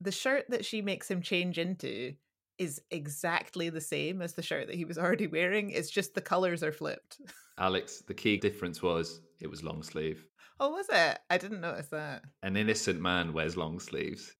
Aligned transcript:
The 0.00 0.12
shirt 0.12 0.46
that 0.48 0.64
she 0.64 0.80
makes 0.80 1.10
him 1.10 1.20
change 1.20 1.58
into 1.58 2.14
is 2.58 2.80
exactly 2.90 3.70
the 3.70 3.80
same 3.80 4.20
as 4.20 4.34
the 4.34 4.42
shirt 4.42 4.66
that 4.66 4.76
he 4.76 4.84
was 4.84 4.98
already 4.98 5.26
wearing. 5.26 5.70
It's 5.70 5.90
just 5.90 6.14
the 6.14 6.20
colors 6.20 6.62
are 6.62 6.72
flipped. 6.72 7.20
Alex, 7.58 8.02
the 8.06 8.14
key 8.14 8.36
difference 8.36 8.82
was 8.82 9.20
it 9.40 9.50
was 9.50 9.62
long 9.62 9.82
sleeve. 9.82 10.26
Oh, 10.58 10.70
was 10.70 10.86
it? 10.90 11.18
I 11.30 11.38
didn't 11.38 11.62
notice 11.62 11.88
that. 11.88 12.22
An 12.42 12.56
innocent 12.56 13.00
man 13.00 13.32
wears 13.32 13.56
long 13.56 13.80
sleeves. 13.80 14.34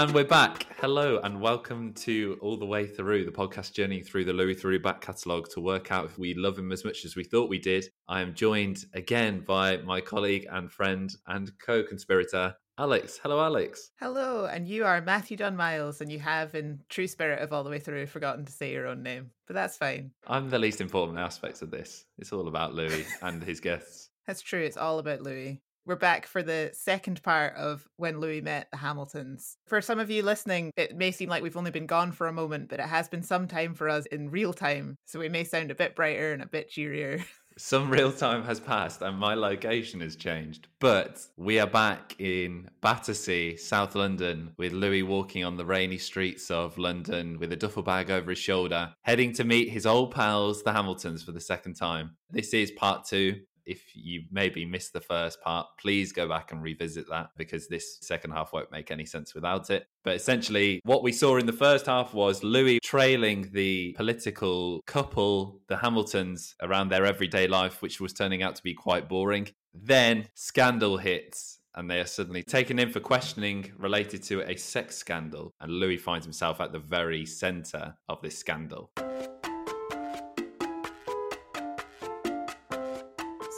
And 0.00 0.14
we're 0.14 0.24
back. 0.24 0.66
Hello, 0.78 1.20
and 1.22 1.42
welcome 1.42 1.92
to 1.92 2.38
All 2.40 2.56
the 2.56 2.64
Way 2.64 2.86
Through, 2.86 3.26
the 3.26 3.30
podcast 3.30 3.74
journey 3.74 4.00
through 4.00 4.24
the 4.24 4.32
Louis 4.32 4.54
Theroux 4.54 4.82
back 4.82 5.02
catalogue 5.02 5.50
to 5.50 5.60
work 5.60 5.92
out 5.92 6.06
if 6.06 6.18
we 6.18 6.32
love 6.32 6.58
him 6.58 6.72
as 6.72 6.86
much 6.86 7.04
as 7.04 7.16
we 7.16 7.22
thought 7.22 7.50
we 7.50 7.58
did. 7.58 7.84
I 8.08 8.22
am 8.22 8.32
joined 8.32 8.86
again 8.94 9.44
by 9.46 9.76
my 9.76 10.00
colleague 10.00 10.46
and 10.50 10.72
friend 10.72 11.14
and 11.26 11.52
co 11.58 11.82
conspirator, 11.82 12.54
Alex. 12.78 13.20
Hello, 13.22 13.44
Alex. 13.44 13.90
Hello, 14.00 14.46
and 14.46 14.66
you 14.66 14.86
are 14.86 15.02
Matthew 15.02 15.36
Dunn 15.36 15.54
Miles, 15.54 16.00
and 16.00 16.10
you 16.10 16.18
have, 16.18 16.54
in 16.54 16.80
true 16.88 17.06
spirit 17.06 17.42
of 17.42 17.52
All 17.52 17.62
the 17.62 17.68
Way 17.68 17.78
Through, 17.78 18.06
forgotten 18.06 18.46
to 18.46 18.52
say 18.52 18.72
your 18.72 18.86
own 18.86 19.02
name, 19.02 19.32
but 19.46 19.52
that's 19.52 19.76
fine. 19.76 20.12
I'm 20.26 20.48
the 20.48 20.58
least 20.58 20.80
important 20.80 21.18
aspect 21.18 21.60
of 21.60 21.70
this. 21.70 22.06
It's 22.16 22.32
all 22.32 22.48
about 22.48 22.74
Louis 22.74 23.04
and 23.20 23.44
his 23.44 23.60
guests. 23.60 24.08
That's 24.26 24.40
true. 24.40 24.62
It's 24.62 24.78
all 24.78 24.98
about 24.98 25.20
Louis. 25.20 25.60
We're 25.86 25.96
back 25.96 26.26
for 26.26 26.42
the 26.42 26.70
second 26.74 27.22
part 27.22 27.56
of 27.56 27.88
when 27.96 28.20
Louis 28.20 28.42
met 28.42 28.68
the 28.70 28.76
Hamiltons. 28.76 29.56
For 29.66 29.80
some 29.80 29.98
of 29.98 30.10
you 30.10 30.22
listening, 30.22 30.72
it 30.76 30.94
may 30.94 31.10
seem 31.10 31.30
like 31.30 31.42
we've 31.42 31.56
only 31.56 31.70
been 31.70 31.86
gone 31.86 32.12
for 32.12 32.26
a 32.26 32.32
moment, 32.32 32.68
but 32.68 32.80
it 32.80 32.86
has 32.86 33.08
been 33.08 33.22
some 33.22 33.48
time 33.48 33.74
for 33.74 33.88
us 33.88 34.04
in 34.06 34.30
real 34.30 34.52
time. 34.52 34.96
So 35.06 35.18
we 35.18 35.30
may 35.30 35.44
sound 35.44 35.70
a 35.70 35.74
bit 35.74 35.96
brighter 35.96 36.32
and 36.32 36.42
a 36.42 36.46
bit 36.46 36.68
cheerier. 36.68 37.24
Some 37.58 37.90
real 37.90 38.12
time 38.12 38.44
has 38.44 38.58
passed 38.58 39.02
and 39.02 39.18
my 39.18 39.34
location 39.34 40.00
has 40.00 40.16
changed, 40.16 40.68
but 40.78 41.26
we 41.36 41.58
are 41.58 41.66
back 41.66 42.14
in 42.18 42.70
Battersea, 42.80 43.56
South 43.56 43.94
London, 43.94 44.52
with 44.56 44.72
Louis 44.72 45.02
walking 45.02 45.44
on 45.44 45.56
the 45.56 45.64
rainy 45.66 45.98
streets 45.98 46.50
of 46.50 46.78
London 46.78 47.38
with 47.38 47.52
a 47.52 47.56
duffel 47.56 47.82
bag 47.82 48.10
over 48.10 48.30
his 48.30 48.38
shoulder, 48.38 48.94
heading 49.02 49.34
to 49.34 49.44
meet 49.44 49.68
his 49.68 49.84
old 49.84 50.14
pals, 50.14 50.62
the 50.62 50.72
Hamiltons, 50.72 51.22
for 51.22 51.32
the 51.32 51.40
second 51.40 51.74
time. 51.74 52.16
This 52.30 52.54
is 52.54 52.70
part 52.70 53.04
two 53.04 53.40
if 53.66 53.94
you 53.94 54.22
maybe 54.30 54.64
missed 54.64 54.92
the 54.92 55.00
first 55.00 55.40
part, 55.40 55.66
please 55.78 56.12
go 56.12 56.28
back 56.28 56.52
and 56.52 56.62
revisit 56.62 57.08
that 57.10 57.30
because 57.36 57.68
this 57.68 57.98
second 58.00 58.32
half 58.32 58.52
won't 58.52 58.72
make 58.72 58.90
any 58.90 59.06
sense 59.06 59.34
without 59.34 59.70
it. 59.70 59.86
But 60.04 60.16
essentially, 60.16 60.80
what 60.84 61.02
we 61.02 61.12
saw 61.12 61.36
in 61.36 61.46
the 61.46 61.52
first 61.52 61.86
half 61.86 62.14
was 62.14 62.42
Louis 62.42 62.80
trailing 62.82 63.50
the 63.52 63.92
political 63.96 64.80
couple, 64.86 65.60
the 65.68 65.76
Hamiltons, 65.76 66.54
around 66.62 66.88
their 66.88 67.04
everyday 67.06 67.46
life, 67.46 67.82
which 67.82 68.00
was 68.00 68.12
turning 68.12 68.42
out 68.42 68.56
to 68.56 68.62
be 68.62 68.74
quite 68.74 69.08
boring. 69.08 69.48
Then 69.74 70.28
scandal 70.34 70.96
hits 70.96 71.58
and 71.74 71.90
they 71.90 72.00
are 72.00 72.06
suddenly 72.06 72.42
taken 72.42 72.78
in 72.78 72.90
for 72.90 73.00
questioning 73.00 73.72
related 73.78 74.22
to 74.24 74.42
a 74.42 74.56
sex 74.56 74.96
scandal. 74.96 75.54
And 75.60 75.70
Louis 75.72 75.96
finds 75.96 76.26
himself 76.26 76.60
at 76.60 76.72
the 76.72 76.78
very 76.78 77.24
center 77.24 77.94
of 78.08 78.20
this 78.22 78.36
scandal. 78.36 78.90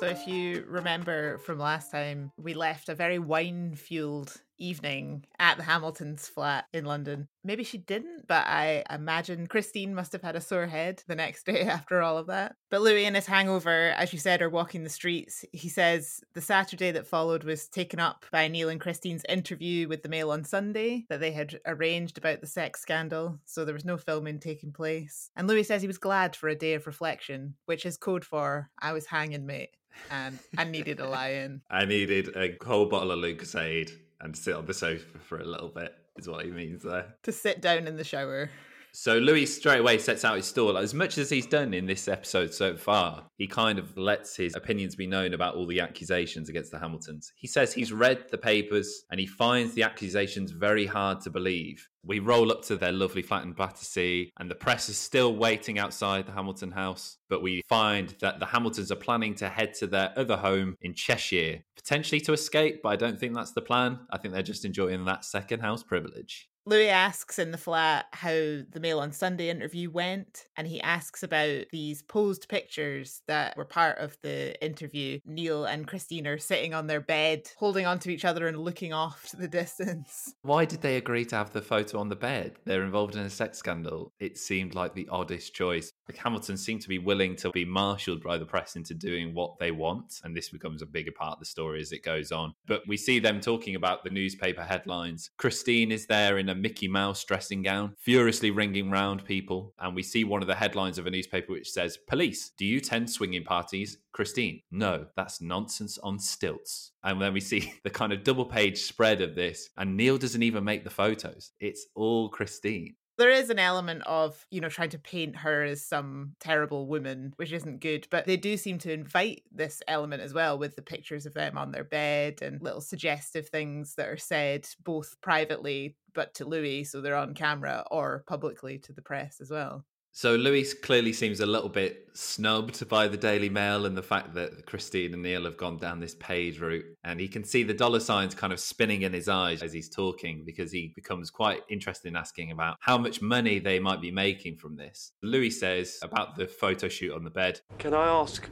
So, 0.02 0.08
if 0.08 0.26
you 0.26 0.64
remember 0.66 1.38
from 1.38 1.60
last 1.60 1.92
time, 1.92 2.32
we 2.36 2.54
left 2.54 2.88
a 2.88 2.94
very 2.96 3.20
wine 3.20 3.76
fueled 3.76 4.36
evening 4.58 5.26
at 5.38 5.58
the 5.58 5.62
Hamiltons' 5.62 6.26
flat 6.26 6.64
in 6.72 6.84
London. 6.84 7.28
Maybe 7.44 7.62
she 7.62 7.78
didn't, 7.78 8.26
but 8.26 8.44
I 8.48 8.82
imagine 8.90 9.46
Christine 9.46 9.94
must 9.94 10.10
have 10.12 10.22
had 10.22 10.34
a 10.34 10.40
sore 10.40 10.66
head 10.66 11.04
the 11.06 11.14
next 11.14 11.46
day 11.46 11.60
after 11.60 12.02
all 12.02 12.18
of 12.18 12.26
that. 12.26 12.56
But 12.68 12.82
Louis, 12.82 13.04
in 13.04 13.14
his 13.14 13.26
hangover, 13.26 13.90
as 13.90 14.12
you 14.12 14.18
said, 14.18 14.42
are 14.42 14.50
walking 14.50 14.82
the 14.82 14.90
streets. 14.90 15.44
He 15.52 15.68
says 15.68 16.20
the 16.34 16.40
Saturday 16.40 16.90
that 16.90 17.06
followed 17.06 17.44
was 17.44 17.68
taken 17.68 18.00
up 18.00 18.24
by 18.32 18.48
Neil 18.48 18.70
and 18.70 18.80
Christine's 18.80 19.22
interview 19.28 19.86
with 19.86 20.02
the 20.02 20.08
Mail 20.08 20.32
on 20.32 20.42
Sunday 20.42 21.06
that 21.10 21.20
they 21.20 21.30
had 21.30 21.60
arranged 21.64 22.18
about 22.18 22.40
the 22.40 22.48
sex 22.48 22.80
scandal, 22.80 23.38
so 23.44 23.64
there 23.64 23.72
was 23.72 23.84
no 23.84 23.96
filming 23.96 24.40
taking 24.40 24.72
place. 24.72 25.30
And 25.36 25.46
Louis 25.46 25.62
says 25.62 25.80
he 25.80 25.86
was 25.86 25.98
glad 25.98 26.34
for 26.34 26.48
a 26.48 26.56
day 26.56 26.74
of 26.74 26.88
reflection, 26.88 27.54
which 27.66 27.86
is 27.86 27.96
code 27.96 28.24
for 28.24 28.68
I 28.80 28.92
was 28.94 29.06
hanging, 29.06 29.46
mate 29.46 29.76
and 30.10 30.38
I 30.56 30.64
needed 30.64 31.00
a 31.00 31.08
lie-in. 31.08 31.62
I 31.70 31.84
needed 31.84 32.36
a 32.36 32.56
whole 32.64 32.86
bottle 32.86 33.12
of 33.12 33.18
Lucozade 33.18 33.92
and 34.20 34.36
sit 34.36 34.54
on 34.54 34.66
the 34.66 34.74
sofa 34.74 35.18
for 35.18 35.38
a 35.38 35.44
little 35.44 35.68
bit, 35.68 35.94
is 36.16 36.28
what 36.28 36.44
he 36.44 36.50
means 36.50 36.82
there. 36.82 37.14
To 37.24 37.32
sit 37.32 37.60
down 37.60 37.86
in 37.86 37.96
the 37.96 38.04
shower. 38.04 38.50
So 38.94 39.16
Louis 39.16 39.46
straight 39.46 39.80
away 39.80 39.96
sets 39.96 40.22
out 40.22 40.36
his 40.36 40.46
stall. 40.46 40.76
As 40.76 40.92
much 40.92 41.16
as 41.16 41.30
he's 41.30 41.46
done 41.46 41.72
in 41.72 41.86
this 41.86 42.08
episode 42.08 42.52
so 42.52 42.76
far, 42.76 43.26
he 43.36 43.46
kind 43.46 43.78
of 43.78 43.96
lets 43.96 44.36
his 44.36 44.54
opinions 44.54 44.94
be 44.94 45.06
known 45.06 45.32
about 45.32 45.54
all 45.54 45.66
the 45.66 45.80
accusations 45.80 46.50
against 46.50 46.70
the 46.70 46.78
Hamiltons. 46.78 47.32
He 47.36 47.46
says 47.46 47.72
he's 47.72 47.90
read 47.90 48.26
the 48.30 48.36
papers 48.36 49.04
and 49.10 49.18
he 49.18 49.26
finds 49.26 49.72
the 49.72 49.82
accusations 49.82 50.50
very 50.50 50.84
hard 50.84 51.22
to 51.22 51.30
believe. 51.30 51.88
We 52.04 52.18
roll 52.18 52.52
up 52.52 52.62
to 52.64 52.76
their 52.76 52.92
lovely 52.92 53.22
flat 53.22 53.44
in 53.44 53.52
Battersea, 53.52 54.32
and 54.38 54.50
the 54.50 54.56
press 54.56 54.88
is 54.88 54.98
still 54.98 55.36
waiting 55.36 55.78
outside 55.78 56.26
the 56.26 56.32
Hamilton 56.32 56.72
house. 56.72 57.18
But 57.30 57.42
we 57.42 57.62
find 57.68 58.14
that 58.20 58.40
the 58.40 58.46
Hamiltons 58.46 58.90
are 58.90 58.96
planning 58.96 59.36
to 59.36 59.48
head 59.48 59.72
to 59.74 59.86
their 59.86 60.12
other 60.16 60.36
home 60.36 60.76
in 60.82 60.94
Cheshire, 60.94 61.62
potentially 61.76 62.20
to 62.22 62.32
escape, 62.32 62.80
but 62.82 62.88
I 62.90 62.96
don't 62.96 63.20
think 63.20 63.34
that's 63.34 63.52
the 63.52 63.62
plan. 63.62 64.00
I 64.10 64.18
think 64.18 64.34
they're 64.34 64.42
just 64.42 64.64
enjoying 64.64 65.04
that 65.04 65.24
second 65.24 65.60
house 65.60 65.84
privilege. 65.84 66.48
Louis 66.64 66.88
asks 66.90 67.40
in 67.40 67.50
the 67.50 67.58
flat 67.58 68.06
how 68.12 68.30
the 68.30 68.80
Mail 68.80 69.00
on 69.00 69.10
Sunday 69.10 69.50
interview 69.50 69.90
went, 69.90 70.46
and 70.56 70.68
he 70.68 70.80
asks 70.80 71.24
about 71.24 71.64
these 71.72 72.02
posed 72.02 72.48
pictures 72.48 73.22
that 73.26 73.56
were 73.56 73.64
part 73.64 73.98
of 73.98 74.16
the 74.22 74.62
interview. 74.64 75.18
Neil 75.26 75.64
and 75.64 75.88
Christine 75.88 76.28
are 76.28 76.38
sitting 76.38 76.72
on 76.72 76.86
their 76.86 77.00
bed, 77.00 77.50
holding 77.56 77.84
onto 77.84 78.10
each 78.10 78.24
other 78.24 78.46
and 78.46 78.58
looking 78.58 78.92
off 78.92 79.26
to 79.30 79.36
the 79.36 79.48
distance. 79.62 80.34
Why 80.42 80.64
did 80.64 80.82
they 80.82 80.96
agree 80.96 81.24
to 81.26 81.36
have 81.36 81.52
the 81.52 81.62
photo 81.62 81.98
on 81.98 82.08
the 82.08 82.16
bed? 82.16 82.52
They're 82.64 82.84
involved 82.84 83.16
in 83.16 83.22
a 83.22 83.30
sex 83.30 83.58
scandal. 83.58 84.12
It 84.20 84.38
seemed 84.38 84.76
like 84.76 84.94
the 84.94 85.08
oddest 85.10 85.54
choice. 85.54 85.92
The 86.06 86.16
Hamiltons 86.16 86.64
seem 86.64 86.78
to 86.78 86.88
be 86.88 86.98
willing 86.98 87.34
to 87.36 87.50
be 87.50 87.64
marshaled 87.64 88.22
by 88.22 88.38
the 88.38 88.46
press 88.46 88.76
into 88.76 88.94
doing 88.94 89.34
what 89.34 89.58
they 89.58 89.72
want, 89.72 90.20
and 90.22 90.36
this 90.36 90.50
becomes 90.50 90.80
a 90.80 90.86
bigger 90.86 91.12
part 91.12 91.34
of 91.34 91.38
the 91.40 91.46
story 91.46 91.80
as 91.80 91.90
it 91.90 92.04
goes 92.04 92.30
on. 92.30 92.54
But 92.66 92.82
we 92.86 92.96
see 92.96 93.18
them 93.18 93.40
talking 93.40 93.74
about 93.74 94.04
the 94.04 94.10
newspaper 94.10 94.62
headlines. 94.62 95.30
Christine 95.38 95.90
is 95.90 96.06
there 96.06 96.38
in 96.38 96.51
a 96.52 96.54
Mickey 96.54 96.86
Mouse 96.86 97.24
dressing 97.24 97.62
gown, 97.62 97.94
furiously 97.98 98.50
ringing 98.50 98.90
round 98.90 99.24
people. 99.24 99.74
And 99.80 99.96
we 99.96 100.02
see 100.02 100.22
one 100.22 100.42
of 100.42 100.48
the 100.48 100.54
headlines 100.54 100.98
of 100.98 101.06
a 101.06 101.10
newspaper 101.10 101.52
which 101.52 101.70
says, 101.70 101.96
Police, 101.96 102.50
do 102.56 102.64
you 102.64 102.78
tend 102.78 103.10
swinging 103.10 103.42
parties? 103.42 103.98
Christine, 104.12 104.62
no, 104.70 105.06
that's 105.16 105.40
nonsense 105.40 105.98
on 105.98 106.18
stilts. 106.18 106.92
And 107.02 107.20
then 107.20 107.32
we 107.32 107.40
see 107.40 107.72
the 107.84 107.90
kind 107.90 108.12
of 108.12 108.22
double 108.22 108.44
page 108.44 108.82
spread 108.82 109.20
of 109.20 109.34
this, 109.34 109.70
and 109.76 109.96
Neil 109.96 110.18
doesn't 110.18 110.42
even 110.42 110.62
make 110.62 110.84
the 110.84 110.90
photos. 110.90 111.52
It's 111.58 111.86
all 111.94 112.28
Christine 112.28 112.94
there 113.18 113.30
is 113.30 113.50
an 113.50 113.58
element 113.58 114.02
of 114.06 114.46
you 114.50 114.60
know 114.60 114.68
trying 114.68 114.90
to 114.90 114.98
paint 114.98 115.36
her 115.36 115.64
as 115.64 115.84
some 115.84 116.34
terrible 116.40 116.86
woman 116.86 117.32
which 117.36 117.52
isn't 117.52 117.80
good 117.80 118.06
but 118.10 118.26
they 118.26 118.36
do 118.36 118.56
seem 118.56 118.78
to 118.78 118.92
invite 118.92 119.42
this 119.52 119.82
element 119.88 120.22
as 120.22 120.34
well 120.34 120.58
with 120.58 120.76
the 120.76 120.82
pictures 120.82 121.26
of 121.26 121.34
them 121.34 121.58
on 121.58 121.72
their 121.72 121.84
bed 121.84 122.40
and 122.42 122.62
little 122.62 122.80
suggestive 122.80 123.48
things 123.48 123.94
that 123.94 124.08
are 124.08 124.16
said 124.16 124.66
both 124.82 125.20
privately 125.20 125.96
but 126.14 126.34
to 126.34 126.44
louis 126.44 126.84
so 126.84 127.00
they're 127.00 127.16
on 127.16 127.34
camera 127.34 127.84
or 127.90 128.24
publicly 128.26 128.78
to 128.78 128.92
the 128.92 129.02
press 129.02 129.40
as 129.40 129.50
well 129.50 129.84
so 130.12 130.34
Louis 130.36 130.74
clearly 130.74 131.12
seems 131.12 131.40
a 131.40 131.46
little 131.46 131.68
bit 131.68 132.10
snubbed 132.12 132.86
by 132.88 133.08
the 133.08 133.16
Daily 133.16 133.48
Mail 133.48 133.86
and 133.86 133.96
the 133.96 134.02
fact 134.02 134.34
that 134.34 134.66
Christine 134.66 135.14
and 135.14 135.22
Neil 135.22 135.44
have 135.44 135.56
gone 135.56 135.78
down 135.78 136.00
this 136.00 136.14
page 136.16 136.60
route. 136.60 136.84
And 137.04 137.18
he 137.18 137.28
can 137.28 137.44
see 137.44 137.62
the 137.62 137.72
dollar 137.72 138.00
signs 138.00 138.34
kind 138.34 138.52
of 138.52 138.60
spinning 138.60 139.02
in 139.02 139.12
his 139.14 139.28
eyes 139.28 139.62
as 139.62 139.72
he's 139.72 139.88
talking 139.88 140.44
because 140.44 140.70
he 140.70 140.92
becomes 140.94 141.30
quite 141.30 141.62
interested 141.70 142.08
in 142.08 142.16
asking 142.16 142.50
about 142.50 142.76
how 142.80 142.98
much 142.98 143.22
money 143.22 143.58
they 143.58 143.78
might 143.78 144.02
be 144.02 144.10
making 144.10 144.56
from 144.58 144.76
this. 144.76 145.12
Louis 145.22 145.50
says 145.50 145.98
about 146.02 146.36
the 146.36 146.46
photo 146.46 146.88
shoot 146.88 147.14
on 147.14 147.24
the 147.24 147.30
bed. 147.30 147.60
Can 147.78 147.94
I 147.94 148.06
ask 148.06 148.48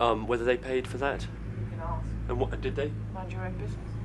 um, 0.00 0.26
whether 0.28 0.44
they 0.44 0.56
paid 0.56 0.86
for 0.86 0.98
that? 0.98 1.22
You 1.22 1.66
can 1.70 1.80
ask. 1.80 2.06
And 2.28 2.38
what 2.38 2.60
did 2.60 2.76
they? 2.76 2.92
Mind 3.12 3.32
your 3.32 3.44
own 3.44 3.58
business. 3.58 3.95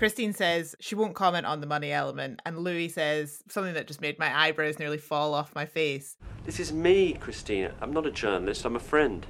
Christine 0.00 0.32
says 0.32 0.74
she 0.80 0.94
won't 0.94 1.14
comment 1.14 1.44
on 1.44 1.60
the 1.60 1.66
money 1.66 1.92
element, 1.92 2.40
and 2.46 2.56
Louis 2.56 2.88
says 2.88 3.42
something 3.50 3.74
that 3.74 3.86
just 3.86 4.00
made 4.00 4.18
my 4.18 4.34
eyebrows 4.34 4.78
nearly 4.78 4.96
fall 4.96 5.34
off 5.34 5.54
my 5.54 5.66
face. 5.66 6.16
This 6.46 6.58
is 6.58 6.72
me, 6.72 7.12
Christina. 7.12 7.74
I'm 7.82 7.92
not 7.92 8.06
a 8.06 8.10
journalist, 8.10 8.64
I'm 8.64 8.76
a 8.76 8.80
friend. 8.80 9.26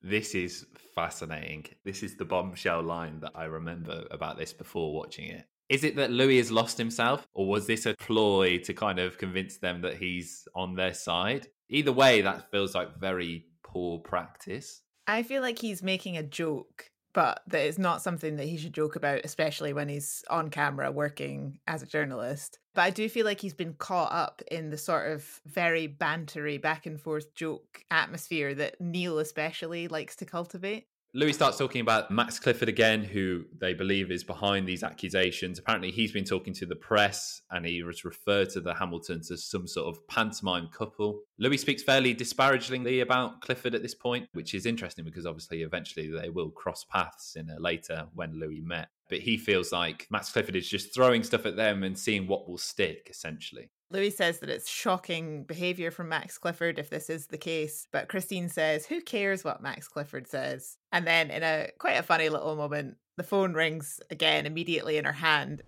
This 0.00 0.34
is 0.34 0.64
fascinating. 0.94 1.66
This 1.84 2.02
is 2.02 2.16
the 2.16 2.24
bombshell 2.24 2.82
line 2.82 3.20
that 3.20 3.32
I 3.34 3.44
remember 3.44 4.06
about 4.10 4.38
this 4.38 4.54
before 4.54 4.94
watching 4.94 5.28
it. 5.28 5.44
Is 5.68 5.84
it 5.84 5.96
that 5.96 6.10
Louis 6.10 6.38
has 6.38 6.50
lost 6.50 6.78
himself, 6.78 7.28
or 7.34 7.46
was 7.46 7.66
this 7.66 7.84
a 7.84 7.94
ploy 7.96 8.56
to 8.60 8.72
kind 8.72 8.98
of 8.98 9.18
convince 9.18 9.58
them 9.58 9.82
that 9.82 9.98
he's 9.98 10.48
on 10.54 10.74
their 10.74 10.94
side? 10.94 11.48
Either 11.68 11.92
way, 11.92 12.22
that 12.22 12.50
feels 12.50 12.74
like 12.74 12.98
very 12.98 13.44
poor 13.62 13.98
practice. 13.98 14.80
I 15.06 15.22
feel 15.22 15.42
like 15.42 15.58
he's 15.58 15.82
making 15.82 16.16
a 16.16 16.22
joke 16.22 16.90
but 17.16 17.40
that 17.46 17.62
it's 17.62 17.78
not 17.78 18.02
something 18.02 18.36
that 18.36 18.44
he 18.44 18.58
should 18.58 18.74
joke 18.74 18.94
about, 18.94 19.22
especially 19.24 19.72
when 19.72 19.88
he's 19.88 20.22
on 20.28 20.50
camera 20.50 20.92
working 20.92 21.58
as 21.66 21.82
a 21.82 21.86
journalist. 21.86 22.58
But 22.74 22.82
I 22.82 22.90
do 22.90 23.08
feel 23.08 23.24
like 23.24 23.40
he's 23.40 23.54
been 23.54 23.72
caught 23.72 24.12
up 24.12 24.42
in 24.50 24.68
the 24.68 24.76
sort 24.76 25.10
of 25.10 25.40
very 25.46 25.88
bantery 25.88 26.60
back 26.60 26.84
and 26.84 27.00
forth 27.00 27.34
joke 27.34 27.82
atmosphere 27.90 28.54
that 28.56 28.78
Neil 28.82 29.18
especially 29.18 29.88
likes 29.88 30.14
to 30.16 30.26
cultivate. 30.26 30.88
Louis 31.16 31.32
starts 31.32 31.56
talking 31.56 31.80
about 31.80 32.10
Max 32.10 32.38
Clifford 32.38 32.68
again, 32.68 33.02
who 33.02 33.46
they 33.58 33.72
believe 33.72 34.10
is 34.10 34.22
behind 34.22 34.68
these 34.68 34.82
accusations. 34.82 35.58
Apparently, 35.58 35.90
he's 35.90 36.12
been 36.12 36.26
talking 36.26 36.52
to 36.52 36.66
the 36.66 36.76
press 36.76 37.40
and 37.50 37.64
he 37.64 37.82
was 37.82 38.04
referred 38.04 38.50
to 38.50 38.60
the 38.60 38.74
Hamiltons 38.74 39.30
as 39.30 39.42
some 39.42 39.66
sort 39.66 39.88
of 39.88 40.06
pantomime 40.08 40.68
couple. 40.68 41.22
Louis 41.38 41.56
speaks 41.56 41.82
fairly 41.82 42.12
disparagingly 42.12 43.00
about 43.00 43.40
Clifford 43.40 43.74
at 43.74 43.80
this 43.80 43.94
point, 43.94 44.28
which 44.34 44.52
is 44.52 44.66
interesting 44.66 45.06
because 45.06 45.24
obviously, 45.24 45.62
eventually, 45.62 46.10
they 46.10 46.28
will 46.28 46.50
cross 46.50 46.84
paths 46.84 47.34
in 47.34 47.48
a 47.48 47.58
later 47.58 48.08
when 48.12 48.38
Louis 48.38 48.60
met. 48.60 48.88
But 49.08 49.20
he 49.20 49.38
feels 49.38 49.72
like 49.72 50.06
Max 50.10 50.30
Clifford 50.30 50.54
is 50.54 50.68
just 50.68 50.92
throwing 50.92 51.22
stuff 51.22 51.46
at 51.46 51.56
them 51.56 51.82
and 51.82 51.98
seeing 51.98 52.26
what 52.26 52.46
will 52.46 52.58
stick, 52.58 53.08
essentially. 53.10 53.70
Louis 53.90 54.10
says 54.10 54.40
that 54.40 54.50
it's 54.50 54.68
shocking 54.68 55.44
behavior 55.44 55.92
from 55.92 56.08
Max 56.08 56.38
Clifford 56.38 56.78
if 56.78 56.90
this 56.90 57.08
is 57.08 57.28
the 57.28 57.38
case, 57.38 57.86
but 57.92 58.08
Christine 58.08 58.48
says, 58.48 58.86
Who 58.86 59.00
cares 59.00 59.44
what 59.44 59.62
Max 59.62 59.86
Clifford 59.86 60.26
says? 60.26 60.76
And 60.90 61.06
then, 61.06 61.30
in 61.30 61.44
a 61.44 61.68
quite 61.78 61.92
a 61.92 62.02
funny 62.02 62.28
little 62.28 62.56
moment, 62.56 62.96
the 63.16 63.22
phone 63.22 63.52
rings 63.52 64.00
again 64.10 64.44
immediately 64.44 64.96
in 64.96 65.04
her 65.04 65.12
hand. 65.12 65.62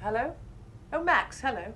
Hello? 0.00 0.32
Oh, 0.92 1.02
Max, 1.02 1.40
hello. 1.40 1.74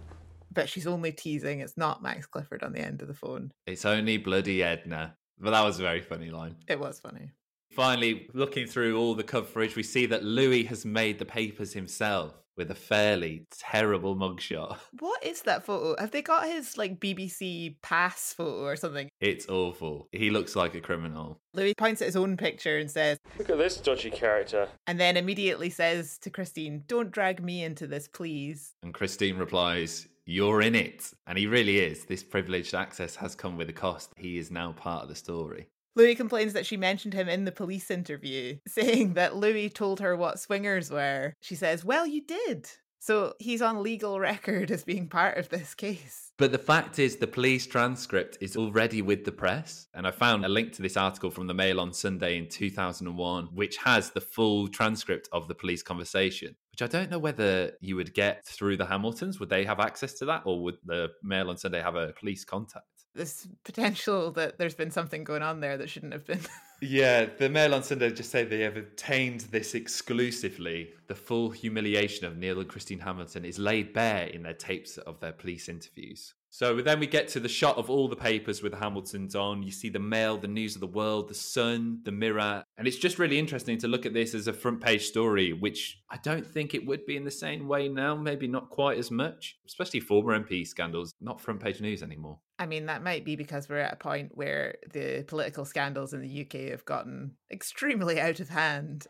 But 0.53 0.69
she's 0.69 0.87
only 0.87 1.11
teasing, 1.11 1.61
it's 1.61 1.77
not 1.77 2.03
Max 2.03 2.27
Clifford 2.27 2.63
on 2.63 2.73
the 2.73 2.81
end 2.81 3.03
of 3.03 3.09
the 3.09 3.15
phone. 3.15 3.51
It's 3.67 3.85
only 3.85 4.19
bloody 4.19 4.63
Edna. 4.63 5.17
But 5.41 5.51
that 5.51 5.65
was 5.65 5.79
a 5.79 5.83
very 5.83 6.01
funny 6.01 6.31
line. 6.31 6.57
It 6.69 6.79
was 6.79 7.01
funny. 7.01 7.31
Finally, 7.73 8.29
looking 8.35 8.67
through 8.67 8.99
all 8.99 9.15
the 9.15 9.23
coverage, 9.25 9.75
we 9.75 9.83
see 9.83 10.07
that 10.07 10.23
Louis 10.23 10.65
has 10.65 10.85
made 10.85 11.19
the 11.19 11.25
papers 11.25 11.73
himself 11.73 12.35
with 12.61 12.71
a 12.71 12.75
fairly 12.75 13.47
terrible 13.59 14.15
mugshot. 14.15 14.77
What 15.01 15.25
is 15.25 15.41
that 15.43 15.65
photo? 15.65 15.99
Have 15.99 16.11
they 16.11 16.21
got 16.21 16.47
his 16.47 16.77
like 16.77 17.01
BBC 17.01 17.77
pass 17.81 18.35
photo 18.35 18.65
or 18.65 18.77
something? 18.77 19.09
It's 19.19 19.49
awful. 19.49 20.09
He 20.13 20.29
looks 20.29 20.55
like 20.55 20.75
a 20.75 20.81
criminal. 20.81 21.41
Louis 21.55 21.73
points 21.75 22.03
at 22.03 22.07
his 22.07 22.17
own 22.17 22.37
picture 22.37 22.77
and 22.77 22.91
says, 22.91 23.17
Look 23.39 23.49
at 23.49 23.57
this 23.57 23.79
dodgy 23.79 24.11
character. 24.11 24.69
and 24.87 25.01
then 25.01 25.17
immediately 25.17 25.71
says 25.71 26.19
to 26.19 26.29
Christine, 26.29 26.85
Don't 26.87 27.11
drag 27.11 27.43
me 27.43 27.65
into 27.65 27.87
this, 27.87 28.07
please. 28.09 28.73
And 28.83 28.93
Christine 28.93 29.39
replies, 29.39 30.07
You're 30.27 30.61
in 30.61 30.75
it. 30.75 31.11
And 31.27 31.39
he 31.39 31.47
really 31.47 31.79
is. 31.79 32.05
This 32.05 32.23
privileged 32.23 32.75
access 32.75 33.17
has 33.17 33.35
come 33.35 33.57
with 33.57 33.71
a 33.71 33.73
cost. 33.73 34.13
He 34.17 34.37
is 34.37 34.51
now 34.51 34.73
part 34.73 35.05
of 35.05 35.09
the 35.09 35.15
story. 35.15 35.69
Louis 35.97 36.15
complains 36.15 36.53
that 36.53 36.67
she 36.67 36.77
mentioned 36.77 37.15
him 37.15 37.29
in 37.29 37.45
the 37.45 37.53
police 37.53 37.91
interview, 37.91 38.59
saying 38.69 39.15
that 39.15 39.37
Louis 39.37 39.69
told 39.69 40.01
her 40.01 40.17
what 40.17 40.39
swingers 40.39 40.91
were. 40.91 41.35
She 41.41 41.55
says, 41.55 41.85
Well, 41.85 42.07
you 42.07 42.23
did. 42.23 42.69
So 43.03 43.33
he's 43.39 43.63
on 43.63 43.83
legal 43.83 44.21
record 44.21 44.71
as 44.71 44.85
being 44.85 45.09
part 45.09 45.39
of 45.39 45.49
this 45.49 45.75
case. 45.75 46.33
But 46.37 46.53
the 46.53 46.59
fact 46.59 46.99
is, 46.99 47.17
the 47.17 47.27
police 47.27 47.67
transcript 47.67 48.37
is 48.43 48.59
already 48.59 49.01
with 49.01 49.25
the 49.25 49.33
press. 49.33 49.89
And 49.95 50.07
I 50.07 50.11
found 50.11 50.45
a 50.45 50.51
link 50.51 50.75
to 50.75 50.83
this 50.83 50.99
article 50.99 51.31
from 51.31 51.47
the 51.47 51.55
Mail 51.55 51.81
on 51.81 51.95
Sunday 51.95 52.37
in 52.37 52.47
2001, 52.47 53.47
which 53.55 53.79
has 53.79 54.11
the 54.11 54.21
full 54.21 54.69
transcript 54.69 55.31
of 55.33 55.49
the 55.49 55.55
police 55.55 55.83
conversation, 55.83 56.57
which 56.81 56.89
I 56.89 56.99
don't 56.99 57.11
know 57.11 57.19
whether 57.19 57.73
you 57.81 57.97
would 57.97 58.15
get 58.15 58.47
through 58.47 58.77
the 58.77 58.87
Hamiltons. 58.87 59.39
Would 59.39 59.51
they 59.51 59.65
have 59.65 59.81
access 59.81 60.15
to 60.15 60.25
that? 60.27 60.43
Or 60.45 60.63
would 60.63 60.79
the 60.85 61.09
Mail 61.23 61.51
on 61.51 61.57
Sunday 61.57 61.81
have 61.81 61.95
a 61.95 62.13
police 62.19 62.45
contact? 62.45 62.87
There's 63.15 63.47
potential 63.65 64.31
that 64.33 64.57
there's 64.57 64.75
been 64.75 64.91
something 64.91 65.25
going 65.25 65.43
on 65.43 65.61
there 65.61 65.77
that 65.77 65.91
shouldn't 65.91 66.13
have 66.13 66.27
been. 66.27 66.41
Yeah, 66.83 67.27
the 67.37 67.51
Mail 67.51 67.75
on 67.75 67.83
Sunday 67.83 68.11
just 68.11 68.31
say 68.31 68.43
they 68.43 68.61
have 68.61 68.79
obtained 68.79 69.41
this 69.51 69.75
exclusively. 69.75 70.95
The 71.09 71.15
full 71.15 71.51
humiliation 71.51 72.25
of 72.25 72.39
Neil 72.39 72.59
and 72.59 72.71
Christine 72.71 73.01
Hamilton 73.01 73.45
is 73.45 73.59
laid 73.59 73.93
bare 73.93 74.29
in 74.29 74.43
their 74.45 74.55
tapes 74.55 74.97
of 74.97 75.21
their 75.21 75.33
police 75.33 75.69
interviews. 75.69 76.33
So 76.53 76.83
then 76.83 76.99
we 76.99 77.07
get 77.07 77.29
to 77.29 77.41
the 77.41 77.49
shot 77.49 77.79
of 77.79 77.89
all 77.89 78.09
the 78.09 78.17
papers 78.17 78.61
with 78.61 78.73
the 78.73 78.79
Hamiltons 78.79 79.37
on. 79.37 79.63
You 79.63 79.71
see 79.71 79.89
the 79.89 80.01
Mail, 80.01 80.37
the 80.37 80.49
News 80.49 80.75
of 80.75 80.81
the 80.81 80.87
World, 80.89 81.29
the 81.29 81.35
Sun, 81.35 82.01
the 82.03 82.11
Mirror. 82.11 82.65
And 82.77 82.89
it's 82.89 82.97
just 82.97 83.21
really 83.21 83.39
interesting 83.39 83.79
to 83.79 83.89
look 83.89 84.05
at 84.05 84.15
this 84.15 84.35
as 84.35 84.49
a 84.49 84.53
front 84.53 84.81
page 84.81 85.07
story, 85.07 85.53
which 85.53 86.01
I 86.11 86.17
don't 86.17 86.45
think 86.45 86.75
it 86.75 86.85
would 86.85 87.07
be 87.07 87.17
in 87.17 87.25
the 87.25 87.31
same 87.31 87.69
way 87.69 87.89
now, 87.89 88.17
maybe 88.17 88.49
not 88.49 88.69
quite 88.69 88.99
as 88.99 89.13
much, 89.13 89.59
especially 89.65 90.01
former 90.01 90.39
MP 90.39 90.67
scandals, 90.67 91.15
not 91.21 91.41
front 91.41 91.61
page 91.61 91.81
news 91.81 92.03
anymore. 92.03 92.41
I 92.59 92.67
mean, 92.67 92.87
that 92.87 93.03
might 93.03 93.25
be 93.25 93.37
because 93.37 93.69
we're 93.69 93.79
at 93.79 93.93
a 93.93 93.97
point 93.97 94.33
where 94.35 94.75
the 94.93 95.25
political 95.29 95.65
scandals 95.65 96.13
in 96.13 96.21
the 96.21 96.43
UK 96.43 96.71
have 96.73 96.85
gotten 96.85 97.37
extremely 97.51 98.21
out 98.21 98.41
of 98.41 98.49
hand. 98.49 99.07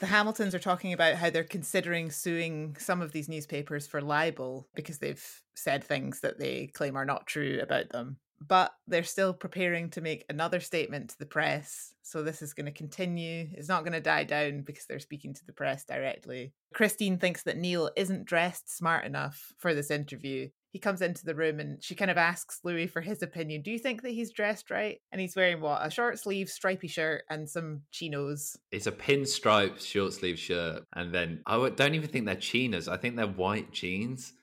The 0.00 0.06
Hamiltons 0.06 0.54
are 0.54 0.58
talking 0.58 0.94
about 0.94 1.16
how 1.16 1.28
they're 1.28 1.44
considering 1.44 2.10
suing 2.10 2.74
some 2.78 3.02
of 3.02 3.12
these 3.12 3.28
newspapers 3.28 3.86
for 3.86 4.00
libel 4.00 4.66
because 4.74 4.98
they've 4.98 5.42
said 5.54 5.84
things 5.84 6.20
that 6.20 6.38
they 6.38 6.68
claim 6.68 6.96
are 6.96 7.04
not 7.04 7.26
true 7.26 7.60
about 7.62 7.90
them. 7.90 8.16
But 8.40 8.72
they're 8.88 9.04
still 9.04 9.34
preparing 9.34 9.90
to 9.90 10.00
make 10.00 10.24
another 10.30 10.60
statement 10.60 11.10
to 11.10 11.18
the 11.18 11.26
press. 11.26 11.92
So 12.02 12.22
this 12.22 12.40
is 12.40 12.54
going 12.54 12.64
to 12.64 12.72
continue. 12.72 13.48
It's 13.52 13.68
not 13.68 13.84
going 13.84 13.92
to 13.92 14.00
die 14.00 14.24
down 14.24 14.62
because 14.62 14.86
they're 14.86 14.98
speaking 14.98 15.34
to 15.34 15.44
the 15.44 15.52
press 15.52 15.84
directly. 15.84 16.54
Christine 16.72 17.18
thinks 17.18 17.42
that 17.42 17.58
Neil 17.58 17.90
isn't 17.94 18.24
dressed 18.24 18.74
smart 18.74 19.04
enough 19.04 19.52
for 19.58 19.74
this 19.74 19.90
interview. 19.90 20.48
He 20.70 20.78
comes 20.78 21.02
into 21.02 21.24
the 21.24 21.34
room 21.34 21.58
and 21.58 21.82
she 21.82 21.94
kind 21.94 22.10
of 22.10 22.16
asks 22.16 22.60
Louis 22.62 22.86
for 22.86 23.00
his 23.00 23.22
opinion. 23.22 23.62
Do 23.62 23.70
you 23.70 23.78
think 23.78 24.02
that 24.02 24.10
he's 24.10 24.30
dressed 24.30 24.70
right? 24.70 25.00
And 25.10 25.20
he's 25.20 25.34
wearing 25.34 25.60
what? 25.60 25.84
A 25.84 25.90
short 25.90 26.18
sleeve 26.18 26.48
stripy 26.48 26.88
shirt 26.88 27.24
and 27.28 27.48
some 27.48 27.82
chinos. 27.90 28.56
It's 28.70 28.86
a 28.86 28.92
pinstripe 28.92 29.80
short 29.80 30.12
sleeve 30.12 30.38
shirt. 30.38 30.84
And 30.94 31.12
then 31.12 31.42
I 31.46 31.68
don't 31.70 31.94
even 31.94 32.08
think 32.08 32.26
they're 32.26 32.36
chinos. 32.36 32.88
I 32.88 32.96
think 32.96 33.16
they're 33.16 33.26
white 33.26 33.72
jeans. 33.72 34.32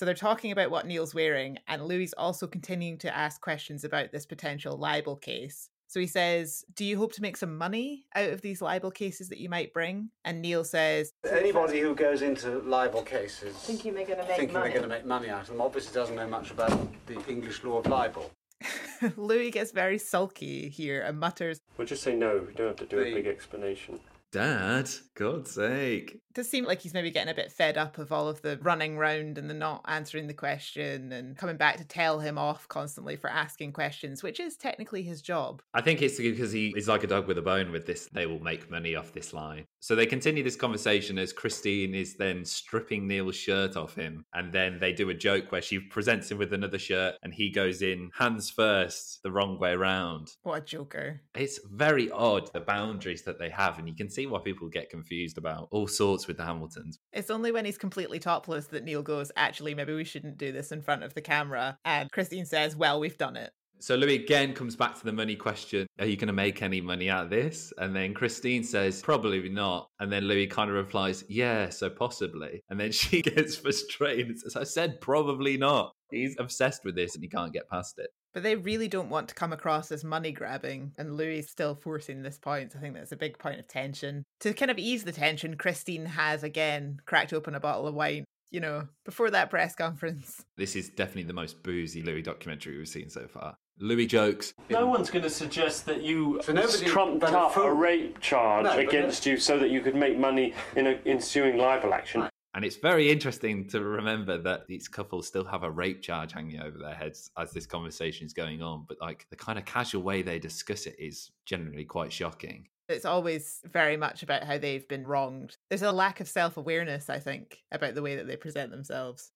So 0.00 0.06
they're 0.06 0.14
talking 0.14 0.50
about 0.50 0.70
what 0.70 0.86
Neil's 0.86 1.14
wearing, 1.14 1.58
and 1.68 1.84
Louis 1.84 2.14
also 2.16 2.46
continuing 2.46 2.96
to 3.00 3.14
ask 3.14 3.38
questions 3.38 3.84
about 3.84 4.10
this 4.10 4.24
potential 4.24 4.78
libel 4.78 5.14
case. 5.14 5.68
So 5.90 5.98
he 5.98 6.06
says, 6.06 6.64
Do 6.72 6.84
you 6.84 6.96
hope 6.96 7.12
to 7.14 7.22
make 7.22 7.36
some 7.36 7.58
money 7.58 8.06
out 8.14 8.30
of 8.30 8.42
these 8.42 8.62
libel 8.62 8.92
cases 8.92 9.28
that 9.30 9.38
you 9.38 9.48
might 9.48 9.72
bring? 9.74 10.10
And 10.24 10.40
Neil 10.40 10.62
says, 10.62 11.12
Anybody 11.28 11.80
who 11.80 11.96
goes 11.96 12.22
into 12.22 12.60
libel 12.60 13.02
cases 13.02 13.56
Thinking 13.56 13.94
they're 13.94 14.06
going 14.06 14.20
to 14.20 14.24
make 14.24 14.36
thinking 14.36 14.52
money. 14.54 14.70
they're 14.70 14.78
going 14.78 14.88
to 14.88 14.96
make 14.96 15.04
money 15.04 15.28
out 15.28 15.42
of 15.42 15.48
them 15.48 15.60
obviously 15.60 15.92
doesn't 15.92 16.14
know 16.14 16.28
much 16.28 16.52
about 16.52 16.70
the 17.06 17.20
English 17.26 17.64
law 17.64 17.78
of 17.78 17.88
libel. 17.88 18.30
Louis 19.16 19.50
gets 19.50 19.72
very 19.72 19.98
sulky 19.98 20.68
here 20.68 21.02
and 21.02 21.18
mutters, 21.18 21.58
We'll 21.76 21.88
just 21.88 22.04
say 22.04 22.14
no. 22.14 22.44
We 22.46 22.54
don't 22.54 22.68
have 22.68 22.76
to 22.76 22.86
do 22.86 23.00
a 23.00 23.12
big 23.12 23.26
explanation. 23.26 23.98
Dad, 24.32 24.88
God's 25.14 25.50
sake. 25.50 26.12
It 26.14 26.34
does 26.34 26.48
seem 26.48 26.64
like 26.64 26.80
he's 26.80 26.94
maybe 26.94 27.10
getting 27.10 27.32
a 27.32 27.34
bit 27.34 27.50
fed 27.50 27.76
up 27.76 27.98
of 27.98 28.12
all 28.12 28.28
of 28.28 28.40
the 28.42 28.58
running 28.62 28.96
round 28.96 29.36
and 29.36 29.50
the 29.50 29.54
not 29.54 29.84
answering 29.88 30.28
the 30.28 30.34
question 30.34 31.10
and 31.10 31.36
coming 31.36 31.56
back 31.56 31.78
to 31.78 31.84
tell 31.84 32.20
him 32.20 32.38
off 32.38 32.68
constantly 32.68 33.16
for 33.16 33.28
asking 33.28 33.72
questions, 33.72 34.22
which 34.22 34.38
is 34.38 34.56
technically 34.56 35.02
his 35.02 35.20
job. 35.20 35.60
I 35.74 35.80
think 35.80 36.00
it's 36.02 36.18
because 36.18 36.52
he 36.52 36.72
is 36.76 36.86
like 36.86 37.02
a 37.02 37.08
dog 37.08 37.26
with 37.26 37.38
a 37.38 37.42
bone 37.42 37.72
with 37.72 37.84
this. 37.84 38.08
They 38.12 38.26
will 38.26 38.38
make 38.38 38.70
money 38.70 38.94
off 38.94 39.12
this 39.12 39.32
line. 39.32 39.64
So 39.80 39.96
they 39.96 40.06
continue 40.06 40.44
this 40.44 40.54
conversation 40.54 41.18
as 41.18 41.32
Christine 41.32 41.94
is 41.94 42.16
then 42.16 42.44
stripping 42.44 43.08
Neil's 43.08 43.34
shirt 43.34 43.76
off 43.76 43.96
him. 43.96 44.24
And 44.32 44.52
then 44.52 44.78
they 44.78 44.92
do 44.92 45.10
a 45.10 45.14
joke 45.14 45.50
where 45.50 45.62
she 45.62 45.80
presents 45.80 46.30
him 46.30 46.38
with 46.38 46.52
another 46.52 46.78
shirt 46.78 47.16
and 47.24 47.34
he 47.34 47.50
goes 47.50 47.82
in 47.82 48.10
hands 48.16 48.50
first, 48.50 49.20
the 49.24 49.32
wrong 49.32 49.58
way 49.58 49.72
around. 49.72 50.28
What 50.44 50.62
a 50.62 50.64
joker. 50.64 51.22
It's 51.34 51.58
very 51.72 52.08
odd, 52.12 52.52
the 52.52 52.60
boundaries 52.60 53.22
that 53.22 53.40
they 53.40 53.50
have. 53.50 53.78
And 53.78 53.88
you 53.88 53.96
can 53.96 54.08
see 54.08 54.19
why 54.26 54.40
people 54.40 54.68
get 54.68 54.90
confused 54.90 55.38
about 55.38 55.68
all 55.70 55.86
sorts 55.86 56.26
with 56.26 56.36
the 56.36 56.44
Hamiltons. 56.44 56.98
It's 57.12 57.30
only 57.30 57.52
when 57.52 57.64
he's 57.64 57.78
completely 57.78 58.18
topless 58.18 58.66
that 58.68 58.84
Neil 58.84 59.02
goes, 59.02 59.30
Actually, 59.36 59.74
maybe 59.74 59.94
we 59.94 60.04
shouldn't 60.04 60.38
do 60.38 60.52
this 60.52 60.72
in 60.72 60.82
front 60.82 61.02
of 61.02 61.14
the 61.14 61.20
camera. 61.20 61.78
And 61.84 62.10
Christine 62.10 62.46
says, 62.46 62.76
Well, 62.76 63.00
we've 63.00 63.18
done 63.18 63.36
it. 63.36 63.52
So 63.82 63.94
Louis 63.94 64.16
again 64.16 64.52
comes 64.52 64.76
back 64.76 64.98
to 64.98 65.04
the 65.04 65.12
money 65.12 65.34
question. 65.34 65.86
Are 65.98 66.04
you 66.04 66.16
going 66.18 66.26
to 66.26 66.34
make 66.34 66.60
any 66.60 66.82
money 66.82 67.08
out 67.08 67.24
of 67.24 67.30
this? 67.30 67.72
And 67.78 67.96
then 67.96 68.12
Christine 68.12 68.62
says, 68.62 69.00
probably 69.00 69.48
not. 69.48 69.88
And 70.00 70.12
then 70.12 70.24
Louis 70.24 70.46
kind 70.48 70.68
of 70.68 70.76
replies, 70.76 71.24
yeah, 71.30 71.70
so 71.70 71.88
possibly. 71.88 72.62
And 72.68 72.78
then 72.78 72.92
she 72.92 73.22
gets 73.22 73.56
frustrated 73.56 74.36
As 74.44 74.54
I 74.54 74.64
said 74.64 75.00
probably 75.00 75.56
not. 75.56 75.92
He's 76.10 76.36
obsessed 76.38 76.84
with 76.84 76.94
this 76.94 77.14
and 77.14 77.24
he 77.24 77.28
can't 77.30 77.54
get 77.54 77.70
past 77.70 77.98
it. 77.98 78.10
But 78.32 78.42
they 78.44 78.54
really 78.56 78.86
don't 78.88 79.10
want 79.10 79.28
to 79.28 79.34
come 79.34 79.52
across 79.52 79.90
as 79.90 80.04
money 80.04 80.30
grabbing, 80.32 80.92
and 80.96 81.16
Louis 81.16 81.40
is 81.40 81.50
still 81.50 81.74
forcing 81.74 82.22
this 82.22 82.38
point. 82.38 82.74
I 82.76 82.80
think 82.80 82.94
that's 82.94 83.12
a 83.12 83.16
big 83.16 83.38
point 83.38 83.58
of 83.58 83.66
tension. 83.66 84.22
To 84.40 84.52
kind 84.54 84.70
of 84.70 84.78
ease 84.78 85.02
the 85.04 85.12
tension, 85.12 85.56
Christine 85.56 86.06
has 86.06 86.42
again 86.44 87.00
cracked 87.06 87.32
open 87.32 87.54
a 87.56 87.60
bottle 87.60 87.88
of 87.88 87.94
wine, 87.94 88.24
you 88.52 88.60
know, 88.60 88.86
before 89.04 89.30
that 89.30 89.50
press 89.50 89.74
conference. 89.74 90.44
This 90.56 90.76
is 90.76 90.90
definitely 90.90 91.22
the 91.24 91.32
most 91.32 91.62
boozy 91.62 92.02
Louis 92.02 92.22
documentary 92.22 92.76
we've 92.76 92.86
seen 92.86 93.08
so 93.08 93.26
far. 93.26 93.56
Louis 93.78 94.06
jokes, 94.06 94.52
No 94.68 94.86
one's 94.86 95.08
going 95.10 95.22
to 95.22 95.30
suggest 95.30 95.86
that 95.86 96.02
you 96.02 96.38
So 96.44 96.52
nobody- 96.52 96.84
Trumped 96.84 97.20
but 97.20 97.32
up 97.32 97.54
full- 97.54 97.62
a 97.64 97.72
rape 97.72 98.20
charge 98.20 98.64
No, 98.64 98.70
but 98.70 98.80
against 98.80 99.24
you 99.24 99.38
so 99.38 99.58
that 99.58 99.70
you 99.70 99.80
could 99.80 99.94
make 99.96 100.18
money 100.18 100.52
in 100.76 100.86
a 100.86 100.98
ensuing 101.06 101.56
libel 101.56 101.94
action. 101.94 102.28
And 102.52 102.64
it's 102.64 102.76
very 102.76 103.08
interesting 103.10 103.68
to 103.68 103.80
remember 103.80 104.36
that 104.38 104.66
these 104.66 104.88
couples 104.88 105.28
still 105.28 105.44
have 105.44 105.62
a 105.62 105.70
rape 105.70 106.02
charge 106.02 106.32
hanging 106.32 106.60
over 106.60 106.78
their 106.78 106.94
heads 106.94 107.30
as 107.38 107.52
this 107.52 107.64
conversation 107.64 108.26
is 108.26 108.32
going 108.32 108.60
on. 108.60 108.86
But 108.88 109.00
like 109.00 109.26
the 109.30 109.36
kind 109.36 109.56
of 109.56 109.64
casual 109.64 110.02
way 110.02 110.22
they 110.22 110.40
discuss 110.40 110.86
it 110.86 110.96
is 110.98 111.30
generally 111.46 111.84
quite 111.84 112.12
shocking. 112.12 112.66
It's 112.88 113.04
always 113.04 113.60
very 113.72 113.96
much 113.96 114.24
about 114.24 114.42
how 114.42 114.58
they've 114.58 114.88
been 114.88 115.06
wronged. 115.06 115.56
There's 115.68 115.82
a 115.82 115.92
lack 115.92 116.18
of 116.18 116.26
self 116.26 116.56
awareness, 116.56 117.08
I 117.08 117.20
think, 117.20 117.58
about 117.70 117.94
the 117.94 118.02
way 118.02 118.16
that 118.16 118.26
they 118.26 118.34
present 118.34 118.72
themselves. 118.72 119.30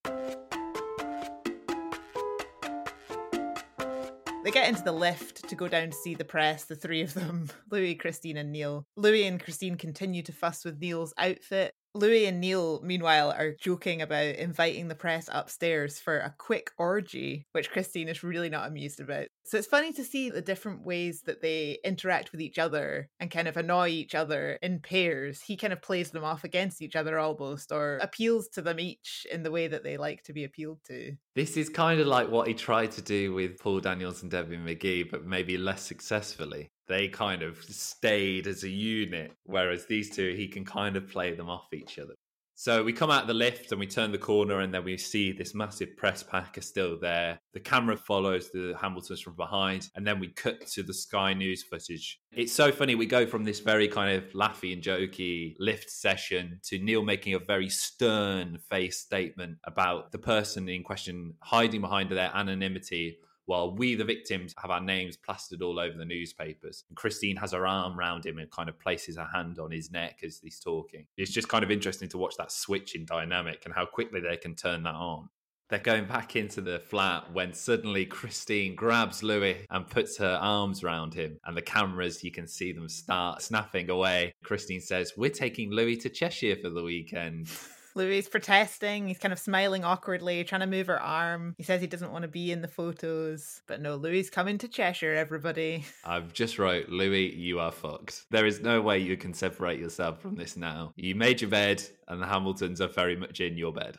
They 4.45 4.51
get 4.51 4.69
into 4.69 4.83
the 4.83 4.93
lift 4.93 5.49
to 5.49 5.55
go 5.55 5.69
down 5.69 5.91
to 5.91 5.97
see 5.97 6.17
the 6.17 6.25
press, 6.25 6.65
the 6.65 6.75
three 6.75 7.01
of 7.01 7.15
them 7.15 7.49
Louis, 7.71 7.95
Christine, 7.95 8.37
and 8.37 8.51
Neil. 8.51 8.87
Louis 8.97 9.25
and 9.25 9.41
Christine 9.41 9.77
continue 9.77 10.23
to 10.23 10.33
fuss 10.33 10.65
with 10.65 10.81
Neil's 10.81 11.15
outfit. 11.17 11.75
Louis 11.97 12.27
and 12.27 12.41
Neil, 12.41 12.81
meanwhile, 12.83 13.31
are 13.31 13.53
joking 13.53 14.03
about 14.03 14.35
inviting 14.35 14.89
the 14.89 14.97
press 14.97 15.29
upstairs 15.31 16.01
for 16.01 16.19
a 16.19 16.35
quick 16.37 16.73
orgy, 16.77 17.47
which 17.53 17.71
Christine 17.71 18.09
is 18.09 18.25
really 18.25 18.49
not 18.49 18.67
amused 18.67 18.99
about. 18.99 19.27
So 19.45 19.59
it's 19.59 19.69
funny 19.69 19.93
to 19.93 20.03
see 20.03 20.29
the 20.29 20.43
different 20.43 20.85
ways 20.85 21.23
that 21.27 21.41
they 21.41 21.79
interact 21.85 22.33
with 22.33 22.41
each 22.41 22.59
other 22.59 23.09
and 23.21 23.31
kind 23.31 23.47
of 23.47 23.57
annoy 23.57 23.91
each 23.91 24.17
other 24.17 24.59
in 24.61 24.81
pairs. 24.81 25.41
He 25.43 25.57
kind 25.57 25.73
of 25.73 25.83
plays 25.83 26.11
them 26.11 26.25
off 26.25 26.43
against 26.43 26.83
each 26.83 26.97
other 26.97 27.17
almost, 27.17 27.71
or 27.71 27.99
appeals 27.99 28.49
to 28.55 28.63
them 28.63 28.81
each 28.81 29.25
in 29.31 29.45
the 29.45 29.53
way 29.53 29.69
that 29.69 29.85
they 29.85 29.97
like 29.97 30.25
to 30.25 30.33
be 30.33 30.43
appealed 30.43 30.81
to. 30.89 31.13
This 31.37 31.57
is 31.57 31.69
kind 31.69 32.01
of 32.01 32.09
like 32.09 32.29
what 32.29 32.49
he 32.49 32.55
tried 32.55 32.91
to 32.93 33.03
do 33.03 33.33
with 33.33 33.61
Paul 33.61 33.79
Daniels 33.79 34.23
and 34.23 34.33
Debbie 34.33 34.57
McGee, 34.57 35.09
but 35.09 35.25
maybe 35.25 35.57
less 35.57 35.83
successfully 35.83 36.71
they 36.89 37.09
kind 37.09 37.43
of 37.43 37.63
stayed 37.63 38.47
as 38.47 38.65
a 38.65 38.69
unit, 38.69 39.33
whereas 39.45 39.87
these 39.87 40.15
two, 40.15 40.35
he 40.35 40.49
can 40.49 40.65
kind 40.65 40.97
of 40.97 41.09
play 41.09 41.35
them 41.35 41.49
off 41.49 41.73
each 41.73 41.99
other. 41.99 42.15
So 42.57 42.85
we 42.85 42.93
come 42.93 43.11
out 43.11 43.27
the 43.27 43.35
lift 43.35 43.73
and 43.73 43.81
we 43.81 43.87
turn 43.89 44.13
the 44.13 44.19
corner, 44.19 44.61
and 44.61 44.73
then 44.73 44.85
we 44.85 44.97
see 44.97 45.33
this 45.33 45.57
massive 45.57 45.97
press 45.97 46.23
pack 46.23 46.57
is 46.57 46.67
still 46.67 46.97
there. 47.01 47.41
The 47.53 47.59
camera 47.59 47.97
follows 47.97 48.51
the 48.53 48.75
Hamiltons 48.81 49.21
from 49.21 49.35
behind, 49.35 49.89
and 49.97 50.07
then 50.07 50.21
we 50.21 50.29
cut 50.29 50.65
to 50.69 50.85
the 50.85 50.95
Sky 50.95 51.35
News 51.35 51.65
footage. 51.65 52.21
It's 52.33 52.53
so 52.53 52.71
funny. 52.71 52.95
We 52.95 53.07
go 53.07 53.27
from 53.27 53.43
this 53.43 53.59
very 53.59 53.89
kind 53.89 54.17
of 54.17 54.31
laughy 54.35 54.73
and 54.73 54.83
jokey 54.83 55.57
lift 55.59 55.91
session 55.91 56.61
to 56.67 56.79
Neil 56.79 57.03
making 57.03 57.35
a 57.35 57.41
very 57.41 57.69
stern 57.69 58.59
face 58.71 58.99
statement 58.99 59.59
about 59.65 60.13
the 60.13 60.19
person 60.19 60.69
in 60.69 60.85
question 60.85 61.35
hiding 61.41 61.81
behind 61.81 62.09
their 62.11 62.31
anonymity 62.35 63.19
while 63.47 63.75
we, 63.75 63.95
the 63.95 64.05
victims, 64.05 64.55
have 64.61 64.71
our 64.71 64.81
names 64.81 65.17
plastered 65.17 65.63
all 65.63 65.79
over 65.79 65.97
the 65.97 66.05
newspapers. 66.05 66.85
And 66.89 66.97
Christine 66.97 67.37
has 67.37 67.53
her 67.53 67.67
arm 67.67 67.99
around 67.99 68.25
him 68.25 68.39
and 68.39 68.51
kind 68.51 68.69
of 68.69 68.79
places 68.79 69.17
her 69.17 69.29
hand 69.33 69.59
on 69.59 69.71
his 69.71 69.91
neck 69.91 70.21
as 70.25 70.39
he's 70.43 70.59
talking. 70.59 71.07
It's 71.17 71.33
just 71.33 71.49
kind 71.49 71.65
of 71.65 71.71
interesting 71.71 72.09
to 72.11 72.19
watch 72.19 72.37
that 72.39 72.53
switch 72.53 72.95
in 72.95 73.05
dynamic 73.05 73.63
and 73.65 73.75
how 73.75 73.87
quickly 73.87 74.21
they 74.21 74.37
can 74.37 74.55
turn 74.55 74.83
that 74.85 74.95
on. 74.95 75.29
They're 75.71 75.79
going 75.79 76.07
back 76.07 76.37
into 76.37 76.61
the 76.61 76.79
flat 76.79 77.33
when 77.33 77.55
suddenly 77.55 78.05
Christine 78.05 78.75
grabs 78.75 79.23
Louis 79.23 79.67
and 79.71 79.89
puts 79.89 80.19
her 80.19 80.39
arms 80.41 80.85
around 80.85 81.15
him. 81.15 81.39
And 81.47 81.57
the 81.57 81.63
cameras, 81.63 82.23
you 82.23 82.31
can 82.31 82.47
see 82.47 82.73
them 82.73 82.89
start 82.89 83.41
snapping 83.41 83.89
away. 83.89 84.35
Christine 84.45 84.83
says, 84.83 85.15
We're 85.17 85.31
taking 85.31 85.71
Louis 85.71 85.97
to 85.99 86.11
Cheshire 86.11 86.57
for 86.57 86.69
the 86.69 86.83
weekend. 86.83 87.49
Louis 87.97 88.29
protesting. 88.29 89.07
He's 89.07 89.19
kind 89.19 89.33
of 89.33 89.39
smiling 89.39 89.85
awkwardly, 89.85 90.43
trying 90.45 90.63
to 90.63 90.67
move 90.67 90.89
her 90.89 91.01
arm. 91.01 91.55
He 91.57 91.63
says 91.63 91.81
he 91.81 91.87
doesn't 91.87 92.11
want 92.11 92.23
to 92.23 92.29
be 92.29 92.51
in 92.51 92.61
the 92.61 92.69
photos. 92.69 93.63
But 93.67 93.81
no, 93.81 93.95
Louis 93.95 94.29
coming 94.31 94.59
to 94.59 94.69
Cheshire, 94.69 95.15
everybody. 95.15 95.85
I've 96.05 96.33
just 96.33 96.59
wrote, 96.59 96.89
Louis, 96.89 97.33
you 97.35 97.61
are 97.61 97.71
fucked. 97.71 98.27
There 98.31 98.47
is 98.47 98.61
no 98.61 98.81
way 98.81 98.99
you 98.99 99.17
can 99.17 99.33
separate 99.33 99.79
yourself 99.79 100.21
from 100.21 100.35
this 100.35 100.57
now. 100.57 100.93
You 100.97 101.15
made 101.15 101.41
your 101.41 101.51
bed, 101.51 101.83
and 102.09 102.21
the 102.21 102.27
Hamiltons 102.27 102.81
are 102.81 102.89
very 102.89 103.17
much 103.17 103.41
in 103.41 103.57
your 103.57 103.73
bed. 103.73 103.97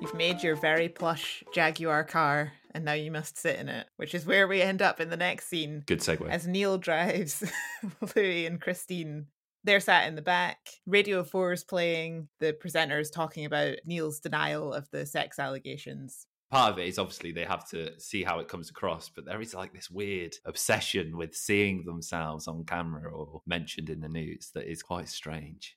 You've 0.00 0.14
made 0.14 0.42
your 0.42 0.56
very 0.56 0.88
plush 0.88 1.42
Jaguar 1.54 2.04
car 2.04 2.52
and 2.74 2.84
now 2.84 2.92
you 2.92 3.10
must 3.10 3.38
sit 3.38 3.58
in 3.58 3.68
it, 3.68 3.86
which 3.96 4.14
is 4.14 4.26
where 4.26 4.48
we 4.48 4.60
end 4.60 4.82
up 4.82 5.00
in 5.00 5.08
the 5.08 5.16
next 5.16 5.46
scene. 5.46 5.84
Good 5.86 6.00
segue. 6.00 6.28
As 6.28 6.46
Neil 6.46 6.76
drives 6.76 7.44
Louis 8.16 8.46
and 8.46 8.60
Christine 8.60 9.28
they're 9.64 9.80
sat 9.80 10.06
in 10.06 10.14
the 10.14 10.22
back. 10.22 10.58
Radio 10.86 11.24
4 11.24 11.52
is 11.52 11.64
playing. 11.64 12.28
The 12.40 12.52
presenter 12.52 12.98
is 12.98 13.10
talking 13.10 13.44
about 13.44 13.76
Neil's 13.84 14.20
denial 14.20 14.72
of 14.72 14.88
the 14.90 15.06
sex 15.06 15.38
allegations. 15.38 16.26
Part 16.50 16.72
of 16.72 16.78
it 16.78 16.86
is 16.86 16.98
obviously 16.98 17.32
they 17.32 17.44
have 17.44 17.68
to 17.70 17.98
see 17.98 18.22
how 18.22 18.38
it 18.38 18.48
comes 18.48 18.70
across, 18.70 19.08
but 19.08 19.24
there 19.24 19.40
is 19.40 19.54
like 19.54 19.72
this 19.72 19.90
weird 19.90 20.36
obsession 20.44 21.16
with 21.16 21.34
seeing 21.34 21.84
themselves 21.84 22.46
on 22.46 22.64
camera 22.64 23.10
or 23.10 23.40
mentioned 23.46 23.90
in 23.90 24.00
the 24.00 24.08
news 24.08 24.50
that 24.54 24.70
is 24.70 24.82
quite 24.82 25.08
strange. 25.08 25.76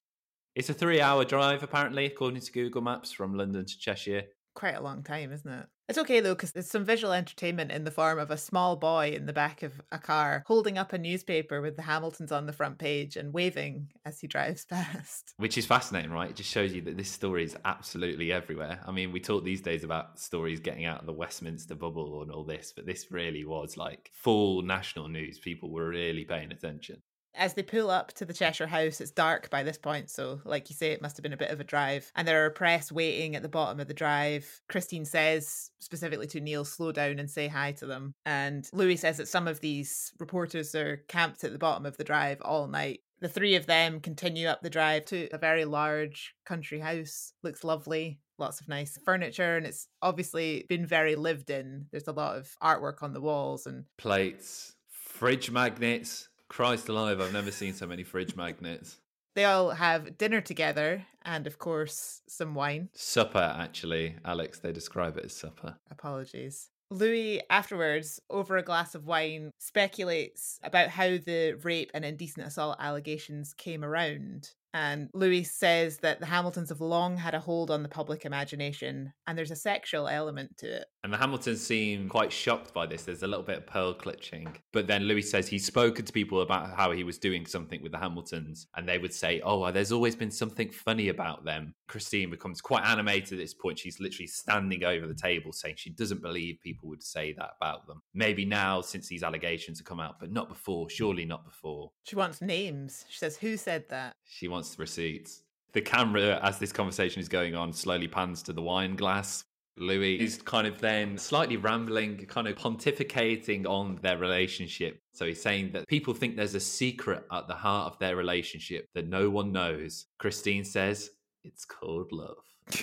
It's 0.56 0.70
a 0.70 0.74
three 0.74 1.02
hour 1.02 1.24
drive, 1.26 1.64
apparently, 1.64 2.06
according 2.06 2.42
to 2.42 2.52
Google 2.52 2.82
Maps, 2.82 3.12
from 3.12 3.36
London 3.36 3.66
to 3.66 3.80
Cheshire 3.80 4.24
quite 4.58 4.76
a 4.76 4.82
long 4.82 5.04
time, 5.04 5.32
isn't 5.32 5.52
it? 5.52 5.68
It's 5.90 5.98
okay 5.98 6.20
though, 6.20 6.36
because 6.36 6.52
there's 6.52 6.70
some 6.70 6.84
visual 6.84 7.14
entertainment 7.14 7.72
in 7.72 7.86
the 7.86 7.92
form 7.92 8.20
of 8.20 8.30
a 8.30 8.38
small 8.38 8.76
boy 8.76 9.14
in 9.16 9.26
the 9.26 9.34
back 9.34 9.64
of 9.64 9.82
a 9.92 9.98
car 9.98 10.44
holding 10.46 10.78
up 10.78 10.92
a 10.92 10.98
newspaper 10.98 11.62
with 11.62 11.78
the 11.78 11.84
Hamiltons 11.84 12.32
on 12.32 12.46
the 12.46 12.52
front 12.52 12.78
page 12.78 13.16
and 13.16 13.34
waving 13.34 13.92
as 14.06 14.20
he 14.20 14.28
drives 14.28 14.66
past. 14.70 15.34
Which 15.38 15.58
is 15.58 15.66
fascinating, 15.66 16.12
right? 16.12 16.30
It 16.30 16.36
just 16.36 16.50
shows 16.50 16.74
you 16.74 16.82
that 16.82 16.98
this 16.98 17.10
story 17.10 17.46
is 17.46 17.56
absolutely 17.64 18.34
everywhere. 18.34 18.82
I 18.86 18.92
mean, 18.92 19.14
we 19.14 19.22
talk 19.22 19.46
these 19.46 19.62
days 19.62 19.86
about 19.86 20.20
stories 20.20 20.60
getting 20.60 20.86
out 20.86 21.00
of 21.00 21.06
the 21.06 21.14
Westminster 21.14 21.76
bubble 21.76 22.22
and 22.22 22.32
all 22.32 22.44
this, 22.44 22.74
but 22.76 22.86
this 22.86 23.10
really 23.10 23.46
was 23.46 23.78
like 23.78 24.12
full 24.14 24.64
national 24.64 25.08
news. 25.08 25.40
People 25.40 25.72
were 25.72 25.88
really 25.88 26.26
paying 26.26 26.52
attention 26.52 27.02
as 27.38 27.54
they 27.54 27.64
pull 27.64 27.90
up 27.90 28.12
to 28.14 28.26
the 28.26 28.34
Cheshire 28.34 28.68
House, 28.68 29.00
it's 29.00 29.12
dark 29.12 29.50
by 29.50 29.64
this 29.64 29.78
point, 29.78 30.10
so 30.10 30.42
like 30.44 30.70
you 30.70 30.76
say, 30.76 30.92
it 30.92 31.02
must 31.02 31.18
have 31.18 31.24
been 31.24 31.34
a 31.34 31.38
bit 31.38 31.52
of 31.52 31.60
a 31.60 31.64
drive. 31.64 32.12
And 32.16 32.28
there 32.28 32.46
are 32.46 32.50
press 32.50 32.92
waiting 32.92 33.36
at 33.36 33.44
the 33.44 33.50
bottom 33.50 33.80
of 33.80 33.88
the 33.88 33.94
drive. 33.94 34.62
Christine 34.68 35.06
says 35.06 35.72
specifically 35.80 36.28
to 36.28 36.42
Neil, 36.42 36.66
slow 36.66 36.92
down 36.92 37.20
and 37.20 37.30
say 37.30 37.48
hi 37.48 37.72
to 37.74 37.86
them. 37.86 38.14
And 38.26 38.68
Louis 38.74 38.98
says 38.98 39.18
that 39.18 39.28
some 39.28 39.48
of 39.48 39.60
these 39.60 40.12
reporters 40.20 40.74
are 40.76 41.04
camped 41.08 41.44
at 41.44 41.52
the 41.52 41.60
bottom 41.60 41.86
of 41.86 41.98
the 41.98 42.04
drive 42.04 42.42
all 42.42 42.68
night. 42.68 43.02
The 43.20 43.30
three 43.30 43.56
of 43.56 43.66
them 43.66 44.00
continue 44.00 44.48
up 44.48 44.62
the 44.62 44.70
drive 44.70 45.06
to 45.06 45.28
a 45.32 45.38
very 45.38 45.66
large 45.66 46.36
country 46.46 46.80
house. 46.80 47.34
Looks 47.44 47.64
lovely, 47.64 48.20
lots 48.38 48.62
of 48.62 48.68
nice 48.68 48.98
furniture 49.04 49.58
and 49.58 49.66
it's 49.66 49.88
obviously 50.02 50.66
been 50.70 50.86
very 50.86 51.16
lived 51.16 51.50
in 51.50 51.88
there's 51.92 52.08
a 52.08 52.12
lot 52.12 52.36
of 52.36 52.56
artwork 52.62 53.02
on 53.02 53.14
the 53.14 53.20
walls 53.20 53.66
and 53.66 53.86
plates 53.98 54.76
fridge 54.88 55.50
magnets 55.50 56.30
Christ 56.50 56.90
alive, 56.90 57.20
I've 57.20 57.34
never 57.34 57.52
seen 57.52 57.74
so 57.74 57.88
many 57.88 58.04
fridge 58.04 58.36
magnets. 58.36 58.98
They 59.36 59.46
all 59.46 59.70
have 59.70 60.18
dinner 60.18 60.42
together 60.42 61.06
and, 61.24 61.46
of 61.46 61.60
course, 61.60 62.22
some 62.28 62.56
wine. 62.56 62.90
Supper, 62.94 63.56
actually. 63.58 64.16
Alex, 64.26 64.60
they 64.60 64.72
describe 64.72 65.18
it 65.18 65.26
as 65.26 65.34
supper. 65.34 65.76
Apologies. 65.92 66.70
Louis, 66.90 67.42
afterwards, 67.50 68.22
over 68.30 68.58
a 68.58 68.64
glass 68.64 68.96
of 68.96 69.06
wine, 69.06 69.52
speculates 69.60 70.60
about 70.64 70.88
how 70.88 71.18
the 71.18 71.58
rape 71.62 71.92
and 71.94 72.06
indecent 72.06 72.48
assault 72.48 72.78
allegations 72.80 73.54
came 73.54 73.84
around. 73.84 74.52
And 74.74 75.10
Louis 75.14 75.44
says 75.44 75.98
that 76.00 76.20
the 76.20 76.26
Hamiltons 76.26 76.70
have 76.70 76.82
long 76.82 77.18
had 77.18 77.34
a 77.34 77.40
hold 77.40 77.72
on 77.72 77.84
the 77.84 77.90
public 77.90 78.26
imagination, 78.26 79.14
and 79.26 79.38
there's 79.38 79.52
a 79.52 79.56
sexual 79.56 80.08
element 80.08 80.58
to 80.58 80.82
it. 80.82 80.86
And 81.04 81.14
the 81.14 81.18
Hamiltons 81.18 81.66
seem 81.66 82.10
quite 82.10 82.32
shocked 82.32 82.74
by 82.74 82.86
this. 82.86 83.04
There's 83.04 83.24
a 83.24 83.28
little 83.28 83.46
bit 83.46 83.58
of 83.58 83.66
pearl 83.66 83.94
clutching. 83.94 84.56
But 84.74 84.88
then 84.88 85.04
Louis 85.04 85.22
says 85.22 85.48
he's 85.48 85.66
spoken 85.66 86.06
to 86.06 86.14
people 86.14 86.42
about 86.42 86.76
how 86.76 86.92
he 86.92 87.04
was 87.04 87.18
doing 87.18 87.46
something 87.46 87.82
with 87.82 87.94
the 87.94 87.98
Hamiltons, 87.98 88.68
and 88.76 88.88
they 88.88 88.98
would 88.98 89.14
say, 89.14 89.42
Oh, 89.44 89.72
there's 89.72 89.92
always 89.92 90.16
been 90.16 90.32
something 90.32 90.70
funny 90.70 91.10
about 91.10 91.46
them. 91.46 91.74
Christine 91.88 92.30
becomes 92.30 92.62
quite 92.62 92.84
animated 92.84 93.34
at 93.34 93.40
this 93.40 93.54
point. 93.54 93.80
She's 93.80 94.00
literally 94.00 94.28
standing 94.28 94.84
over 94.84 95.08
the 95.08 95.16
table 95.16 95.54
saying 95.54 95.76
she 95.78 95.92
doesn't 95.92 96.22
believe 96.22 96.60
people 96.62 96.90
would 96.90 97.04
say 97.04 97.34
that 97.34 97.52
about 97.60 97.88
them. 97.88 98.02
Maybe 98.14 98.44
now, 98.44 98.82
since 98.82 99.08
these 99.08 99.24
allegations 99.24 99.80
have 99.80 99.86
come 99.86 100.00
out, 100.00 100.20
but 100.20 100.32
not 100.32 100.50
before. 100.50 100.90
Surely 100.90 101.26
not 101.26 101.46
before. 101.46 101.92
She 102.04 102.16
wants 102.16 102.42
names. 102.42 103.06
She 103.10 103.18
says, 103.18 103.38
Who 103.38 103.56
said 103.56 103.86
that? 103.90 104.16
She 104.26 104.48
wants 104.48 104.57
receipts. 104.78 105.44
The 105.74 105.82
camera, 105.82 106.40
as 106.44 106.60
this 106.60 106.72
conversation 106.72 107.22
is 107.22 107.30
going 107.30 107.56
on, 107.56 107.74
slowly 107.74 108.08
pans 108.08 108.42
to 108.44 108.54
the 108.54 108.62
wine 108.62 108.96
glass. 108.96 109.44
Louis 109.78 110.20
is 110.20 110.42
kind 110.42 110.66
of 110.66 110.80
then 110.80 111.18
slightly 111.18 111.58
rambling, 111.58 112.26
kind 112.26 112.48
of 112.48 112.56
pontificating 112.56 113.68
on 113.68 114.00
their 114.02 114.18
relationship. 114.18 115.00
So 115.14 115.26
he's 115.26 115.42
saying 115.42 115.72
that 115.74 115.88
people 115.88 116.14
think 116.14 116.36
there's 116.36 116.56
a 116.56 116.60
secret 116.60 117.26
at 117.32 117.48
the 117.48 117.54
heart 117.54 117.94
of 117.94 118.00
their 118.00 118.16
relationship 118.16 118.88
that 118.96 119.08
no 119.08 119.30
one 119.30 119.52
knows. 119.52 120.08
Christine 120.18 120.64
says 120.64 121.12
it's 121.44 121.66
called 121.66 122.12
love. 122.12 122.44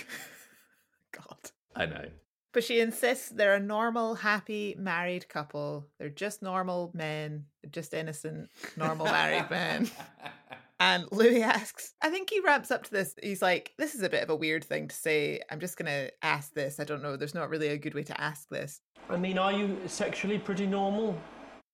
God. 1.11 1.51
I 1.75 1.85
know. 1.85 2.05
But 2.53 2.63
she 2.63 2.79
insists 2.79 3.27
they're 3.27 3.55
a 3.55 3.59
normal, 3.59 4.15
happy, 4.15 4.75
married 4.79 5.27
couple. 5.27 5.87
They're 5.99 6.07
just 6.07 6.41
normal 6.41 6.89
men, 6.93 7.47
just 7.69 7.93
innocent, 7.93 8.49
normal 8.77 9.07
married 9.07 9.49
men. 9.49 9.91
And 10.79 11.05
Louis 11.11 11.41
asks, 11.43 11.93
I 12.01 12.09
think 12.09 12.29
he 12.29 12.39
ramps 12.41 12.71
up 12.71 12.83
to 12.83 12.91
this. 12.91 13.15
He's 13.21 13.41
like, 13.41 13.73
This 13.77 13.95
is 13.95 14.01
a 14.01 14.09
bit 14.09 14.23
of 14.23 14.29
a 14.29 14.35
weird 14.35 14.63
thing 14.63 14.87
to 14.87 14.95
say. 14.95 15.41
I'm 15.49 15.59
just 15.59 15.77
going 15.77 15.91
to 15.91 16.11
ask 16.21 16.53
this. 16.53 16.79
I 16.79 16.83
don't 16.83 17.03
know. 17.03 17.17
There's 17.17 17.35
not 17.35 17.49
really 17.49 17.69
a 17.69 17.77
good 17.77 17.93
way 17.93 18.03
to 18.03 18.21
ask 18.21 18.47
this. 18.49 18.81
I 19.09 19.17
mean, 19.17 19.37
are 19.37 19.53
you 19.53 19.79
sexually 19.87 20.39
pretty 20.39 20.65
normal? 20.65 21.17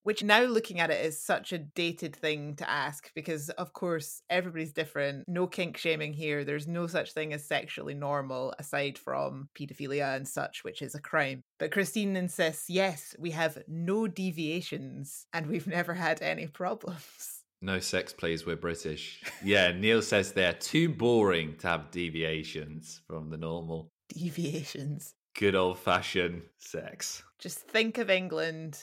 which 0.04 0.24
now 0.24 0.42
looking 0.42 0.80
at 0.80 0.90
it 0.90 1.06
is 1.06 1.24
such 1.24 1.54
a 1.54 1.60
dated 1.60 2.16
thing 2.16 2.56
to 2.56 2.70
ask 2.70 3.12
because, 3.14 3.50
of 3.52 3.74
course, 3.74 4.22
everybody's 4.30 4.74
different. 4.74 5.26
No 5.28 5.48
kink 5.48 5.78
shaming 5.78 6.14
here. 6.14 6.44
There's 6.44 6.68
no 6.68 6.88
such 6.88 7.14
thing 7.14 7.34
as 7.34 7.48
sexually 7.48 7.94
normal 7.94 8.54
aside 8.58 8.98
from 8.98 9.50
paedophilia 9.56 10.16
and 10.16 10.28
such, 10.28 10.64
which 10.64 10.82
is 10.82 10.96
a 10.96 11.02
crime. 11.02 11.44
But 11.60 11.72
Christine 11.72 12.16
insists 12.16 12.70
yes, 12.70 13.16
we 13.20 13.32
have 13.32 13.60
no 13.68 14.08
deviations 14.08 15.28
and 15.34 15.48
we've 15.48 15.68
never 15.82 15.94
had 15.94 16.22
any 16.22 16.48
problems. 16.48 17.41
No 17.64 17.80
sex, 17.80 18.12
please. 18.12 18.46
We're 18.46 18.56
British. 18.56 19.22
Yeah, 19.44 19.72
Neil 19.72 20.02
says 20.02 20.32
they're 20.32 20.54
too 20.54 20.90
boring 20.90 21.56
to 21.58 21.68
have 21.68 21.92
deviations 21.92 23.02
from 23.08 23.30
the 23.30 23.38
normal. 23.38 23.92
Deviations. 24.10 25.14
Good 25.38 25.54
old 25.54 25.78
fashioned 25.78 26.42
sex. 26.58 27.24
Just 27.38 27.60
think 27.60 28.00
of 28.00 28.10
England. 28.10 28.80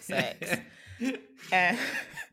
Sex. 0.00 0.58
Uh, 1.00 1.06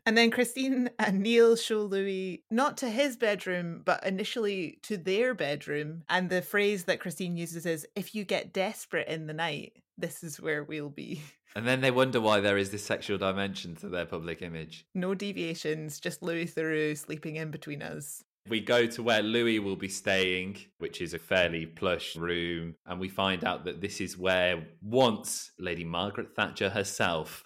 and 0.06 0.16
then 0.16 0.30
Christine 0.30 0.90
and 0.98 1.20
Neil 1.20 1.56
show 1.56 1.82
Louis 1.82 2.44
not 2.50 2.76
to 2.78 2.90
his 2.90 3.16
bedroom, 3.16 3.82
but 3.84 4.04
initially 4.06 4.78
to 4.82 4.96
their 4.96 5.34
bedroom. 5.34 6.02
And 6.08 6.28
the 6.28 6.42
phrase 6.42 6.84
that 6.84 7.00
Christine 7.00 7.36
uses 7.36 7.66
is 7.66 7.86
if 7.96 8.14
you 8.14 8.24
get 8.24 8.52
desperate 8.52 9.08
in 9.08 9.26
the 9.26 9.34
night, 9.34 9.72
this 9.96 10.22
is 10.22 10.40
where 10.40 10.62
we'll 10.62 10.90
be. 10.90 11.22
And 11.56 11.66
then 11.66 11.80
they 11.80 11.90
wonder 11.90 12.20
why 12.20 12.40
there 12.40 12.58
is 12.58 12.70
this 12.70 12.84
sexual 12.84 13.16
dimension 13.18 13.76
to 13.76 13.88
their 13.88 14.06
public 14.06 14.42
image. 14.42 14.86
No 14.94 15.14
deviations, 15.14 16.00
just 16.00 16.22
Louis 16.22 16.46
Theroux 16.46 16.96
sleeping 16.98 17.36
in 17.36 17.50
between 17.50 17.80
us. 17.82 18.24
We 18.48 18.60
go 18.60 18.86
to 18.86 19.02
where 19.02 19.22
Louis 19.22 19.58
will 19.60 19.76
be 19.76 19.88
staying, 19.88 20.58
which 20.78 21.00
is 21.00 21.14
a 21.14 21.18
fairly 21.18 21.64
plush 21.64 22.14
room, 22.16 22.74
and 22.84 23.00
we 23.00 23.08
find 23.08 23.42
out 23.44 23.64
that 23.64 23.80
this 23.80 24.00
is 24.00 24.18
where 24.18 24.66
once 24.82 25.52
Lady 25.58 25.84
Margaret 25.84 26.34
Thatcher 26.36 26.68
herself 26.70 27.44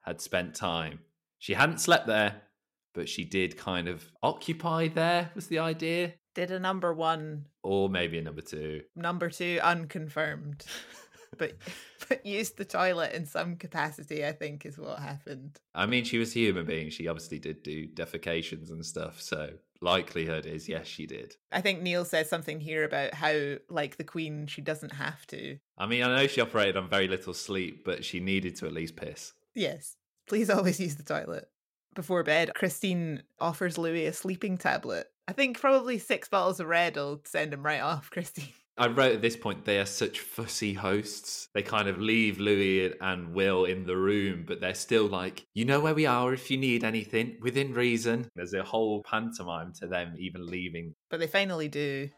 had 0.00 0.20
spent 0.20 0.54
time. 0.54 1.00
She 1.38 1.52
hadn't 1.54 1.80
slept 1.80 2.06
there, 2.06 2.42
but 2.94 3.08
she 3.08 3.24
did 3.24 3.56
kind 3.56 3.86
of 3.88 4.10
occupy 4.22 4.88
there, 4.88 5.30
was 5.36 5.46
the 5.46 5.60
idea. 5.60 6.14
Did 6.34 6.50
a 6.50 6.58
number 6.58 6.92
one, 6.94 7.46
Or 7.62 7.88
maybe 7.88 8.18
a 8.18 8.22
number 8.22 8.40
two. 8.42 8.80
number 8.96 9.28
two 9.30 9.60
unconfirmed. 9.62 10.64
but 11.40 11.54
but 12.08 12.24
used 12.26 12.56
the 12.56 12.64
toilet 12.64 13.12
in 13.14 13.26
some 13.26 13.56
capacity, 13.56 14.24
I 14.24 14.32
think, 14.32 14.64
is 14.64 14.78
what 14.78 15.00
happened. 15.00 15.58
I 15.74 15.86
mean, 15.86 16.04
she 16.04 16.18
was 16.18 16.36
a 16.36 16.38
human 16.38 16.66
being. 16.66 16.90
She 16.90 17.08
obviously 17.08 17.40
did 17.40 17.64
do 17.64 17.88
defecations 17.88 18.70
and 18.70 18.84
stuff. 18.86 19.20
So, 19.20 19.54
likelihood 19.80 20.46
is 20.46 20.68
yes, 20.68 20.86
she 20.86 21.06
did. 21.06 21.34
I 21.50 21.62
think 21.62 21.82
Neil 21.82 22.04
says 22.04 22.28
something 22.28 22.60
here 22.60 22.84
about 22.84 23.14
how, 23.14 23.56
like 23.68 23.96
the 23.96 24.04
Queen, 24.04 24.46
she 24.46 24.60
doesn't 24.60 24.92
have 24.92 25.26
to. 25.28 25.58
I 25.76 25.86
mean, 25.86 26.04
I 26.04 26.14
know 26.14 26.26
she 26.28 26.42
operated 26.42 26.76
on 26.76 26.88
very 26.88 27.08
little 27.08 27.34
sleep, 27.34 27.84
but 27.84 28.04
she 28.04 28.20
needed 28.20 28.54
to 28.56 28.66
at 28.66 28.74
least 28.74 28.94
piss. 28.94 29.32
Yes, 29.54 29.96
please 30.28 30.50
always 30.50 30.78
use 30.78 30.96
the 30.96 31.02
toilet. 31.02 31.48
Before 31.94 32.22
bed, 32.22 32.54
Christine 32.54 33.22
offers 33.40 33.76
Louis 33.76 34.06
a 34.06 34.12
sleeping 34.12 34.58
tablet. 34.58 35.08
I 35.26 35.32
think 35.32 35.58
probably 35.58 35.98
six 35.98 36.28
bottles 36.28 36.60
of 36.60 36.68
red 36.68 36.96
will 36.96 37.20
send 37.24 37.52
him 37.52 37.64
right 37.64 37.80
off, 37.80 38.10
Christine. 38.12 38.52
I 38.78 38.86
wrote 38.86 39.14
at 39.14 39.20
this 39.20 39.36
point 39.36 39.64
they 39.64 39.78
are 39.78 39.86
such 39.86 40.20
fussy 40.20 40.72
hosts. 40.72 41.48
They 41.54 41.62
kind 41.62 41.88
of 41.88 41.98
leave 41.98 42.38
Louis 42.38 42.94
and 43.00 43.34
Will 43.34 43.64
in 43.66 43.84
the 43.84 43.96
room, 43.96 44.44
but 44.46 44.60
they're 44.60 44.74
still 44.74 45.06
like, 45.06 45.46
you 45.52 45.64
know 45.64 45.80
where 45.80 45.94
we 45.94 46.06
are 46.06 46.32
if 46.32 46.50
you 46.50 46.56
need 46.56 46.82
anything, 46.82 47.36
within 47.42 47.74
reason. 47.74 48.28
There's 48.34 48.54
a 48.54 48.62
whole 48.62 49.02
pantomime 49.02 49.72
to 49.80 49.86
them 49.86 50.14
even 50.18 50.46
leaving. 50.46 50.94
But 51.10 51.20
they 51.20 51.26
finally 51.26 51.68
do. 51.68 52.08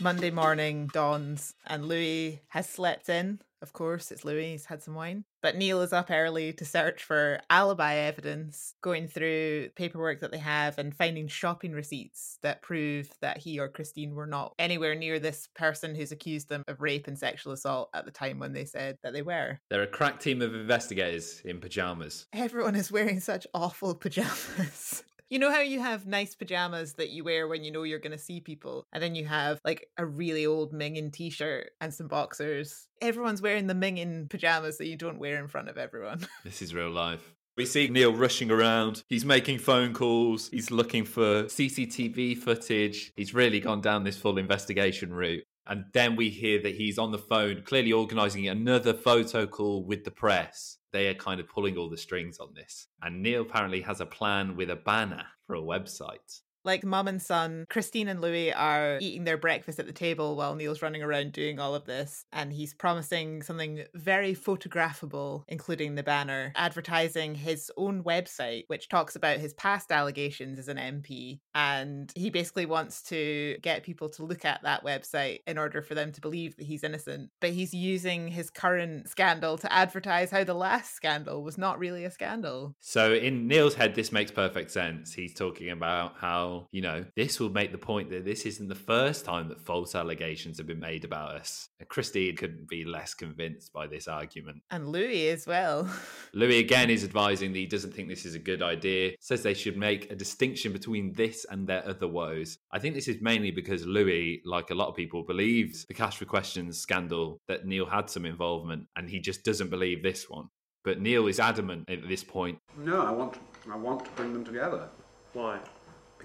Monday 0.00 0.30
morning 0.30 0.88
dawns, 0.94 1.54
and 1.66 1.84
Louis 1.84 2.40
has 2.48 2.66
slept 2.66 3.10
in. 3.10 3.40
Of 3.62 3.72
course, 3.72 4.10
it's 4.10 4.24
Louis, 4.24 4.52
he's 4.52 4.66
had 4.66 4.82
some 4.82 4.94
wine. 4.94 5.24
But 5.42 5.56
Neil 5.56 5.80
is 5.80 5.92
up 5.92 6.10
early 6.10 6.52
to 6.54 6.64
search 6.64 7.02
for 7.02 7.40
alibi 7.48 7.94
evidence, 7.94 8.74
going 8.82 9.08
through 9.08 9.70
paperwork 9.74 10.20
that 10.20 10.32
they 10.32 10.38
have 10.38 10.78
and 10.78 10.94
finding 10.94 11.28
shopping 11.28 11.72
receipts 11.72 12.38
that 12.42 12.62
prove 12.62 13.10
that 13.20 13.38
he 13.38 13.58
or 13.58 13.68
Christine 13.68 14.14
were 14.14 14.26
not 14.26 14.54
anywhere 14.58 14.94
near 14.94 15.18
this 15.18 15.48
person 15.54 15.94
who's 15.94 16.12
accused 16.12 16.48
them 16.48 16.62
of 16.68 16.80
rape 16.80 17.06
and 17.06 17.18
sexual 17.18 17.52
assault 17.52 17.90
at 17.94 18.04
the 18.04 18.10
time 18.10 18.38
when 18.38 18.52
they 18.52 18.64
said 18.64 18.98
that 19.02 19.12
they 19.12 19.22
were. 19.22 19.58
They're 19.70 19.82
a 19.82 19.86
crack 19.86 20.20
team 20.20 20.42
of 20.42 20.54
investigators 20.54 21.40
in 21.44 21.60
pajamas. 21.60 22.26
Everyone 22.32 22.74
is 22.74 22.92
wearing 22.92 23.20
such 23.20 23.46
awful 23.54 23.94
pajamas. 24.00 25.04
You 25.30 25.38
know 25.38 25.52
how 25.52 25.60
you 25.60 25.78
have 25.78 26.08
nice 26.08 26.34
pajamas 26.34 26.94
that 26.94 27.10
you 27.10 27.22
wear 27.22 27.46
when 27.46 27.62
you 27.62 27.70
know 27.70 27.84
you're 27.84 28.00
going 28.00 28.10
to 28.10 28.18
see 28.18 28.40
people, 28.40 28.84
and 28.92 29.00
then 29.00 29.14
you 29.14 29.26
have 29.26 29.60
like 29.64 29.86
a 29.96 30.04
really 30.04 30.44
old 30.44 30.72
Mingin 30.72 31.12
t 31.12 31.30
shirt 31.30 31.70
and 31.80 31.94
some 31.94 32.08
boxers? 32.08 32.88
Everyone's 33.00 33.40
wearing 33.40 33.68
the 33.68 33.74
Mingin 33.74 34.28
pajamas 34.28 34.78
that 34.78 34.88
you 34.88 34.96
don't 34.96 35.20
wear 35.20 35.38
in 35.38 35.46
front 35.46 35.68
of 35.68 35.78
everyone. 35.78 36.26
This 36.44 36.62
is 36.62 36.74
real 36.74 36.90
life. 36.90 37.32
We 37.56 37.64
see 37.64 37.86
Neil 37.86 38.12
rushing 38.12 38.50
around. 38.50 39.04
He's 39.08 39.24
making 39.24 39.60
phone 39.60 39.94
calls. 39.94 40.48
He's 40.48 40.72
looking 40.72 41.04
for 41.04 41.44
CCTV 41.44 42.36
footage. 42.36 43.12
He's 43.14 43.32
really 43.32 43.60
gone 43.60 43.82
down 43.82 44.02
this 44.02 44.16
full 44.16 44.36
investigation 44.36 45.12
route. 45.12 45.44
And 45.64 45.84
then 45.92 46.16
we 46.16 46.30
hear 46.30 46.60
that 46.62 46.74
he's 46.74 46.98
on 46.98 47.12
the 47.12 47.18
phone, 47.18 47.62
clearly 47.62 47.92
organizing 47.92 48.48
another 48.48 48.94
photo 48.94 49.46
call 49.46 49.84
with 49.84 50.02
the 50.02 50.10
press. 50.10 50.78
They 50.92 51.08
are 51.08 51.14
kind 51.14 51.40
of 51.40 51.48
pulling 51.48 51.76
all 51.76 51.88
the 51.88 51.96
strings 51.96 52.38
on 52.38 52.54
this. 52.54 52.88
And 53.02 53.22
Neil 53.22 53.42
apparently 53.42 53.80
has 53.82 54.00
a 54.00 54.06
plan 54.06 54.56
with 54.56 54.70
a 54.70 54.76
banner 54.76 55.24
for 55.46 55.54
a 55.54 55.60
website. 55.60 56.40
Like 56.64 56.84
mum 56.84 57.08
and 57.08 57.20
son, 57.20 57.64
Christine 57.68 58.08
and 58.08 58.20
Louis 58.20 58.52
are 58.52 58.98
eating 59.00 59.24
their 59.24 59.36
breakfast 59.38 59.78
at 59.78 59.86
the 59.86 59.92
table 59.92 60.36
while 60.36 60.54
Neil's 60.54 60.82
running 60.82 61.02
around 61.02 61.32
doing 61.32 61.58
all 61.58 61.74
of 61.74 61.84
this. 61.84 62.24
And 62.32 62.52
he's 62.52 62.74
promising 62.74 63.42
something 63.42 63.84
very 63.94 64.34
photographable, 64.34 65.44
including 65.48 65.94
the 65.94 66.02
banner, 66.02 66.52
advertising 66.56 67.34
his 67.34 67.70
own 67.76 68.02
website, 68.04 68.64
which 68.68 68.88
talks 68.88 69.16
about 69.16 69.38
his 69.38 69.54
past 69.54 69.90
allegations 69.90 70.58
as 70.58 70.68
an 70.68 70.76
MP. 70.76 71.40
And 71.54 72.12
he 72.14 72.30
basically 72.30 72.66
wants 72.66 73.02
to 73.04 73.56
get 73.62 73.82
people 73.82 74.08
to 74.10 74.24
look 74.24 74.44
at 74.44 74.62
that 74.62 74.84
website 74.84 75.40
in 75.46 75.58
order 75.58 75.82
for 75.82 75.94
them 75.94 76.12
to 76.12 76.20
believe 76.20 76.56
that 76.56 76.66
he's 76.66 76.84
innocent. 76.84 77.30
But 77.40 77.50
he's 77.50 77.74
using 77.74 78.28
his 78.28 78.50
current 78.50 79.08
scandal 79.08 79.58
to 79.58 79.72
advertise 79.72 80.30
how 80.30 80.44
the 80.44 80.54
last 80.54 80.94
scandal 80.94 81.42
was 81.42 81.58
not 81.58 81.78
really 81.78 82.04
a 82.04 82.10
scandal. 82.10 82.74
So 82.80 83.14
in 83.14 83.48
Neil's 83.48 83.74
head, 83.74 83.94
this 83.94 84.12
makes 84.12 84.30
perfect 84.30 84.70
sense. 84.70 85.12
He's 85.12 85.34
talking 85.34 85.70
about 85.70 86.14
how, 86.18 86.49
you 86.72 86.82
know, 86.82 87.04
this 87.16 87.40
will 87.40 87.50
make 87.50 87.72
the 87.72 87.78
point 87.78 88.10
that 88.10 88.24
this 88.24 88.46
isn't 88.46 88.68
the 88.68 88.74
first 88.74 89.24
time 89.24 89.48
that 89.48 89.60
false 89.60 89.94
allegations 89.94 90.58
have 90.58 90.66
been 90.66 90.80
made 90.80 91.04
about 91.04 91.36
us. 91.36 91.68
And 91.78 91.88
Christine 91.88 92.36
couldn't 92.36 92.68
be 92.68 92.84
less 92.84 93.14
convinced 93.14 93.72
by 93.72 93.86
this 93.86 94.08
argument. 94.08 94.62
And 94.70 94.88
Louis 94.88 95.28
as 95.30 95.46
well. 95.46 95.88
Louis 96.34 96.58
again 96.58 96.90
is 96.90 97.04
advising 97.04 97.52
that 97.52 97.58
he 97.58 97.66
doesn't 97.66 97.94
think 97.94 98.08
this 98.08 98.26
is 98.26 98.34
a 98.34 98.38
good 98.38 98.62
idea, 98.62 99.12
says 99.20 99.42
they 99.42 99.54
should 99.54 99.76
make 99.76 100.10
a 100.10 100.16
distinction 100.16 100.72
between 100.72 101.12
this 101.12 101.46
and 101.50 101.66
their 101.66 101.86
other 101.86 102.08
woes. 102.08 102.58
I 102.72 102.78
think 102.78 102.94
this 102.94 103.08
is 103.08 103.20
mainly 103.20 103.50
because 103.50 103.86
Louis, 103.86 104.42
like 104.44 104.70
a 104.70 104.74
lot 104.74 104.88
of 104.88 104.96
people, 104.96 105.22
believes 105.22 105.84
the 105.86 105.94
cash 105.94 106.16
for 106.16 106.24
questions 106.24 106.78
scandal 106.78 107.40
that 107.48 107.66
Neil 107.66 107.86
had 107.86 108.10
some 108.10 108.24
involvement, 108.26 108.86
and 108.96 109.08
he 109.08 109.20
just 109.20 109.44
doesn't 109.44 109.70
believe 109.70 110.02
this 110.02 110.28
one. 110.28 110.48
But 110.82 111.00
Neil 111.00 111.26
is 111.26 111.38
adamant 111.38 111.90
at 111.90 112.08
this 112.08 112.24
point. 112.24 112.58
No, 112.78 113.02
I 113.02 113.10
want, 113.10 113.36
I 113.70 113.76
want 113.76 114.04
to 114.04 114.10
bring 114.12 114.32
them 114.32 114.44
together 114.44 114.88
Why? 115.34 115.58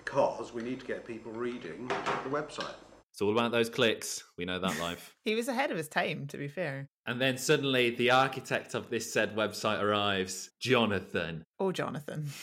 Because 0.06 0.54
we 0.54 0.62
need 0.62 0.80
to 0.80 0.86
get 0.86 1.06
people 1.06 1.32
reading 1.32 1.88
the 1.88 2.30
website. 2.30 2.74
It's 3.12 3.22
all 3.22 3.32
about 3.32 3.52
those 3.52 3.70
clicks. 3.70 4.24
We 4.38 4.46
know 4.46 4.60
that 4.60 4.80
life. 4.80 5.14
He 5.26 5.36
was 5.36 5.48
ahead 5.48 5.72
of 5.72 5.78
his 5.78 5.88
time, 5.88 6.28
to 6.28 6.38
be 6.38 6.48
fair. 6.48 6.88
and 7.08 7.20
then 7.20 7.38
suddenly 7.38 7.90
the 7.90 8.12
architect 8.12 8.76
of 8.76 8.90
this 8.90 9.12
said 9.12 9.36
website 9.36 9.82
arrives, 9.82 10.52
Jonathan. 10.60 11.44
Oh, 11.60 11.72
Jonathan. 11.72 12.30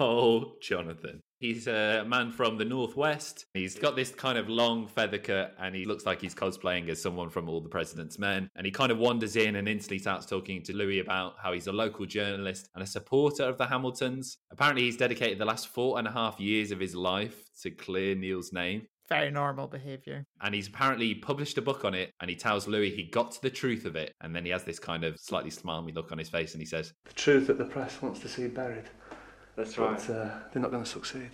Oh, 0.00 0.54
Jonathan. 0.60 1.20
He's 1.44 1.66
a 1.66 2.06
man 2.08 2.32
from 2.32 2.56
the 2.56 2.64
Northwest. 2.64 3.44
He's 3.52 3.78
got 3.78 3.96
this 3.96 4.10
kind 4.10 4.38
of 4.38 4.48
long 4.48 4.86
feather 4.86 5.18
cut 5.18 5.54
and 5.58 5.74
he 5.74 5.84
looks 5.84 6.06
like 6.06 6.22
he's 6.22 6.34
cosplaying 6.34 6.88
as 6.88 7.02
someone 7.02 7.28
from 7.28 7.50
All 7.50 7.60
the 7.60 7.68
President's 7.68 8.18
Men. 8.18 8.48
And 8.56 8.64
he 8.64 8.72
kind 8.72 8.90
of 8.90 8.96
wanders 8.96 9.36
in 9.36 9.56
and 9.56 9.68
instantly 9.68 9.98
starts 9.98 10.24
talking 10.24 10.62
to 10.62 10.74
Louis 10.74 11.00
about 11.00 11.34
how 11.38 11.52
he's 11.52 11.66
a 11.66 11.72
local 11.72 12.06
journalist 12.06 12.70
and 12.74 12.82
a 12.82 12.86
supporter 12.86 13.42
of 13.42 13.58
the 13.58 13.66
Hamiltons. 13.66 14.38
Apparently, 14.50 14.84
he's 14.84 14.96
dedicated 14.96 15.36
the 15.36 15.44
last 15.44 15.68
four 15.68 15.98
and 15.98 16.08
a 16.08 16.12
half 16.12 16.40
years 16.40 16.70
of 16.70 16.80
his 16.80 16.94
life 16.94 17.36
to 17.60 17.70
clear 17.70 18.14
Neil's 18.14 18.54
name. 18.54 18.86
Very 19.10 19.30
normal 19.30 19.66
behavior. 19.66 20.24
And 20.40 20.54
he's 20.54 20.68
apparently 20.68 21.14
published 21.14 21.58
a 21.58 21.62
book 21.62 21.84
on 21.84 21.92
it 21.92 22.14
and 22.20 22.30
he 22.30 22.36
tells 22.36 22.66
Louis 22.66 22.90
he 22.90 23.02
got 23.04 23.32
to 23.32 23.42
the 23.42 23.50
truth 23.50 23.84
of 23.84 23.96
it. 23.96 24.14
And 24.22 24.34
then 24.34 24.46
he 24.46 24.50
has 24.50 24.64
this 24.64 24.78
kind 24.78 25.04
of 25.04 25.20
slightly 25.20 25.50
smarmy 25.50 25.94
look 25.94 26.10
on 26.10 26.16
his 26.16 26.30
face 26.30 26.54
and 26.54 26.62
he 26.62 26.66
says, 26.66 26.94
The 27.04 27.12
truth 27.12 27.48
that 27.48 27.58
the 27.58 27.66
press 27.66 28.00
wants 28.00 28.20
to 28.20 28.28
see 28.28 28.48
buried. 28.48 28.88
That's 29.56 29.78
right. 29.78 29.96
But 29.96 30.14
uh, 30.14 30.30
they're 30.52 30.62
not 30.62 30.70
going 30.70 30.84
to 30.84 30.88
succeed. 30.88 31.30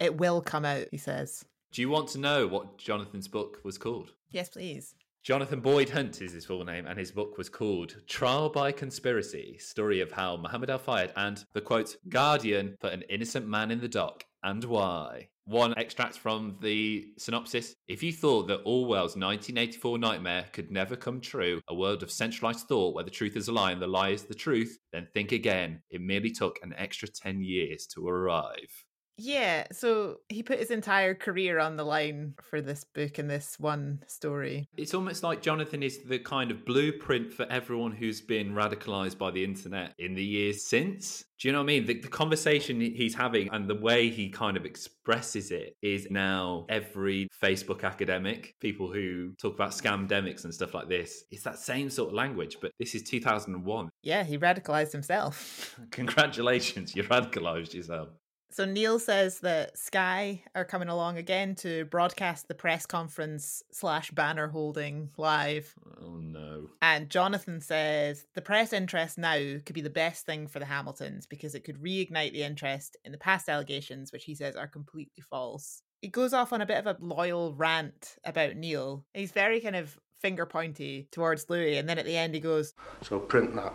It 0.00 0.16
will 0.16 0.40
come 0.40 0.64
out, 0.64 0.86
he 0.90 0.98
says. 0.98 1.44
Do 1.72 1.82
you 1.82 1.90
want 1.90 2.08
to 2.10 2.18
know 2.18 2.46
what 2.46 2.78
Jonathan's 2.78 3.28
book 3.28 3.58
was 3.64 3.78
called? 3.78 4.12
Yes, 4.30 4.48
please. 4.48 4.94
Jonathan 5.22 5.60
Boyd 5.60 5.90
Hunt 5.90 6.22
is 6.22 6.32
his 6.32 6.46
full 6.46 6.64
name, 6.64 6.86
and 6.86 6.98
his 6.98 7.10
book 7.10 7.36
was 7.36 7.50
called 7.50 7.96
Trial 8.06 8.48
by 8.48 8.72
Conspiracy 8.72 9.58
Story 9.58 10.00
of 10.00 10.12
How 10.12 10.36
Muhammad 10.36 10.70
Al 10.70 10.78
Fayed 10.78 11.12
and 11.16 11.44
the 11.52 11.60
quote, 11.60 11.96
Guardian 12.08 12.76
put 12.80 12.94
an 12.94 13.02
innocent 13.10 13.46
man 13.46 13.70
in 13.70 13.80
the 13.80 13.88
dock 13.88 14.24
and 14.42 14.64
why. 14.64 15.28
One 15.48 15.72
extract 15.78 16.18
from 16.18 16.58
the 16.60 17.06
synopsis. 17.16 17.74
If 17.88 18.02
you 18.02 18.12
thought 18.12 18.48
that 18.48 18.60
Orwell's 18.66 19.16
1984 19.16 19.96
nightmare 19.96 20.44
could 20.52 20.70
never 20.70 20.94
come 20.94 21.22
true, 21.22 21.62
a 21.68 21.74
world 21.74 22.02
of 22.02 22.10
centralized 22.10 22.68
thought 22.68 22.94
where 22.94 23.02
the 23.02 23.10
truth 23.10 23.34
is 23.34 23.48
a 23.48 23.52
lie 23.52 23.72
and 23.72 23.80
the 23.80 23.86
lie 23.86 24.10
is 24.10 24.24
the 24.24 24.34
truth, 24.34 24.76
then 24.92 25.08
think 25.14 25.32
again. 25.32 25.80
It 25.90 26.02
merely 26.02 26.30
took 26.32 26.58
an 26.62 26.74
extra 26.76 27.08
10 27.08 27.40
years 27.40 27.86
to 27.94 28.06
arrive. 28.06 28.84
Yeah, 29.18 29.66
so 29.72 30.20
he 30.28 30.42
put 30.42 30.60
his 30.60 30.70
entire 30.70 31.14
career 31.14 31.58
on 31.58 31.76
the 31.76 31.84
line 31.84 32.34
for 32.40 32.60
this 32.60 32.84
book 32.84 33.18
and 33.18 33.28
this 33.28 33.56
one 33.58 34.04
story. 34.06 34.68
It's 34.76 34.94
almost 34.94 35.22
like 35.22 35.42
Jonathan 35.42 35.82
is 35.82 36.04
the 36.04 36.20
kind 36.20 36.50
of 36.50 36.64
blueprint 36.64 37.32
for 37.32 37.44
everyone 37.50 37.92
who's 37.92 38.20
been 38.20 38.54
radicalized 38.54 39.18
by 39.18 39.32
the 39.32 39.42
internet 39.42 39.94
in 39.98 40.14
the 40.14 40.24
years 40.24 40.64
since. 40.64 41.24
Do 41.40 41.48
you 41.48 41.52
know 41.52 41.58
what 41.58 41.64
I 41.64 41.66
mean? 41.66 41.86
The, 41.86 42.00
the 42.00 42.08
conversation 42.08 42.80
he's 42.80 43.14
having 43.14 43.48
and 43.52 43.68
the 43.68 43.74
way 43.74 44.08
he 44.08 44.28
kind 44.28 44.56
of 44.56 44.64
expresses 44.64 45.50
it 45.50 45.76
is 45.82 46.08
now 46.10 46.66
every 46.68 47.28
Facebook 47.42 47.84
academic, 47.84 48.54
people 48.60 48.92
who 48.92 49.34
talk 49.40 49.54
about 49.54 49.70
scamdemics 49.70 50.44
and 50.44 50.54
stuff 50.54 50.74
like 50.74 50.88
this. 50.88 51.24
It's 51.30 51.44
that 51.44 51.58
same 51.58 51.90
sort 51.90 52.08
of 52.08 52.14
language, 52.14 52.58
but 52.60 52.72
this 52.78 52.94
is 52.94 53.02
2001. 53.04 53.88
Yeah, 54.02 54.24
he 54.24 54.38
radicalized 54.38 54.92
himself. 54.92 55.78
Congratulations, 55.90 56.94
you 56.96 57.04
radicalized 57.04 57.74
yourself. 57.74 58.08
So 58.50 58.64
Neil 58.64 58.98
says 58.98 59.40
that 59.40 59.76
Sky 59.78 60.42
are 60.54 60.64
coming 60.64 60.88
along 60.88 61.18
again 61.18 61.54
to 61.56 61.84
broadcast 61.86 62.48
the 62.48 62.54
press 62.54 62.86
conference 62.86 63.62
slash 63.70 64.10
banner 64.10 64.48
holding 64.48 65.10
live. 65.16 65.74
Oh 66.00 66.16
no. 66.16 66.70
And 66.80 67.10
Jonathan 67.10 67.60
says 67.60 68.26
the 68.34 68.42
press 68.42 68.72
interest 68.72 69.18
now 69.18 69.36
could 69.36 69.74
be 69.74 69.80
the 69.80 69.90
best 69.90 70.26
thing 70.26 70.46
for 70.46 70.58
the 70.58 70.64
Hamiltons 70.64 71.26
because 71.26 71.54
it 71.54 71.64
could 71.64 71.82
reignite 71.82 72.32
the 72.32 72.42
interest 72.42 72.96
in 73.04 73.12
the 73.12 73.18
past 73.18 73.48
allegations, 73.48 74.12
which 74.12 74.24
he 74.24 74.34
says 74.34 74.56
are 74.56 74.68
completely 74.68 75.22
false. 75.28 75.82
He 76.00 76.08
goes 76.08 76.32
off 76.32 76.52
on 76.52 76.60
a 76.60 76.66
bit 76.66 76.78
of 76.78 76.86
a 76.86 76.96
loyal 77.00 77.54
rant 77.54 78.16
about 78.24 78.56
Neil. 78.56 79.04
He's 79.14 79.32
very 79.32 79.60
kind 79.60 79.76
of 79.76 79.98
finger 80.20 80.46
pointy 80.46 81.08
towards 81.12 81.48
Louis, 81.48 81.76
and 81.76 81.88
then 81.88 81.98
at 81.98 82.04
the 82.04 82.16
end 82.16 82.34
he 82.34 82.40
goes, 82.40 82.74
So 83.02 83.18
print 83.18 83.54
that. 83.56 83.72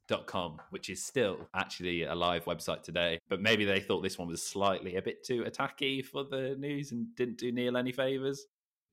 www.guardianlies.com, 0.08 0.60
which 0.70 0.90
is 0.90 1.04
still 1.04 1.48
actually 1.54 2.04
a 2.04 2.14
live 2.14 2.44
website 2.44 2.82
today. 2.82 3.18
But 3.28 3.40
maybe 3.40 3.64
they 3.64 3.80
thought 3.80 4.02
this 4.02 4.18
one 4.18 4.28
was 4.28 4.42
slightly 4.42 4.96
a 4.96 5.02
bit 5.02 5.24
too 5.24 5.44
attacky 5.44 6.04
for 6.04 6.24
the 6.24 6.56
news 6.58 6.92
and 6.92 7.14
didn't 7.16 7.38
do 7.38 7.52
Neil 7.52 7.76
any 7.76 7.92
favors. 7.92 8.46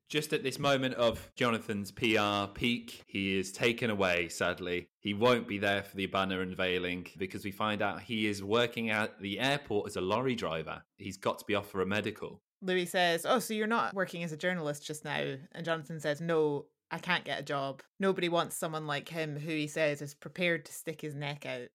Just 0.09 0.33
at 0.33 0.43
this 0.43 0.59
moment 0.59 0.95
of 0.95 1.31
Jonathan's 1.35 1.91
PR 1.91 2.51
peak, 2.53 3.03
he 3.07 3.39
is 3.39 3.51
taken 3.51 3.89
away, 3.89 4.27
sadly. 4.27 4.89
He 4.99 5.13
won't 5.13 5.47
be 5.47 5.57
there 5.57 5.81
for 5.81 5.95
the 5.95 6.05
banner 6.05 6.41
unveiling 6.41 7.07
because 7.17 7.43
we 7.43 7.51
find 7.51 7.81
out 7.81 8.01
he 8.01 8.27
is 8.27 8.43
working 8.43 8.89
at 8.89 9.19
the 9.19 9.39
airport 9.39 9.87
as 9.87 9.95
a 9.95 10.01
lorry 10.01 10.35
driver. 10.35 10.83
He's 10.97 11.17
got 11.17 11.39
to 11.39 11.45
be 11.45 11.55
off 11.55 11.69
for 11.69 11.81
a 11.81 11.85
medical. 11.85 12.41
Louis 12.61 12.85
says, 12.85 13.25
Oh, 13.27 13.39
so 13.39 13.53
you're 13.53 13.65
not 13.65 13.93
working 13.93 14.23
as 14.23 14.31
a 14.31 14.37
journalist 14.37 14.85
just 14.85 15.03
now? 15.03 15.35
And 15.53 15.65
Jonathan 15.65 15.99
says, 15.99 16.21
No, 16.21 16.65
I 16.93 16.99
can't 16.99 17.23
get 17.23 17.39
a 17.39 17.43
job. 17.43 17.81
Nobody 17.99 18.29
wants 18.29 18.55
someone 18.55 18.85
like 18.85 19.09
him 19.09 19.35
who 19.35 19.49
he 19.49 19.65
says 19.65 19.99
is 19.99 20.13
prepared 20.13 20.63
to 20.65 20.71
stick 20.71 21.01
his 21.01 21.15
neck 21.15 21.43
out. 21.43 21.69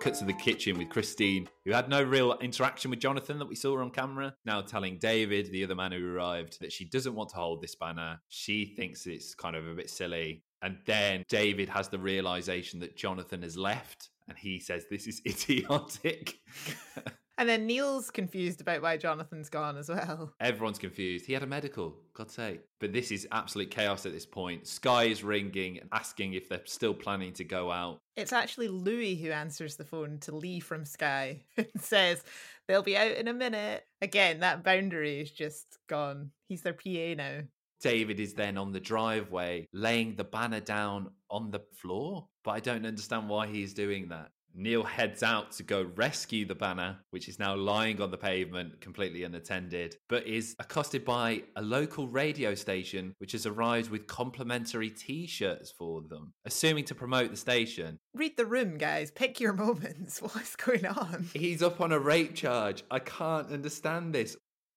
Cuts 0.00 0.18
to 0.18 0.24
the 0.24 0.32
kitchen 0.32 0.78
with 0.78 0.88
Christine, 0.88 1.48
who 1.64 1.70
had 1.70 1.88
no 1.88 2.02
real 2.02 2.36
interaction 2.40 2.90
with 2.90 2.98
Jonathan 2.98 3.38
that 3.38 3.48
we 3.48 3.54
saw 3.54 3.80
on 3.80 3.90
camera. 3.90 4.34
Now 4.44 4.62
telling 4.62 4.98
David, 4.98 5.52
the 5.52 5.62
other 5.62 5.76
man 5.76 5.92
who 5.92 6.12
arrived, 6.12 6.60
that 6.60 6.72
she 6.72 6.86
doesn't 6.86 7.14
want 7.14 7.28
to 7.30 7.36
hold 7.36 7.62
this 7.62 7.76
banner. 7.76 8.20
She 8.26 8.74
thinks 8.74 9.06
it's 9.06 9.36
kind 9.36 9.54
of 9.54 9.68
a 9.68 9.74
bit 9.74 9.90
silly. 9.90 10.42
And 10.60 10.78
then 10.86 11.24
David 11.28 11.68
has 11.68 11.88
the 11.88 12.00
realization 12.00 12.80
that 12.80 12.96
Jonathan 12.96 13.42
has 13.42 13.56
left 13.56 14.10
and 14.28 14.36
he 14.36 14.58
says 14.58 14.86
this 14.90 15.06
is 15.06 15.22
idiotic. 15.26 16.38
And 17.42 17.48
then 17.48 17.66
Neil's 17.66 18.08
confused 18.08 18.60
about 18.60 18.82
why 18.82 18.96
Jonathan's 18.96 19.48
gone 19.48 19.76
as 19.76 19.88
well. 19.88 20.32
Everyone's 20.38 20.78
confused. 20.78 21.26
He 21.26 21.32
had 21.32 21.42
a 21.42 21.46
medical, 21.48 21.92
God's 22.14 22.34
sake. 22.34 22.60
But 22.78 22.92
this 22.92 23.10
is 23.10 23.26
absolute 23.32 23.68
chaos 23.68 24.06
at 24.06 24.12
this 24.12 24.24
point. 24.24 24.68
Sky 24.68 25.06
is 25.06 25.24
ringing, 25.24 25.80
and 25.80 25.88
asking 25.90 26.34
if 26.34 26.48
they're 26.48 26.60
still 26.66 26.94
planning 26.94 27.32
to 27.32 27.42
go 27.42 27.72
out. 27.72 27.98
It's 28.16 28.32
actually 28.32 28.68
Louis 28.68 29.16
who 29.16 29.32
answers 29.32 29.74
the 29.74 29.84
phone 29.84 30.18
to 30.20 30.36
Lee 30.36 30.60
from 30.60 30.84
Sky 30.84 31.42
and 31.56 31.66
says 31.80 32.22
they'll 32.68 32.80
be 32.80 32.96
out 32.96 33.10
in 33.10 33.26
a 33.26 33.34
minute. 33.34 33.86
Again, 34.00 34.38
that 34.38 34.62
boundary 34.62 35.18
is 35.18 35.32
just 35.32 35.78
gone. 35.88 36.30
He's 36.46 36.62
their 36.62 36.74
PA 36.74 37.14
now. 37.16 37.40
David 37.80 38.20
is 38.20 38.34
then 38.34 38.56
on 38.56 38.70
the 38.70 38.78
driveway 38.78 39.66
laying 39.72 40.14
the 40.14 40.22
banner 40.22 40.60
down 40.60 41.10
on 41.28 41.50
the 41.50 41.62
floor, 41.74 42.28
but 42.44 42.52
I 42.52 42.60
don't 42.60 42.86
understand 42.86 43.28
why 43.28 43.48
he's 43.48 43.74
doing 43.74 44.10
that. 44.10 44.30
Neil 44.54 44.82
heads 44.82 45.22
out 45.22 45.52
to 45.52 45.62
go 45.62 45.90
rescue 45.96 46.44
the 46.44 46.54
banner, 46.54 46.98
which 47.10 47.28
is 47.28 47.38
now 47.38 47.54
lying 47.54 48.00
on 48.00 48.10
the 48.10 48.18
pavement 48.18 48.80
completely 48.80 49.24
unattended, 49.24 49.96
but 50.08 50.26
is 50.26 50.54
accosted 50.58 51.04
by 51.04 51.42
a 51.56 51.62
local 51.62 52.08
radio 52.08 52.54
station 52.54 53.14
which 53.18 53.32
has 53.32 53.46
arrived 53.46 53.90
with 53.90 54.06
complimentary 54.06 54.90
t 54.90 55.26
shirts 55.26 55.70
for 55.70 56.02
them, 56.02 56.32
assuming 56.44 56.84
to 56.84 56.94
promote 56.94 57.30
the 57.30 57.36
station. 57.36 57.98
Read 58.14 58.36
the 58.36 58.46
room, 58.46 58.78
guys. 58.78 59.10
Pick 59.10 59.40
your 59.40 59.52
moments. 59.62 60.20
What's 60.20 60.56
going 60.56 60.86
on? 60.86 61.28
He's 61.34 61.62
up 61.62 61.80
on 61.80 61.92
a 61.92 61.98
rape 61.98 62.34
charge. 62.34 62.82
I 62.90 62.98
can't 62.98 63.50
understand 63.50 64.14
this. 64.14 64.36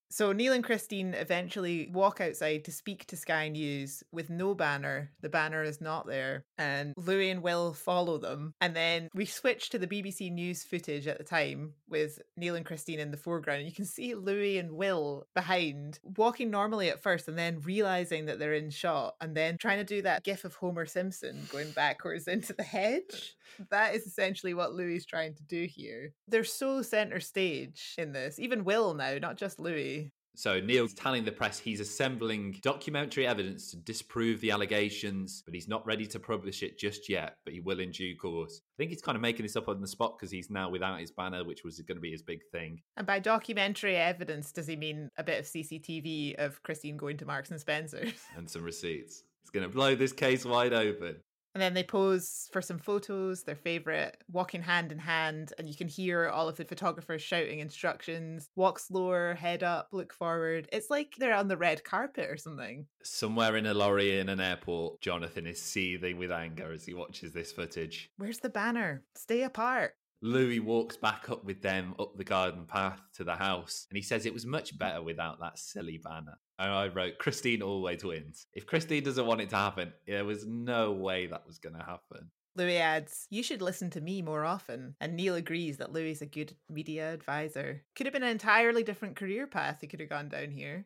So 0.10 0.32
Neil 0.32 0.54
and 0.54 0.64
Christine 0.64 1.14
eventually 1.14 1.90
walk 1.92 2.22
outside 2.22 2.64
to 2.66 2.72
speak 2.72 3.06
to 3.08 3.18
Sky 3.18 3.50
News 3.50 4.04
with 4.12 4.30
no 4.30 4.54
banner. 4.54 5.12
The 5.22 5.30
banner 5.30 5.64
is 5.64 5.82
not 5.82 6.08
there. 6.08 6.46
And 6.58 6.94
Louis 6.98 7.32
and 7.32 7.42
Will 7.42 7.74
follow 7.74 8.18
them. 8.18 8.54
And 8.62 8.76
then 8.76 9.10
we 9.14 9.26
switch 9.26 9.70
to 9.70 9.80
the 9.80 9.88
BBC 9.88 10.32
News 10.32 10.64
footage 10.64 11.08
at 11.08 11.18
the 11.18 11.24
time 11.24 11.74
with 11.90 12.22
Neil 12.38 12.56
and 12.56 12.66
Christine 12.66 13.00
in 13.00 13.12
the 13.12 13.18
foreground. 13.18 13.66
You 13.66 13.72
can 13.72 13.86
see 13.86 14.16
Louis 14.16 14.58
and 14.58 14.72
Will 14.72 15.28
behind, 15.34 16.00
walking 16.04 16.50
normally 16.50 16.90
at 16.90 17.02
first 17.02 17.28
and 17.28 17.38
then 17.38 17.62
realizing 17.62 18.26
that 18.26 18.40
they're 18.40 18.54
in 18.54 18.70
shot 18.70 19.16
and 19.22 19.36
then 19.36 19.58
trying 19.58 19.80
to 19.80 19.84
do 19.84 20.02
that 20.04 20.24
gif 20.24 20.46
of 20.46 20.56
Homer 20.56 20.86
Simpson 20.86 21.48
going 21.52 21.72
backwards 21.72 22.28
into 22.28 22.54
the 22.54 22.64
hedge. 22.64 23.36
That 23.70 23.96
is 23.96 24.06
essentially 24.06 24.54
what 24.54 24.74
Louis 24.74 24.98
is 24.98 25.06
trying 25.06 25.36
to 25.36 25.44
do 25.44 25.66
here. 25.66 26.14
They're 26.28 26.44
so 26.44 26.82
center 26.82 27.20
stage 27.20 27.96
in 27.98 28.12
this. 28.12 28.40
Even 28.40 28.64
Will 28.64 28.94
now, 28.94 29.18
not 29.20 29.38
just 29.38 29.60
Louis. 29.60 30.05
So 30.36 30.60
Neil's 30.60 30.94
telling 30.94 31.24
the 31.24 31.32
press 31.32 31.58
he's 31.58 31.80
assembling 31.80 32.60
documentary 32.62 33.26
evidence 33.26 33.72
to 33.72 33.78
disprove 33.78 34.42
the 34.42 34.52
allegations, 34.52 35.42
but 35.46 35.54
he's 35.54 35.68
not 35.68 35.86
ready 35.86 36.06
to 36.08 36.20
publish 36.20 36.62
it 36.62 36.78
just 36.78 37.10
yet, 37.10 37.38
but 37.46 37.54
he 37.54 37.62
will 37.62 37.80
in 37.80 37.92
due 37.92 38.16
course. 38.16 38.62
I 38.76 38.78
think 38.78 38.92
he's 38.92 39.02
kind 39.02 39.16
of 39.16 39.22
making 39.22 39.44
this 39.44 39.56
up 39.56 39.70
on 39.70 39.82
the 39.82 39.88
spot 39.88 40.18
because 40.18 40.32
he's 40.32 40.50
now 40.50 40.70
without 40.70 41.00
his 41.00 41.12
banner, 41.12 41.44
which 41.44 41.64
was 41.64 41.80
going 41.80 41.98
to 41.98 42.02
be 42.02 42.12
his 42.12 42.22
big 42.22 42.42
thing. 42.52 42.82
And 42.98 43.08
by 43.08 43.20
documentary 43.20 43.96
evidence, 43.96 44.52
does 44.52 44.68
he 44.68 44.76
mean 44.76 45.10
a 45.18 45.24
bit 45.24 45.40
of 45.40 45.46
CCTV 45.46 46.36
of 46.36 46.62
Christine 46.64 46.98
going 46.98 47.18
to 47.18 47.26
Marks 47.26 47.52
and 47.52 47.60
Spencer's? 47.60 48.14
And 48.36 48.50
some 48.50 48.64
receipts. 48.64 49.24
He's 49.42 49.52
going 49.52 49.68
to 49.68 49.74
blow 49.74 49.96
this 49.96 50.12
case 50.12 50.44
wide 50.44 50.74
open. 50.74 51.18
And 51.56 51.62
then 51.62 51.74
they 51.74 51.84
pose 51.84 52.50
for 52.52 52.62
some 52.62 52.80
photos, 52.80 53.44
their 53.44 53.56
favorite, 53.56 54.22
walking 54.30 54.62
hand 54.62 54.92
in 54.92 55.00
hand, 55.00 55.54
and 55.58 55.70
you 55.70 55.74
can 55.74 55.88
hear 55.88 56.28
all 56.28 56.50
of 56.50 56.58
the 56.58 56.66
photographers 56.66 57.22
shouting 57.22 57.60
instructions 57.60 58.50
walk 58.58 58.78
slower, 58.78 59.36
head 59.36 59.64
up, 59.64 59.88
look 59.94 60.12
forward. 60.12 60.68
It's 60.74 60.90
like 60.90 61.14
they're 61.18 61.34
on 61.34 61.48
the 61.48 61.56
red 61.56 61.86
carpet 61.86 62.30
or 62.30 62.36
something. 62.36 62.88
Somewhere 63.04 63.56
in 63.56 63.66
a 63.66 63.74
lorry 63.74 64.20
in 64.20 64.28
an 64.28 64.42
airport, 64.42 65.00
Jonathan 65.00 65.48
is 65.48 65.62
seething 65.62 66.18
with 66.18 66.30
anger 66.30 66.74
as 66.74 66.86
he 66.86 66.94
watches 66.94 67.32
this 67.32 67.54
footage. 67.54 68.12
Where's 68.18 68.40
the 68.40 68.50
banner? 68.50 69.04
Stay 69.16 69.44
apart. 69.44 69.94
Louis 70.22 70.60
walks 70.60 70.98
back 70.98 71.30
up 71.30 71.46
with 71.46 71.62
them 71.62 71.96
up 72.00 72.18
the 72.18 72.24
garden 72.26 72.66
path 72.66 73.00
to 73.14 73.24
the 73.24 73.36
house, 73.36 73.86
and 73.90 73.96
he 73.96 74.04
says 74.04 74.26
it 74.26 74.34
was 74.34 74.46
much 74.46 74.78
better 74.78 75.02
without 75.02 75.40
that 75.40 75.58
silly 75.58 76.02
banner. 76.04 76.38
And 76.58 76.72
I 76.72 76.88
wrote, 76.88 77.18
Christine 77.18 77.62
always 77.62 78.04
wins. 78.04 78.48
If 78.54 78.66
Christine 78.66 79.04
doesn't 79.04 79.26
want 79.26 79.42
it 79.42 79.50
to 79.50 79.58
happen, 79.58 79.92
there 80.08 80.26
was 80.26 80.46
no 80.46 80.92
way 80.92 81.28
that 81.28 81.46
was 81.46 81.58
going 81.60 81.76
to 81.76 81.84
happen. 81.84 82.32
Louis 82.56 82.78
adds, 82.78 83.28
You 83.30 83.44
should 83.44 83.62
listen 83.62 83.90
to 83.92 84.02
me 84.02 84.22
more 84.22 84.46
often. 84.46 84.96
And 85.02 85.16
Neil 85.16 85.36
agrees 85.36 85.78
that 85.78 85.92
Louis 85.92 86.12
is 86.12 86.22
a 86.22 86.26
good 86.26 86.56
media 86.70 87.14
advisor. 87.14 87.84
Could 87.96 88.06
have 88.06 88.14
been 88.14 88.24
an 88.24 88.30
entirely 88.30 88.84
different 88.84 89.18
career 89.18 89.48
path 89.48 89.80
he 89.82 89.88
could 89.88 90.00
have 90.00 90.10
gone 90.10 90.30
down 90.30 90.52
here. 90.52 90.86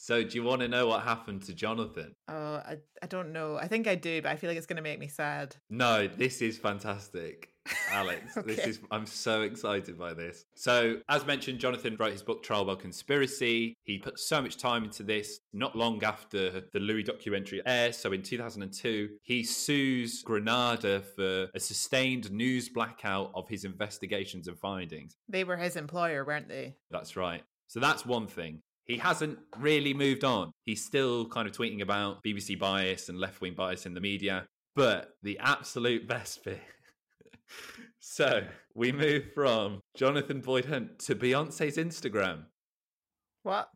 So, 0.00 0.22
do 0.22 0.36
you 0.36 0.44
want 0.44 0.60
to 0.60 0.68
know 0.68 0.86
what 0.86 1.02
happened 1.02 1.42
to 1.44 1.54
Jonathan? 1.54 2.14
Oh, 2.28 2.56
I, 2.56 2.76
I 3.02 3.06
don't 3.06 3.32
know. 3.32 3.56
I 3.56 3.66
think 3.66 3.88
I 3.88 3.96
do, 3.96 4.22
but 4.22 4.30
I 4.30 4.36
feel 4.36 4.48
like 4.48 4.56
it's 4.56 4.66
going 4.66 4.76
to 4.76 4.82
make 4.82 5.00
me 5.00 5.08
sad. 5.08 5.56
No, 5.70 6.06
this 6.06 6.40
is 6.40 6.56
fantastic. 6.56 7.50
Alex, 7.90 8.34
this 8.46 8.58
is 8.58 8.80
I'm 8.90 9.06
so 9.06 9.42
excited 9.42 9.98
by 9.98 10.14
this. 10.14 10.44
So, 10.54 10.96
as 11.08 11.26
mentioned, 11.26 11.58
Jonathan 11.58 11.96
wrote 11.98 12.12
his 12.12 12.22
book 12.22 12.42
Trial 12.42 12.64
by 12.64 12.74
Conspiracy. 12.74 13.74
He 13.84 13.98
put 13.98 14.18
so 14.18 14.42
much 14.42 14.56
time 14.56 14.84
into 14.84 15.02
this. 15.02 15.40
Not 15.52 15.76
long 15.76 16.02
after 16.04 16.62
the 16.72 16.78
Louis 16.80 17.02
documentary 17.02 17.62
aired. 17.66 17.94
so 17.94 18.12
in 18.12 18.22
2002, 18.22 19.08
he 19.22 19.42
sues 19.42 20.22
Granada 20.22 21.02
for 21.16 21.48
a 21.54 21.60
sustained 21.60 22.30
news 22.30 22.68
blackout 22.68 23.30
of 23.34 23.48
his 23.48 23.64
investigations 23.64 24.48
and 24.48 24.58
findings. 24.58 25.16
They 25.28 25.44
were 25.44 25.56
his 25.56 25.76
employer, 25.76 26.24
weren't 26.24 26.48
they? 26.48 26.76
That's 26.90 27.16
right. 27.16 27.42
So 27.68 27.80
that's 27.80 28.06
one 28.06 28.26
thing. 28.26 28.62
He 28.84 28.96
hasn't 28.96 29.38
really 29.58 29.92
moved 29.92 30.24
on. 30.24 30.52
He's 30.64 30.82
still 30.82 31.28
kind 31.28 31.46
of 31.46 31.54
tweeting 31.54 31.82
about 31.82 32.24
BBC 32.24 32.58
bias 32.58 33.10
and 33.10 33.20
left 33.20 33.42
wing 33.42 33.54
bias 33.54 33.84
in 33.84 33.92
the 33.92 34.00
media. 34.00 34.46
But 34.74 35.10
the 35.22 35.38
absolute 35.40 36.08
best 36.08 36.44
bit. 36.44 36.60
So 37.98 38.42
we 38.74 38.92
move 38.92 39.32
from 39.34 39.80
Jonathan 39.96 40.40
Boyd 40.40 40.66
Hunt 40.66 40.98
to 41.00 41.14
Beyonce's 41.14 41.76
Instagram. 41.76 42.44
What? 43.42 43.68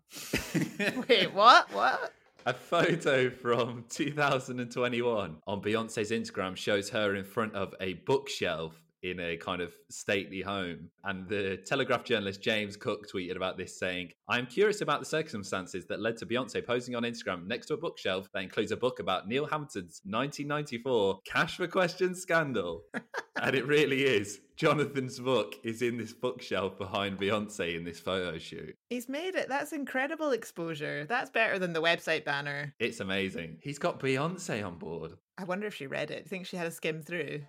Wait, 1.09 1.33
what? 1.33 1.73
What? 1.73 2.13
A 2.45 2.53
photo 2.53 3.31
from 3.31 3.85
2021 3.89 5.37
on 5.47 5.63
Beyonce's 5.63 6.11
Instagram 6.11 6.57
shows 6.57 6.91
her 6.91 7.15
in 7.15 7.25
front 7.25 7.55
of 7.55 7.73
a 7.81 7.95
bookshelf 7.95 8.75
in 9.03 9.21
a 9.21 9.37
kind 9.37 9.61
of 9.61 9.73
stately 9.91 10.41
home. 10.41 10.91
And 11.05 11.29
the 11.29 11.59
Telegraph 11.67 12.05
journalist 12.05 12.43
James 12.43 12.77
Cook 12.77 13.07
tweeted 13.13 13.37
about 13.37 13.57
this 13.57 13.79
saying, 13.79 14.11
I'm 14.29 14.47
curious 14.47 14.81
about 14.81 15.01
the 15.01 15.07
circumstances 15.07 15.87
that 15.87 16.01
led 16.01 16.17
to 16.19 16.27
Beyonce 16.27 16.65
posing 16.65 16.95
on 16.95 17.03
Instagram 17.03 17.47
next 17.47 17.67
to 17.67 17.75
a 17.75 17.79
bookshelf 17.79 18.29
that 18.33 18.43
includes 18.43 18.73
a 18.73 18.77
book 18.77 19.01
about 19.01 19.29
Neil 19.29 19.47
Hamilton's 19.47 20.01
1994 20.05 21.21
Cash 21.27 21.57
for 21.57 21.67
Questions 21.67 22.21
scandal. 22.21 22.83
and 23.43 23.55
it 23.55 23.67
really 23.67 24.05
is. 24.05 24.41
Jonathan's 24.57 25.19
book 25.19 25.57
is 25.65 25.83
in 25.83 25.97
this 25.97 26.13
bookshelf 26.13 26.79
behind 26.79 27.19
Beyonce 27.19 27.77
in 27.77 27.85
this 27.85 27.99
photo 27.99 28.39
shoot. 28.39 28.77
He's 28.91 29.09
made 29.09 29.35
it. 29.35 29.49
That's 29.49 29.73
incredible 29.73 30.31
exposure. 30.31 31.05
That's 31.09 31.31
better 31.31 31.59
than 31.59 31.73
the 31.73 31.83
website 31.83 32.25
banner. 32.25 32.75
It's 32.79 33.01
amazing. 33.01 33.59
He's 33.61 33.79
got 33.79 33.99
Beyonce 33.99 34.65
on 34.65 34.79
board. 34.79 35.15
I 35.39 35.45
wonder 35.45 35.67
if 35.67 35.75
she 35.75 35.87
read 35.87 36.11
it. 36.11 36.19
Do 36.19 36.23
you 36.25 36.29
think 36.29 36.47
she 36.47 36.57
had 36.57 36.67
a 36.67 36.71
skim 36.71 37.03
through? 37.03 37.41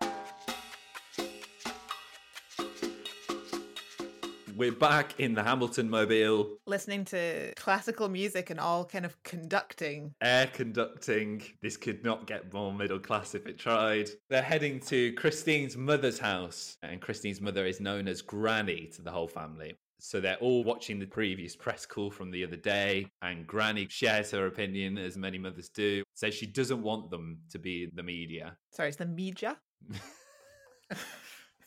We're 4.56 4.72
back 4.72 5.20
in 5.20 5.34
the 5.34 5.42
Hamilton 5.42 5.89
Mobile, 5.89 6.58
Listening 6.68 7.06
to 7.06 7.54
classical 7.56 8.08
music 8.08 8.52
and 8.52 8.60
all 8.60 8.86
kind 8.86 9.04
of 9.04 9.22
conducting. 9.24 10.13
air 10.22 10.48
conducting. 10.48 11.42
This 11.62 11.76
could 11.76 12.04
not 12.04 12.28
get 12.28 12.54
more 12.54 12.72
middle 12.72 13.00
class 13.00 13.34
if 13.34 13.48
it 13.48 13.58
tried. 13.58 14.10
They're 14.30 14.44
heading 14.44 14.80
to 14.82 15.12
Christine's 15.13 15.76
mother's 15.76 16.20
house, 16.20 16.78
and 16.84 17.02
Christine's 17.02 17.42
mother 17.42 17.66
is 17.66 17.80
known 17.80 18.08
as 18.08 18.22
Granny 18.22 18.92
to 18.96 19.02
the 19.02 19.12
whole 19.12 19.28
family. 19.28 19.76
So 20.00 20.20
they're 20.20 20.38
all 20.38 20.63
watching 20.63 21.00
the 21.00 21.08
previous 21.08 21.56
press 21.56 21.86
call 21.86 22.12
from 22.12 22.30
the 22.30 22.44
other 22.44 22.58
day, 22.58 23.08
and 23.22 23.48
Granny 23.48 23.88
shares 23.89 24.30
her 24.32 24.46
opinion, 24.46 24.98
as 24.98 25.18
many 25.18 25.39
mothers 25.39 25.70
do. 25.70 26.04
Says 26.13 26.36
she 26.36 26.46
doesn't 26.46 26.84
want 26.84 27.10
them 27.10 27.39
to 27.52 27.58
be 27.58 27.86
in 27.86 27.92
the 27.96 28.04
media. 28.04 28.56
Sorry, 28.72 28.89
it's 28.89 28.98
the 28.98 29.06
media. 29.06 29.58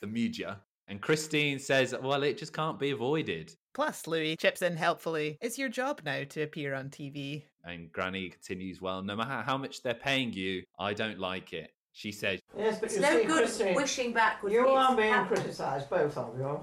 the 0.00 0.06
media. 0.06 0.60
And 0.88 1.00
Christine 1.00 1.58
says, 1.58 1.94
well, 2.00 2.22
it 2.22 2.38
just 2.38 2.52
can't 2.52 2.78
be 2.78 2.90
avoided. 2.90 3.52
Plus, 3.74 4.06
Louis 4.06 4.36
chips 4.36 4.62
in 4.62 4.76
helpfully. 4.76 5.36
It's 5.40 5.58
your 5.58 5.68
job 5.68 6.00
now 6.04 6.22
to 6.30 6.42
appear 6.42 6.74
on 6.74 6.88
TV. 6.90 7.42
And 7.64 7.92
Granny 7.92 8.30
continues, 8.30 8.80
Well, 8.80 9.02
no 9.02 9.16
matter 9.16 9.42
how 9.44 9.58
much 9.58 9.82
they're 9.82 9.94
paying 9.94 10.32
you, 10.32 10.62
I 10.78 10.94
don't 10.94 11.18
like 11.18 11.52
it. 11.52 11.72
She 11.92 12.12
says, 12.12 12.40
Yes, 12.56 12.78
but 12.78 12.86
It's 12.86 12.94
you 12.96 13.00
no 13.02 13.18
see, 13.18 13.24
good 13.24 13.38
Christine, 13.44 13.74
wishing 13.74 14.12
backwards. 14.12 14.54
you 14.54 14.62
It's 14.62 14.70
are 14.70 14.96
being 14.96 15.12
happened. 15.12 15.40
criticised, 15.40 15.90
both 15.90 16.16
of 16.16 16.38
you, 16.38 16.60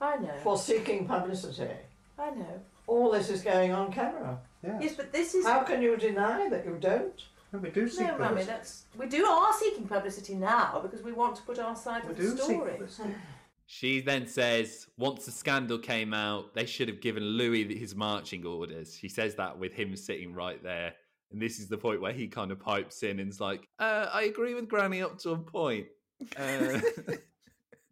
I 0.00 0.16
know. 0.16 0.32
for 0.42 0.56
seeking 0.56 1.06
publicity. 1.06 1.68
I 2.18 2.30
know. 2.30 2.60
All 2.86 3.10
this 3.10 3.28
is 3.30 3.42
going 3.42 3.72
on 3.72 3.92
camera. 3.92 4.38
Yeah. 4.64 4.78
Yes, 4.80 4.94
but 4.94 5.12
this 5.12 5.34
is. 5.34 5.44
How 5.46 5.62
can 5.62 5.82
you 5.82 5.96
deny 5.96 6.48
that 6.48 6.64
you 6.64 6.76
don't? 6.80 7.22
No, 7.52 7.58
we 7.60 7.70
do 7.70 7.88
seek 7.88 8.00
No, 8.06 8.12
Mummy, 8.18 8.24
publicity. 8.42 8.50
that's 8.52 8.82
we 8.96 9.06
do 9.06 9.24
are 9.26 9.52
seeking 9.52 9.86
publicity 9.86 10.34
now 10.34 10.80
because 10.82 11.02
we 11.04 11.12
want 11.12 11.36
to 11.36 11.42
put 11.42 11.58
our 11.58 11.76
side 11.76 12.04
We 12.04 12.10
of 12.10 12.16
the 12.16 12.22
do 12.22 12.30
seek 12.30 12.40
story. 12.40 12.70
publicity. 12.72 13.10
She 13.66 14.00
then 14.00 14.26
says, 14.26 14.86
once 14.98 15.24
the 15.24 15.32
scandal 15.32 15.78
came 15.78 16.12
out, 16.12 16.54
they 16.54 16.66
should 16.66 16.88
have 16.88 17.00
given 17.00 17.22
Louis 17.22 17.76
his 17.76 17.94
marching 17.94 18.44
orders. 18.44 18.96
She 18.96 19.08
says 19.08 19.34
that 19.36 19.58
with 19.58 19.72
him 19.72 19.96
sitting 19.96 20.34
right 20.34 20.62
there. 20.62 20.94
And 21.32 21.40
this 21.40 21.58
is 21.58 21.68
the 21.68 21.78
point 21.78 22.00
where 22.00 22.12
he 22.12 22.28
kind 22.28 22.52
of 22.52 22.60
pipes 22.60 23.02
in 23.02 23.18
and 23.18 23.30
is 23.30 23.40
like, 23.40 23.66
uh, 23.78 24.08
I 24.12 24.24
agree 24.24 24.54
with 24.54 24.68
Granny 24.68 25.02
up 25.02 25.18
to 25.20 25.30
a 25.30 25.38
point. 25.38 25.86
Uh, 26.36 26.78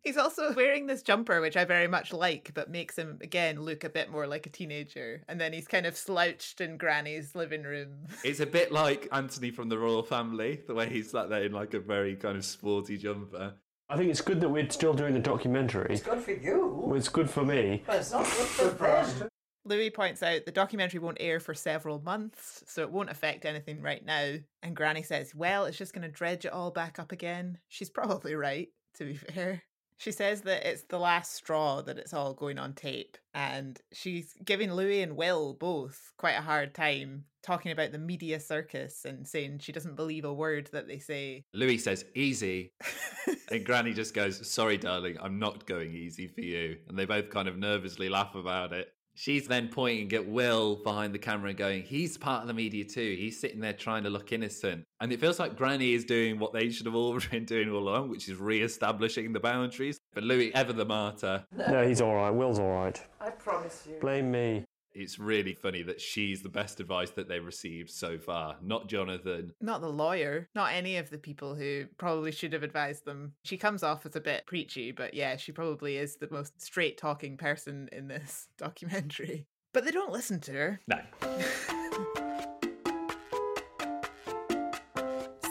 He's 0.03 0.17
also 0.17 0.53
wearing 0.53 0.87
this 0.87 1.03
jumper, 1.03 1.41
which 1.41 1.57
I 1.57 1.65
very 1.65 1.87
much 1.87 2.13
like, 2.13 2.51
but 2.55 2.69
makes 2.69 2.99
him 2.99 3.19
again 3.23 3.61
look 3.61 3.85
a 3.85 3.89
bit 3.89 4.11
more 4.11 4.27
like 4.27 4.47
a 4.47 4.51
teenager. 4.51 5.23
And 5.29 5.41
then 5.41 5.53
he's 5.53 5.69
kind 5.69 5.87
of 5.87 5.97
slouched 5.97 6.61
in 6.61 6.77
Granny's 6.77 7.37
living 7.37 7.63
room. 7.63 8.09
it's 8.25 8.41
a 8.41 8.47
bit 8.47 8.73
like 8.73 9.09
Anthony 9.13 9.53
from 9.53 9.69
the 9.69 9.79
Royle 9.79 10.03
Family, 10.03 10.61
the 10.67 10.75
way 10.75 10.89
he's 10.89 11.13
sat 11.13 11.29
there 11.29 11.45
in 11.45 11.53
like 11.53 11.75
a 11.75 11.79
very 11.79 12.17
kind 12.17 12.37
of 12.37 12.45
sporty 12.45 12.99
jumper. 12.99 13.55
I 13.93 13.97
think 13.97 14.11
it's 14.11 14.23
good 14.23 14.41
that 14.41 14.49
we're 14.49 14.71
still 14.71 14.95
doing 14.95 15.13
the 15.13 15.21
documentary. 15.21 15.89
It's 15.93 16.03
good 16.03 16.23
for 16.23 16.31
you, 16.31 16.81
Well, 16.83 16.97
it's 16.97 17.11
good 17.11 17.29
for 17.29 17.45
me. 17.45 17.83
but 17.87 17.97
it's 17.97 18.11
not 18.11 18.25
good 18.25 18.31
for 18.49 18.75
them. 19.19 19.29
Louis 19.67 19.91
points 19.91 20.23
out 20.23 20.47
the 20.47 20.51
documentary 20.51 20.99
won't 20.99 21.19
air 21.21 21.39
for 21.39 21.53
several 21.53 22.01
months, 22.01 22.65
so 22.67 22.81
it 22.81 22.91
won't 22.91 23.11
affect 23.11 23.45
anything 23.45 23.83
right 23.83 24.03
now. 24.03 24.37
And 24.63 24.75
Granny 24.75 25.03
says, 25.03 25.35
Well, 25.35 25.67
it's 25.67 25.77
just 25.77 25.93
going 25.93 26.03
to 26.03 26.09
dredge 26.09 26.47
it 26.47 26.55
all 26.55 26.71
back 26.71 26.99
up 26.99 27.13
again. 27.13 27.59
She's 27.69 27.91
probably 28.01 28.35
right, 28.35 28.69
to 28.95 29.05
be 29.05 29.15
fair. 29.15 29.63
She 29.99 30.11
says 30.11 30.41
that 30.41 30.67
it's 30.67 30.85
the 30.85 30.99
last 30.99 31.35
straw 31.35 31.83
that 31.83 31.99
it's 31.99 32.15
all 32.15 32.33
going 32.33 32.59
on 32.59 32.73
tape, 32.73 33.19
and 33.35 33.79
she's 33.93 34.35
giving 34.43 34.73
Louis 34.73 35.03
and 35.03 35.17
Will 35.17 35.53
both 35.53 36.13
quite 36.17 36.39
a 36.39 36.41
hard 36.41 36.75
time 36.75 37.27
talking 37.43 37.73
about 37.73 37.93
the 37.93 37.99
media 37.99 38.41
circus 38.41 39.05
and 39.05 39.27
saying 39.27 39.59
she 39.59 39.73
doesn't 39.73 39.97
believe 39.97 40.25
a 40.25 40.33
word 40.33 40.71
that 40.73 40.89
they 40.89 40.99
say. 40.99 41.45
Louis 41.53 41.79
says, 41.79 42.05
easy. 42.15 42.73
and 43.51 43.65
Granny 43.65 43.93
just 43.93 44.15
goes, 44.15 44.51
sorry, 44.51 44.79
darling, 44.79 45.17
I'm 45.21 45.39
not 45.39 45.67
going 45.67 45.93
easy 45.93 46.29
for 46.29 46.41
you. 46.41 46.79
And 46.89 46.99
they 46.99 47.05
both 47.05 47.31
kind 47.31 47.49
of 47.49 47.59
nervously 47.59 48.09
laugh 48.09 48.35
about 48.35 48.73
it. 48.73 48.89
She's 49.15 49.47
then 49.47 49.69
pointing 49.69 50.11
at 50.15 50.27
Will 50.27 50.77
behind 50.77 51.15
the 51.15 51.19
camera 51.19 51.51
and 51.51 51.59
going, 51.59 51.83
he's 51.83 52.17
part 52.17 52.41
of 52.41 52.49
the 52.49 52.55
media 52.55 52.85
too. 52.85 53.15
He's 53.19 53.39
sitting 53.39 53.61
there 53.61 53.75
trying 53.75 54.05
to 54.05 54.11
look 54.11 54.33
innocent. 54.33 54.85
And 55.01 55.13
it 55.13 55.21
feels 55.21 55.39
like 55.39 55.55
Granny 55.55 55.93
is 55.93 56.07
doing 56.07 56.39
what 56.39 56.55
they 56.55 56.71
should 56.71 56.87
have 56.87 56.95
all 56.95 57.19
been 57.31 57.45
doing 57.45 57.71
all 57.71 57.79
along, 57.79 58.09
which 58.09 58.29
is 58.31 58.39
re 58.39 58.63
establishing 58.63 59.35
the 59.35 59.41
boundaries. 59.41 59.99
But 60.15 60.25
Louis, 60.25 60.55
ever 60.55 60.73
the 60.73 60.87
martyr, 60.87 61.45
No, 61.53 61.87
he's 61.87 62.01
all 62.01 62.15
right. 62.15 62.31
Will's 62.31 62.59
all 62.59 62.73
right. 62.73 63.03
I 63.21 63.31
promise 63.31 63.87
you. 63.87 63.97
Blame 64.01 64.31
me. 64.31 64.65
It's 64.95 65.19
really 65.19 65.55
funny 65.55 65.83
that 65.83 66.01
she's 66.01 66.43
the 66.43 66.49
best 66.49 66.81
advice 66.81 67.11
that 67.11 67.29
they've 67.29 67.45
received 67.45 67.91
so 67.91 68.19
far, 68.19 68.57
not 68.63 68.89
Jonathan. 68.89 69.53
Not 69.61 69.81
the 69.81 69.89
lawyer, 69.89 70.49
not 70.55 70.73
any 70.73 70.97
of 70.97 71.11
the 71.11 71.19
people 71.19 71.55
who 71.55 71.87
probably 71.99 72.33
should 72.33 72.53
have 72.53 72.63
advised 72.63 73.05
them. 73.05 73.35
She 73.45 73.57
comes 73.57 73.83
off 73.83 74.07
as 74.07 74.17
a 74.17 74.21
bit 74.21 74.47
preachy, 74.47 74.93
but 74.93 75.15
yeah, 75.15 75.37
she 75.37 75.53
probably 75.53 75.97
is 75.97 76.17
the 76.17 76.29
most 76.31 76.61
straight 76.61 76.99
talking 76.99 77.37
person 77.37 77.89
in 77.93 78.09
this 78.09 78.49
documentary. 78.59 79.47
But 79.73 79.85
they 79.85 79.91
don't 79.91 80.13
listen 80.13 80.41
to 80.41 80.53
her. 80.53 80.81
No. 80.87 81.01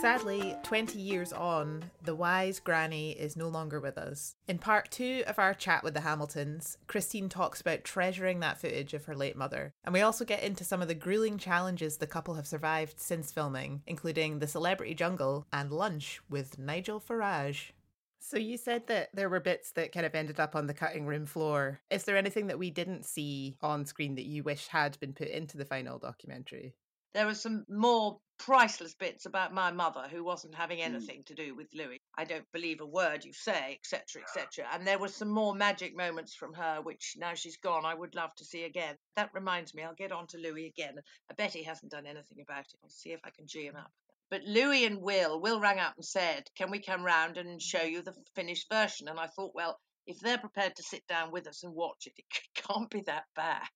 Sadly, 0.02 0.56
20 0.64 0.98
years 0.98 1.32
on, 1.32 1.84
the 2.02 2.16
wise 2.16 2.58
granny 2.58 3.12
is 3.12 3.36
no 3.36 3.46
longer 3.46 3.78
with 3.78 3.96
us. 3.96 4.34
In 4.48 4.58
part 4.58 4.90
two 4.90 5.22
of 5.28 5.38
our 5.38 5.54
chat 5.54 5.84
with 5.84 5.94
the 5.94 6.00
Hamiltons, 6.00 6.76
Christine 6.88 7.28
talks 7.28 7.60
about 7.60 7.84
treasuring 7.84 8.40
that 8.40 8.60
footage 8.60 8.94
of 8.94 9.04
her 9.04 9.14
late 9.14 9.36
mother. 9.36 9.74
And 9.84 9.92
we 9.94 10.00
also 10.00 10.24
get 10.24 10.42
into 10.42 10.64
some 10.64 10.82
of 10.82 10.88
the 10.88 10.96
grueling 10.96 11.38
challenges 11.38 11.98
the 11.98 12.08
couple 12.08 12.34
have 12.34 12.48
survived 12.48 12.98
since 12.98 13.30
filming, 13.30 13.82
including 13.86 14.40
the 14.40 14.48
celebrity 14.48 14.94
jungle 14.94 15.46
and 15.52 15.70
lunch 15.70 16.20
with 16.28 16.58
Nigel 16.58 16.98
Farage. 17.00 17.70
So 18.18 18.38
you 18.38 18.56
said 18.56 18.88
that 18.88 19.10
there 19.14 19.28
were 19.28 19.38
bits 19.38 19.70
that 19.72 19.92
kind 19.92 20.04
of 20.04 20.16
ended 20.16 20.40
up 20.40 20.56
on 20.56 20.66
the 20.66 20.74
cutting 20.74 21.06
room 21.06 21.26
floor. 21.26 21.78
Is 21.90 22.02
there 22.02 22.16
anything 22.16 22.48
that 22.48 22.58
we 22.58 22.70
didn't 22.70 23.04
see 23.04 23.56
on 23.60 23.84
screen 23.84 24.16
that 24.16 24.26
you 24.26 24.42
wish 24.42 24.66
had 24.66 24.98
been 24.98 25.12
put 25.12 25.28
into 25.28 25.56
the 25.56 25.64
final 25.64 26.00
documentary? 26.00 26.74
There 27.14 27.26
were 27.26 27.34
some 27.34 27.66
more 27.68 28.20
priceless 28.38 28.94
bits 28.94 29.26
about 29.26 29.52
my 29.54 29.70
mother 29.70 30.08
who 30.10 30.24
wasn't 30.24 30.54
having 30.54 30.78
hmm. 30.78 30.94
anything 30.94 31.22
to 31.24 31.34
do 31.34 31.54
with 31.54 31.68
Louis. 31.74 32.00
I 32.16 32.24
don't 32.24 32.50
believe 32.52 32.80
a 32.80 32.86
word 32.86 33.24
you 33.24 33.32
say, 33.32 33.78
etc., 33.78 34.22
etc. 34.22 34.66
And 34.72 34.86
there 34.86 34.98
were 34.98 35.08
some 35.08 35.28
more 35.28 35.54
magic 35.54 35.96
moments 35.96 36.34
from 36.34 36.54
her, 36.54 36.80
which 36.82 37.16
now 37.18 37.34
she's 37.34 37.58
gone, 37.58 37.84
I 37.84 37.94
would 37.94 38.14
love 38.14 38.34
to 38.36 38.44
see 38.44 38.64
again. 38.64 38.96
That 39.16 39.34
reminds 39.34 39.74
me, 39.74 39.82
I'll 39.82 39.94
get 39.94 40.10
on 40.10 40.26
to 40.28 40.38
Louis 40.38 40.66
again. 40.66 40.98
I 41.30 41.34
bet 41.34 41.52
he 41.52 41.62
hasn't 41.62 41.92
done 41.92 42.06
anything 42.06 42.40
about 42.40 42.66
it. 42.66 42.80
I'll 42.82 42.90
see 42.90 43.12
if 43.12 43.20
I 43.24 43.30
can 43.30 43.46
G 43.46 43.66
him 43.66 43.76
up. 43.76 43.92
But 44.30 44.44
Louis 44.44 44.86
and 44.86 45.02
Will, 45.02 45.38
Will 45.40 45.60
rang 45.60 45.78
up 45.78 45.96
and 45.96 46.04
said, 46.04 46.48
Can 46.56 46.70
we 46.70 46.80
come 46.80 47.04
round 47.04 47.36
and 47.36 47.60
show 47.60 47.82
you 47.82 48.00
the 48.00 48.14
finished 48.34 48.68
version? 48.70 49.08
And 49.08 49.20
I 49.20 49.26
thought, 49.26 49.54
well, 49.54 49.78
if 50.06 50.18
they're 50.20 50.38
prepared 50.38 50.74
to 50.76 50.82
sit 50.82 51.06
down 51.06 51.30
with 51.30 51.46
us 51.46 51.62
and 51.62 51.74
watch 51.74 52.06
it, 52.06 52.14
it 52.18 52.26
can't 52.54 52.88
be 52.88 53.02
that 53.02 53.26
bad. 53.36 53.68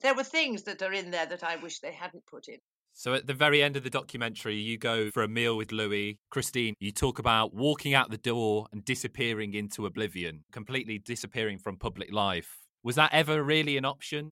There 0.00 0.14
were 0.14 0.24
things 0.24 0.62
that 0.62 0.82
are 0.82 0.92
in 0.92 1.10
there 1.10 1.26
that 1.26 1.44
I 1.44 1.56
wish 1.56 1.80
they 1.80 1.92
hadn't 1.92 2.26
put 2.26 2.48
in. 2.48 2.58
So 2.98 3.14
at 3.14 3.28
the 3.28 3.32
very 3.32 3.62
end 3.62 3.76
of 3.76 3.84
the 3.84 3.90
documentary, 3.90 4.56
you 4.56 4.76
go 4.76 5.12
for 5.12 5.22
a 5.22 5.28
meal 5.28 5.56
with 5.56 5.70
Louis. 5.70 6.18
Christine, 6.30 6.74
you 6.80 6.90
talk 6.90 7.20
about 7.20 7.54
walking 7.54 7.94
out 7.94 8.10
the 8.10 8.18
door 8.18 8.66
and 8.72 8.84
disappearing 8.84 9.54
into 9.54 9.86
oblivion, 9.86 10.42
completely 10.50 10.98
disappearing 10.98 11.58
from 11.58 11.76
public 11.76 12.12
life. 12.12 12.56
Was 12.82 12.96
that 12.96 13.14
ever 13.14 13.44
really 13.44 13.76
an 13.76 13.84
option? 13.84 14.30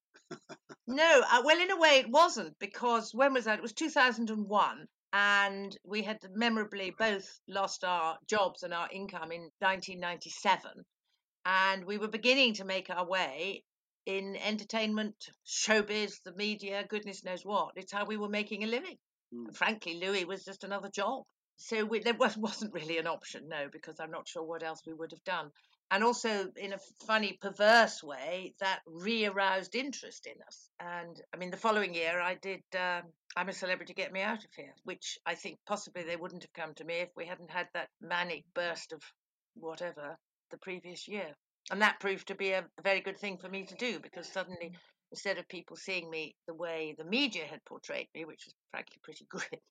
No, 0.85 1.23
uh, 1.31 1.41
well, 1.45 1.61
in 1.61 1.71
a 1.71 1.79
way, 1.79 1.99
it 1.99 2.09
wasn't 2.09 2.59
because 2.59 3.11
when 3.13 3.33
was 3.33 3.45
that? 3.45 3.59
It 3.59 3.61
was 3.61 3.71
2001, 3.71 4.85
and 5.13 5.77
we 5.85 6.01
had 6.01 6.17
memorably 6.35 6.93
both 6.99 7.39
lost 7.47 7.85
our 7.85 8.17
jobs 8.29 8.63
and 8.63 8.73
our 8.73 8.89
income 8.91 9.31
in 9.31 9.49
1997, 9.59 10.71
and 11.45 11.85
we 11.85 11.97
were 11.97 12.09
beginning 12.09 12.53
to 12.55 12.65
make 12.65 12.89
our 12.89 13.07
way 13.07 13.63
in 14.07 14.37
entertainment, 14.37 15.29
showbiz, 15.45 16.23
the 16.23 16.33
media, 16.33 16.85
goodness 16.87 17.25
knows 17.25 17.43
what. 17.43 17.73
It's 17.75 17.91
how 17.91 18.05
we 18.05 18.15
were 18.15 18.29
making 18.29 18.63
a 18.63 18.67
living. 18.67 18.97
Mm. 19.35 19.53
Frankly, 19.53 19.95
Louis 19.95 20.23
was 20.23 20.45
just 20.45 20.63
another 20.63 20.89
job. 20.89 21.23
So 21.57 21.83
we, 21.83 21.99
there 21.99 22.13
was, 22.19 22.37
wasn't 22.37 22.73
really 22.73 22.97
an 22.99 23.07
option, 23.07 23.49
no, 23.49 23.67
because 23.69 23.99
I'm 23.99 24.11
not 24.11 24.27
sure 24.27 24.43
what 24.43 24.63
else 24.63 24.81
we 24.87 24.93
would 24.93 25.11
have 25.11 25.23
done. 25.25 25.51
And 25.91 26.05
also, 26.05 26.49
in 26.55 26.71
a 26.71 26.79
funny, 27.05 27.37
perverse 27.41 28.01
way, 28.01 28.53
that 28.61 28.79
re 28.85 29.25
aroused 29.25 29.75
interest 29.75 30.25
in 30.25 30.41
us. 30.47 30.69
And 30.79 31.21
I 31.33 31.37
mean, 31.37 31.51
the 31.51 31.57
following 31.57 31.93
year, 31.93 32.21
I 32.21 32.35
did 32.35 32.63
um, 32.75 33.03
I'm 33.35 33.49
a 33.49 33.53
Celebrity 33.53 33.93
Get 33.93 34.13
Me 34.13 34.21
Out 34.21 34.43
of 34.43 34.53
Here, 34.55 34.73
which 34.83 35.17
I 35.25 35.35
think 35.35 35.59
possibly 35.65 36.03
they 36.03 36.15
wouldn't 36.15 36.43
have 36.43 36.53
come 36.53 36.73
to 36.75 36.85
me 36.85 36.95
if 36.95 37.09
we 37.15 37.25
hadn't 37.25 37.51
had 37.51 37.67
that 37.73 37.89
manic 38.01 38.45
burst 38.53 38.93
of 38.93 39.01
whatever 39.55 40.17
the 40.49 40.57
previous 40.57 41.07
year. 41.07 41.35
And 41.69 41.81
that 41.81 41.99
proved 41.99 42.27
to 42.27 42.35
be 42.35 42.51
a 42.51 42.65
very 42.81 43.01
good 43.01 43.17
thing 43.17 43.37
for 43.37 43.49
me 43.49 43.65
to 43.65 43.75
do 43.75 43.99
because 43.99 44.31
suddenly, 44.31 44.73
instead 45.11 45.37
of 45.37 45.47
people 45.49 45.75
seeing 45.75 46.09
me 46.09 46.35
the 46.47 46.53
way 46.53 46.95
the 46.97 47.03
media 47.03 47.45
had 47.45 47.63
portrayed 47.65 48.07
me, 48.15 48.23
which 48.23 48.45
was 48.45 48.53
frankly 48.71 48.97
pretty 49.03 49.25
grim, 49.29 49.61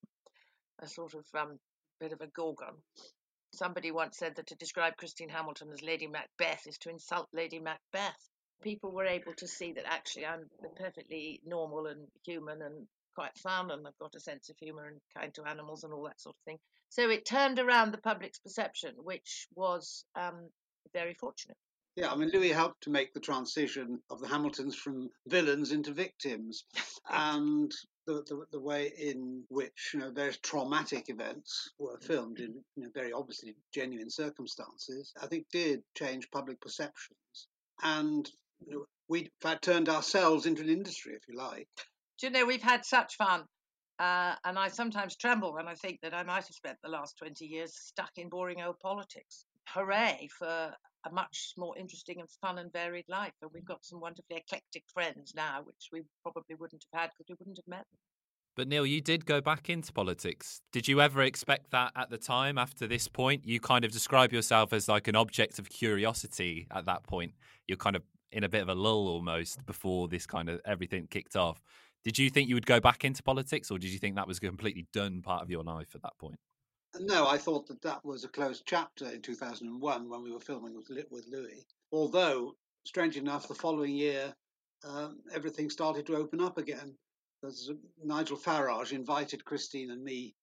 a 0.81 0.87
sort 0.87 1.15
of 1.15 1.25
um, 1.35 1.59
bit 1.99 2.13
of 2.13 2.21
a 2.21 2.27
gorgon. 2.27 2.75
Somebody 3.55 3.91
once 3.91 4.19
said 4.19 4.37
that 4.37 4.49
to 4.49 4.55
describe 4.57 4.97
Christine 4.99 5.31
Hamilton 5.31 5.71
as 5.73 5.81
Lady 5.81 6.07
Macbeth 6.07 6.67
is 6.67 6.77
to 6.79 6.91
insult 6.91 7.29
Lady 7.33 7.59
Macbeth. 7.59 8.29
People 8.63 8.93
were 8.93 9.07
able 9.07 9.33
to 9.35 9.49
see 9.49 9.73
that 9.73 9.87
actually 9.87 10.27
I'm 10.27 10.51
perfectly 10.77 11.41
normal 11.47 11.87
and 11.87 12.07
human 12.25 12.61
and 12.61 12.87
quite 13.15 13.37
fun, 13.39 13.71
and 13.71 13.87
I've 13.87 13.99
got 13.99 14.15
a 14.15 14.21
sense 14.21 14.51
of 14.51 14.57
humour 14.59 14.87
and 14.87 15.01
kind 15.17 15.33
to 15.35 15.45
animals 15.45 15.85
and 15.85 15.93
all 15.95 16.05
that 16.05 16.21
sort 16.21 16.37
of 16.37 16.45
thing. 16.45 16.59
So 16.91 17.09
it 17.09 17.25
turned 17.25 17.59
around 17.59 17.93
the 17.93 17.99
public's 17.99 18.39
perception, 18.39 18.93
which 18.99 19.49
was 19.55 20.05
um, 20.15 20.51
very 20.93 21.15
fortunate. 21.15 21.57
Yeah, 21.97 22.13
I 22.13 22.17
mean, 22.17 22.29
Louis 22.31 22.51
helped 22.51 22.83
to 22.83 22.91
make 22.91 23.15
the 23.15 23.21
transition 23.21 24.01
of 24.11 24.21
the 24.21 24.29
Hamiltons 24.29 24.77
from 24.77 25.09
villains 25.29 25.73
into 25.73 25.93
victims, 25.93 26.65
and 27.11 27.73
the, 28.07 28.23
the, 28.27 28.45
the 28.53 28.61
way 28.61 28.93
in 28.99 29.45
which 29.49 29.93
you 29.95 30.01
know 30.01 30.11
various 30.11 30.37
traumatic 30.43 31.09
events 31.09 31.73
were 31.79 31.99
filmed 31.99 32.39
in 32.39 32.63
you 32.77 32.85
know, 32.85 32.91
very 32.95 33.13
obviously 33.13 33.57
genuine 33.73 34.11
circumstances, 34.11 35.13
I 35.21 35.27
think 35.27 35.47
did 35.51 35.83
change 35.97 36.31
public 36.31 36.61
perceptions, 36.61 37.49
and 37.83 38.31
you 38.67 38.73
know, 38.73 38.85
we 39.09 39.21
in 39.21 39.31
fact 39.41 39.65
turned 39.65 39.89
ourselves 39.89 40.45
into 40.45 40.63
an 40.63 40.69
industry, 40.69 41.15
if 41.15 41.23
you 41.27 41.39
like. 41.39 41.69
Do 42.19 42.27
you 42.27 42.33
know 42.33 42.45
we've 42.45 42.63
had 42.63 42.85
such 42.85 43.17
fun. 43.17 43.45
Uh, 43.99 44.35
and 44.45 44.59
I 44.59 44.69
sometimes 44.69 45.17
tremble 45.17 45.55
when 45.55 45.69
I 45.69 45.75
think 45.75 46.01
that 46.03 46.13
I 46.13 46.23
might 46.23 46.47
have 46.47 46.55
spent 46.55 46.77
the 46.83 46.91
last 46.91 47.17
20 47.17 47.47
years 47.47 47.75
stuck 47.75 48.11
in 48.17 48.29
boring 48.29 48.61
old 48.61 48.79
politics. 48.81 49.47
Hooray 49.69 50.29
for 50.39 50.75
a 51.07 51.12
much 51.12 51.55
more 51.57 51.77
interesting 51.79 52.21
and 52.21 52.29
fun 52.40 52.59
and 52.59 52.73
varied 52.73 53.07
life. 53.09 53.33
And 53.42 53.51
we've 53.55 53.64
got 53.64 53.85
some 53.85 54.01
wonderfully 54.01 54.38
eclectic 54.38 54.85
friends 54.92 55.33
now, 55.35 55.61
which 55.64 55.88
we 55.92 56.03
probably 56.23 56.57
wouldn't 56.59 56.85
have 56.92 57.01
had 57.01 57.11
because 57.11 57.29
we 57.31 57.37
wouldn't 57.38 57.59
have 57.59 57.69
met 57.69 57.87
them. 57.90 57.99
But 58.57 58.69
Neil, 58.69 58.87
you 58.87 59.03
did 59.03 59.27
go 59.27 59.42
back 59.42 59.69
into 59.69 59.92
politics. 59.92 60.62
Did 60.73 60.88
you 60.88 61.03
ever 61.03 61.23
expect 61.23 61.71
that 61.73 61.92
at 61.95 62.09
the 62.09 62.16
time 62.16 62.57
after 62.57 62.87
this 62.87 63.07
point? 63.07 63.47
You 63.47 63.61
kind 63.61 63.85
of 63.85 63.92
describe 63.92 64.33
yourself 64.33 64.73
as 64.73 64.88
like 64.88 65.09
an 65.09 65.16
object 65.16 65.59
of 65.59 65.69
curiosity 65.69 66.66
at 66.71 66.87
that 66.87 67.03
point. 67.03 67.33
You're 67.69 67.77
kind 67.77 67.97
of 67.97 68.03
in 68.33 68.45
a 68.45 68.49
bit 68.49 68.62
of 68.62 68.71
a 68.71 68.75
lull 68.75 69.09
almost 69.09 69.64
before 69.66 70.09
this 70.09 70.27
kind 70.27 70.49
of 70.49 70.61
everything 70.64 71.07
kicked 71.11 71.37
off. 71.37 71.62
Did 72.03 72.19
you 72.19 72.31
think 72.31 72.49
you 72.49 72.55
would 72.55 72.66
go 72.66 72.81
back 72.81 73.05
into 73.05 73.23
politics 73.23 73.71
or 73.71 73.79
did 73.79 73.90
you 73.90 73.99
think 73.99 74.16
that 74.16 74.27
was 74.27 74.38
a 74.38 74.40
completely 74.40 74.87
done 74.92 75.21
part 75.21 75.42
of 75.42 75.51
your 75.51 75.62
life 75.62 75.95
at 75.95 76.03
that 76.03 76.16
point? 76.19 76.38
No, 76.99 77.27
I 77.27 77.37
thought 77.37 77.66
that 77.66 77.83
that 77.83 78.05
was 78.05 78.25
a 78.25 78.29
closed 78.29 78.62
chapter 78.66 79.07
in 79.11 79.20
2001 79.20 80.09
when 80.09 80.22
we 80.22 80.33
were 80.33 80.40
filming 80.40 80.75
with, 80.75 80.90
with 81.11 81.27
Louis. 81.29 81.66
Although, 81.92 82.57
strange 82.85 83.16
enough, 83.16 83.49
the 83.49 83.55
following 83.55 83.94
year, 83.94 84.35
um, 84.85 85.18
everything 85.33 85.68
started 85.70 86.07
to 86.07 86.16
open 86.16 86.40
up 86.40 86.59
again. 86.59 86.96
Because 87.40 87.70
Nigel 88.03 88.38
Farage 88.38 88.92
invited 88.92 89.44
Christine 89.44 89.90
and 89.90 90.03
me 90.03 90.35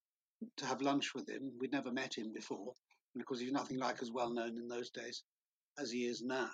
to 0.58 0.66
have 0.66 0.82
lunch 0.82 1.14
with 1.16 1.28
him. 1.28 1.52
We'd 1.60 1.72
never 1.72 1.92
met 1.92 2.16
him 2.16 2.32
before. 2.34 2.74
And 3.14 3.22
of 3.22 3.28
course, 3.28 3.40
he's 3.40 3.52
nothing 3.52 3.78
like 3.80 4.02
as 4.02 4.12
well 4.12 4.32
known 4.32 4.58
in 4.58 4.68
those 4.68 4.90
days 4.90 5.24
as 5.80 5.92
he 5.92 6.06
is 6.06 6.22
now. 6.22 6.52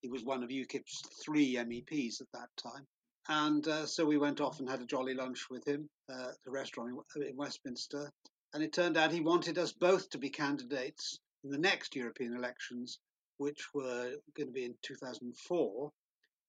He 0.00 0.08
was 0.08 0.24
one 0.24 0.42
of 0.42 0.50
UKIP's 0.50 1.02
three 1.22 1.54
MEPs 1.54 2.20
at 2.20 2.26
that 2.32 2.48
time. 2.56 2.86
And 3.28 3.66
uh, 3.68 3.86
so 3.86 4.04
we 4.04 4.18
went 4.18 4.40
off 4.40 4.60
and 4.60 4.68
had 4.68 4.80
a 4.80 4.86
jolly 4.86 5.14
lunch 5.14 5.46
with 5.50 5.66
him 5.66 5.88
uh, 6.10 6.30
at 6.30 6.46
a 6.46 6.50
restaurant 6.50 6.90
in, 7.16 7.22
in 7.22 7.36
Westminster. 7.36 8.10
And 8.52 8.62
it 8.62 8.72
turned 8.72 8.96
out 8.96 9.12
he 9.12 9.20
wanted 9.20 9.58
us 9.58 9.72
both 9.72 10.10
to 10.10 10.18
be 10.18 10.28
candidates 10.28 11.20
in 11.44 11.50
the 11.50 11.58
next 11.58 11.94
European 11.94 12.34
elections, 12.34 12.98
which 13.36 13.72
were 13.72 14.16
going 14.34 14.48
to 14.48 14.52
be 14.52 14.64
in 14.64 14.74
2004, 14.82 15.92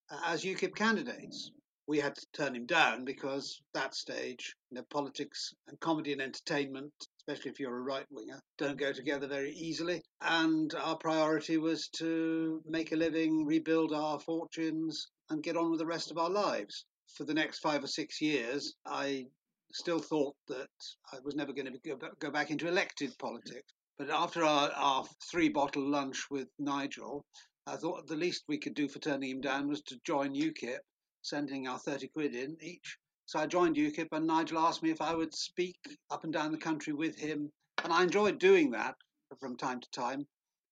uh, 0.09 0.21
as 0.25 0.43
UKIP 0.43 0.75
candidates. 0.75 1.51
We 1.87 1.99
had 1.99 2.15
to 2.15 2.25
turn 2.33 2.55
him 2.55 2.65
down 2.65 3.05
because 3.05 3.61
that 3.73 3.93
stage, 3.93 4.55
you 4.69 4.75
know, 4.75 4.83
politics 4.89 5.53
and 5.67 5.79
comedy 5.79 6.11
and 6.13 6.21
entertainment, 6.21 6.93
especially 7.19 7.51
if 7.51 7.59
you're 7.59 7.77
a 7.77 7.81
right 7.81 8.05
winger, 8.09 8.41
don't 8.57 8.77
go 8.77 8.93
together 8.93 9.27
very 9.27 9.53
easily. 9.53 10.01
And 10.21 10.73
our 10.75 10.97
priority 10.97 11.57
was 11.57 11.87
to 11.97 12.63
make 12.65 12.91
a 12.91 12.95
living, 12.95 13.45
rebuild 13.45 13.93
our 13.93 14.19
fortunes, 14.19 15.07
and 15.29 15.43
get 15.43 15.57
on 15.57 15.69
with 15.69 15.79
the 15.79 15.85
rest 15.85 16.11
of 16.11 16.17
our 16.17 16.29
lives. 16.29 16.85
For 17.15 17.25
the 17.25 17.33
next 17.33 17.59
five 17.59 17.83
or 17.83 17.87
six 17.87 18.21
years, 18.21 18.73
I 18.85 19.27
still 19.73 19.99
thought 19.99 20.35
that 20.47 20.69
I 21.13 21.17
was 21.23 21.35
never 21.35 21.53
going 21.53 21.71
to 21.71 21.97
go 22.19 22.31
back 22.31 22.51
into 22.51 22.67
elected 22.67 23.17
politics. 23.19 23.73
But 23.97 24.09
after 24.09 24.43
our, 24.43 24.71
our 24.71 25.05
three 25.29 25.49
bottle 25.49 25.87
lunch 25.87 26.25
with 26.29 26.47
Nigel, 26.57 27.23
I 27.67 27.75
thought 27.75 28.07
the 28.07 28.15
least 28.15 28.43
we 28.47 28.57
could 28.57 28.73
do 28.73 28.87
for 28.87 28.99
turning 28.99 29.29
him 29.29 29.41
down 29.41 29.67
was 29.67 29.81
to 29.83 29.99
join 30.05 30.33
UKIP, 30.33 30.79
sending 31.21 31.67
our 31.67 31.77
30 31.77 32.07
quid 32.07 32.35
in 32.35 32.57
each. 32.61 32.97
So 33.27 33.39
I 33.39 33.45
joined 33.45 33.75
UKIP, 33.75 34.07
and 34.11 34.25
Nigel 34.25 34.59
asked 34.59 34.83
me 34.83 34.89
if 34.89 35.01
I 35.01 35.13
would 35.13 35.33
speak 35.33 35.77
up 36.09 36.23
and 36.23 36.33
down 36.33 36.51
the 36.51 36.57
country 36.57 36.93
with 36.93 37.17
him. 37.17 37.51
And 37.83 37.93
I 37.93 38.03
enjoyed 38.03 38.39
doing 38.39 38.71
that 38.71 38.95
from 39.39 39.55
time 39.55 39.79
to 39.79 39.89
time. 39.91 40.27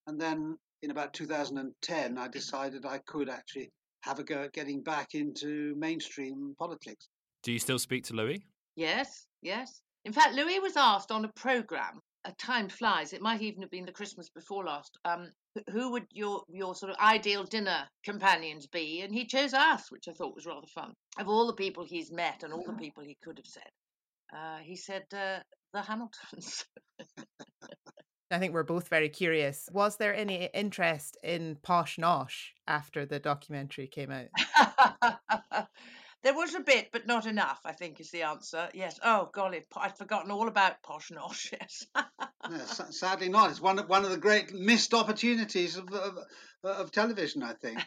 And 0.08 0.20
then 0.20 0.58
in 0.82 0.92
about 0.92 1.13
2010, 1.13 2.17
I 2.17 2.28
decided 2.28 2.86
I 2.86 3.00
could 3.00 3.30
actually 3.30 3.71
have 4.02 4.19
a 4.19 4.23
go 4.23 4.44
at 4.44 4.54
getting 4.54 4.82
back 4.82 5.13
into 5.13 5.76
mainstream 5.78 6.56
politics. 6.58 7.08
Do 7.44 7.52
you 7.52 7.60
still 7.60 7.80
speak 7.80 8.06
to 8.06 8.13
Louis? 8.13 8.44
Yes, 8.80 9.27
yes. 9.42 9.82
In 10.06 10.13
fact, 10.13 10.36
Louis 10.36 10.60
was 10.60 10.77
asked 10.77 11.12
on 11.12 11.25
a 11.25 11.32
programme 11.36 12.00
a 12.23 12.32
time 12.34 12.69
flies. 12.69 13.12
It 13.12 13.21
might 13.21 13.42
even 13.42 13.62
have 13.62 13.71
been 13.71 13.86
the 13.86 13.92
Christmas 13.92 14.30
before 14.30 14.63
last. 14.63 14.98
Um, 15.04 15.32
who 15.71 15.92
would 15.92 16.06
your 16.12 16.44
your 16.48 16.75
sort 16.75 16.92
of 16.92 16.98
ideal 16.98 17.44
dinner 17.44 17.90
companions 18.06 18.67
be? 18.67 19.02
And 19.02 19.13
he 19.13 19.25
chose 19.25 19.54
us, 19.54 19.92
which 19.92 20.08
I 20.08 20.13
thought 20.13 20.36
was 20.36 20.46
rather 20.46 20.67
fun. 20.73 20.94
Of 21.17 21.27
all 21.27 21.48
the 21.48 21.54
people 21.54 21.84
he's 21.84 22.10
met 22.10 22.44
and 22.44 22.54
all 22.54 22.63
the 22.65 22.73
people 22.73 23.04
he 23.04 23.17
could 23.21 23.38
have 23.38 23.46
said, 23.46 23.69
uh, 24.34 24.58
he 24.60 24.77
said 24.77 25.04
uh, 25.13 25.40
the 25.73 25.82
Hamiltons. 25.82 26.63
I 28.32 28.38
think 28.38 28.54
we're 28.54 28.63
both 28.63 28.88
very 28.88 29.10
curious. 29.10 29.67
Was 29.73 29.98
there 29.98 30.15
any 30.15 30.50
interest 30.54 31.17
in 31.21 31.58
Posh 31.63 31.98
Nosh 31.98 32.52
after 32.65 33.06
the 33.06 33.19
documentary 33.19 33.88
came 33.88 34.12
out? 34.12 35.67
there 36.24 36.34
was 36.34 36.54
a 36.56 36.60
bit, 36.60 36.90
but 36.92 37.08
not 37.08 37.26
enough. 37.26 37.62
I 37.65 37.72
think 37.72 38.00
is 38.00 38.12
the 38.12 38.24
answer. 38.24 38.70
Yes. 38.74 39.00
Oh 39.04 39.30
golly, 39.34 39.65
I'd 39.76 39.98
forgotten 39.98 40.32
all 40.32 40.48
about 40.48 40.82
Posh 40.84 41.12
Nosh. 41.12 41.54
Yes. 41.62 41.86
No, 42.50 42.58
sa- 42.65 42.90
sadly 42.90 43.30
not. 43.30 43.52
It's 43.52 43.62
one 43.62 43.78
of, 43.78 43.88
one 43.90 44.06
of 44.06 44.12
the 44.12 44.17
great 44.17 44.54
missed 44.54 44.94
opportunities 44.94 45.78
of, 45.78 45.92
of, 45.94 46.17
of 46.63 46.92
television, 46.92 47.44
I 47.44 47.54
think. 47.54 47.80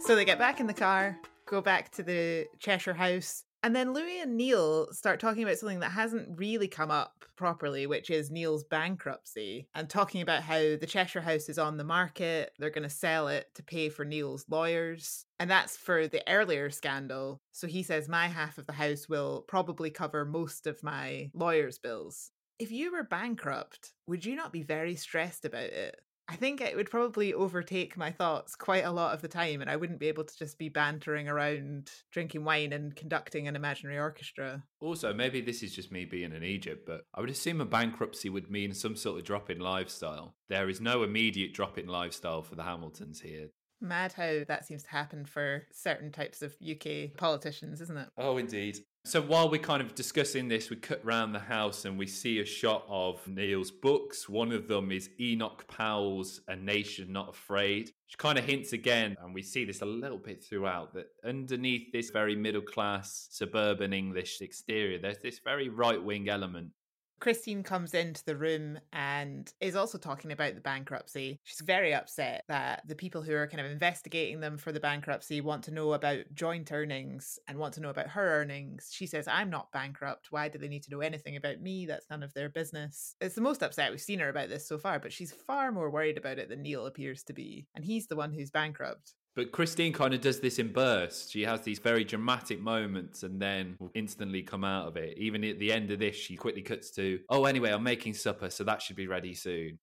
So 0.00 0.16
they 0.16 0.24
get 0.24 0.38
back 0.38 0.58
in 0.58 0.66
the 0.66 0.74
car, 0.74 1.18
go 1.46 1.60
back 1.60 1.90
to 1.92 2.02
the 2.02 2.46
Cheshire 2.58 2.94
house, 2.94 3.44
and 3.62 3.74
then 3.74 3.92
Louis 3.92 4.20
and 4.20 4.36
Neil 4.36 4.92
start 4.92 5.20
talking 5.20 5.42
about 5.42 5.58
something 5.58 5.80
that 5.80 5.92
hasn't 5.92 6.38
really 6.38 6.68
come 6.68 6.90
up 6.90 7.24
properly, 7.36 7.86
which 7.86 8.10
is 8.10 8.30
Neil's 8.30 8.64
bankruptcy, 8.64 9.68
and 9.74 9.88
talking 9.88 10.20
about 10.20 10.42
how 10.42 10.58
the 10.58 10.86
Cheshire 10.86 11.20
house 11.20 11.48
is 11.48 11.58
on 11.58 11.76
the 11.76 11.84
market. 11.84 12.52
They're 12.58 12.70
going 12.70 12.82
to 12.82 12.90
sell 12.90 13.28
it 13.28 13.48
to 13.54 13.62
pay 13.62 13.88
for 13.88 14.04
Neil's 14.04 14.44
lawyers. 14.48 15.24
And 15.38 15.50
that's 15.50 15.76
for 15.76 16.06
the 16.06 16.22
earlier 16.30 16.70
scandal. 16.70 17.40
So 17.52 17.66
he 17.66 17.82
says, 17.82 18.08
My 18.08 18.28
half 18.28 18.58
of 18.58 18.66
the 18.66 18.72
house 18.72 19.08
will 19.08 19.44
probably 19.48 19.90
cover 19.90 20.24
most 20.24 20.66
of 20.66 20.82
my 20.82 21.30
lawyer's 21.34 21.78
bills. 21.78 22.30
If 22.58 22.70
you 22.70 22.92
were 22.92 23.02
bankrupt, 23.02 23.92
would 24.06 24.24
you 24.24 24.36
not 24.36 24.52
be 24.52 24.62
very 24.62 24.94
stressed 24.94 25.44
about 25.44 25.64
it? 25.64 26.00
I 26.32 26.36
think 26.36 26.62
it 26.62 26.74
would 26.74 26.88
probably 26.88 27.34
overtake 27.34 27.94
my 27.98 28.10
thoughts 28.10 28.56
quite 28.56 28.86
a 28.86 28.90
lot 28.90 29.12
of 29.12 29.20
the 29.20 29.28
time, 29.28 29.60
and 29.60 29.68
I 29.68 29.76
wouldn't 29.76 29.98
be 29.98 30.08
able 30.08 30.24
to 30.24 30.38
just 30.38 30.56
be 30.56 30.70
bantering 30.70 31.28
around, 31.28 31.90
drinking 32.10 32.42
wine, 32.42 32.72
and 32.72 32.96
conducting 32.96 33.48
an 33.48 33.54
imaginary 33.54 33.98
orchestra. 33.98 34.62
Also, 34.80 35.12
maybe 35.12 35.42
this 35.42 35.62
is 35.62 35.74
just 35.74 35.92
me 35.92 36.06
being 36.06 36.32
in 36.32 36.42
Egypt, 36.42 36.86
but 36.86 37.02
I 37.14 37.20
would 37.20 37.28
assume 37.28 37.60
a 37.60 37.66
bankruptcy 37.66 38.30
would 38.30 38.50
mean 38.50 38.72
some 38.72 38.96
sort 38.96 39.18
of 39.18 39.24
drop 39.26 39.50
in 39.50 39.60
lifestyle. 39.60 40.34
There 40.48 40.70
is 40.70 40.80
no 40.80 41.02
immediate 41.02 41.52
drop 41.52 41.76
in 41.76 41.86
lifestyle 41.86 42.40
for 42.40 42.54
the 42.54 42.62
Hamiltons 42.62 43.20
here. 43.20 43.50
Mad 43.82 44.12
how 44.12 44.44
that 44.46 44.64
seems 44.64 44.84
to 44.84 44.90
happen 44.90 45.24
for 45.24 45.66
certain 45.72 46.12
types 46.12 46.40
of 46.40 46.54
UK 46.62 47.16
politicians, 47.16 47.80
isn't 47.80 47.96
it? 47.96 48.08
Oh, 48.16 48.36
indeed. 48.38 48.78
So 49.04 49.20
while 49.20 49.50
we're 49.50 49.60
kind 49.60 49.82
of 49.82 49.96
discussing 49.96 50.46
this, 50.46 50.70
we 50.70 50.76
cut 50.76 51.04
round 51.04 51.34
the 51.34 51.40
house 51.40 51.84
and 51.84 51.98
we 51.98 52.06
see 52.06 52.38
a 52.38 52.44
shot 52.44 52.84
of 52.88 53.26
Neil's 53.26 53.72
books. 53.72 54.28
One 54.28 54.52
of 54.52 54.68
them 54.68 54.92
is 54.92 55.10
Enoch 55.18 55.66
Powell's 55.66 56.40
A 56.46 56.54
Nation 56.54 57.12
Not 57.12 57.30
Afraid, 57.30 57.86
which 58.06 58.16
kind 58.16 58.38
of 58.38 58.44
hints 58.44 58.72
again, 58.72 59.16
and 59.20 59.34
we 59.34 59.42
see 59.42 59.64
this 59.64 59.82
a 59.82 59.86
little 59.86 60.18
bit 60.18 60.44
throughout, 60.44 60.94
that 60.94 61.08
underneath 61.24 61.90
this 61.92 62.10
very 62.10 62.36
middle 62.36 62.62
class 62.62 63.26
suburban 63.32 63.92
English 63.92 64.40
exterior, 64.40 65.00
there's 65.00 65.18
this 65.18 65.40
very 65.40 65.68
right 65.68 66.02
wing 66.02 66.28
element. 66.28 66.68
Christine 67.22 67.62
comes 67.62 67.94
into 67.94 68.24
the 68.24 68.34
room 68.34 68.80
and 68.92 69.52
is 69.60 69.76
also 69.76 69.96
talking 69.96 70.32
about 70.32 70.56
the 70.56 70.60
bankruptcy. 70.60 71.38
She's 71.44 71.60
very 71.60 71.94
upset 71.94 72.42
that 72.48 72.82
the 72.88 72.96
people 72.96 73.22
who 73.22 73.32
are 73.36 73.46
kind 73.46 73.64
of 73.64 73.70
investigating 73.70 74.40
them 74.40 74.58
for 74.58 74.72
the 74.72 74.80
bankruptcy 74.80 75.40
want 75.40 75.62
to 75.64 75.70
know 75.70 75.92
about 75.92 76.24
joint 76.34 76.72
earnings 76.72 77.38
and 77.46 77.58
want 77.58 77.74
to 77.74 77.80
know 77.80 77.90
about 77.90 78.08
her 78.08 78.40
earnings. 78.40 78.90
She 78.92 79.06
says, 79.06 79.28
I'm 79.28 79.50
not 79.50 79.70
bankrupt. 79.70 80.32
Why 80.32 80.48
do 80.48 80.58
they 80.58 80.66
need 80.66 80.82
to 80.82 80.90
know 80.90 80.98
anything 80.98 81.36
about 81.36 81.60
me? 81.60 81.86
That's 81.86 82.10
none 82.10 82.24
of 82.24 82.34
their 82.34 82.48
business. 82.48 83.14
It's 83.20 83.36
the 83.36 83.40
most 83.40 83.62
upset 83.62 83.92
we've 83.92 84.00
seen 84.00 84.18
her 84.18 84.28
about 84.28 84.48
this 84.48 84.66
so 84.66 84.76
far, 84.76 84.98
but 84.98 85.12
she's 85.12 85.30
far 85.30 85.70
more 85.70 85.90
worried 85.90 86.18
about 86.18 86.40
it 86.40 86.48
than 86.48 86.62
Neil 86.62 86.86
appears 86.86 87.22
to 87.22 87.32
be. 87.32 87.68
And 87.76 87.84
he's 87.84 88.08
the 88.08 88.16
one 88.16 88.32
who's 88.32 88.50
bankrupt. 88.50 89.14
But 89.34 89.50
Christine 89.50 89.94
kind 89.94 90.12
of 90.12 90.20
does 90.20 90.40
this 90.40 90.58
in 90.58 90.72
bursts. 90.72 91.30
She 91.30 91.42
has 91.42 91.62
these 91.62 91.78
very 91.78 92.04
dramatic 92.04 92.60
moments 92.60 93.22
and 93.22 93.40
then 93.40 93.76
will 93.78 93.90
instantly 93.94 94.42
come 94.42 94.62
out 94.62 94.86
of 94.88 94.98
it. 94.98 95.16
Even 95.16 95.42
at 95.44 95.58
the 95.58 95.72
end 95.72 95.90
of 95.90 96.00
this, 96.00 96.14
she 96.14 96.36
quickly 96.36 96.60
cuts 96.60 96.90
to, 96.92 97.18
oh, 97.30 97.46
anyway, 97.46 97.70
I'm 97.70 97.82
making 97.82 98.12
supper, 98.12 98.50
so 98.50 98.62
that 98.64 98.82
should 98.82 98.96
be 98.96 99.06
ready 99.06 99.32
soon. 99.32 99.78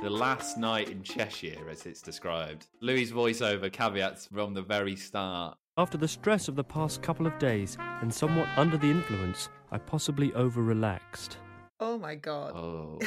The 0.00 0.08
last 0.08 0.56
night 0.56 0.88
in 0.88 1.02
Cheshire, 1.02 1.68
as 1.70 1.84
it's 1.84 2.00
described. 2.00 2.68
Louis' 2.80 3.12
voiceover 3.12 3.70
caveats 3.70 4.28
from 4.32 4.54
the 4.54 4.62
very 4.62 4.96
start. 4.96 5.58
After 5.76 5.98
the 5.98 6.08
stress 6.08 6.48
of 6.48 6.56
the 6.56 6.64
past 6.64 7.02
couple 7.02 7.26
of 7.26 7.38
days 7.38 7.76
and 8.00 8.12
somewhat 8.12 8.48
under 8.56 8.78
the 8.78 8.90
influence, 8.90 9.50
I 9.70 9.76
possibly 9.76 10.32
over 10.32 10.62
relaxed. 10.62 11.36
Oh 11.80 11.98
my 11.98 12.14
god. 12.14 12.52
Oh 12.56 12.98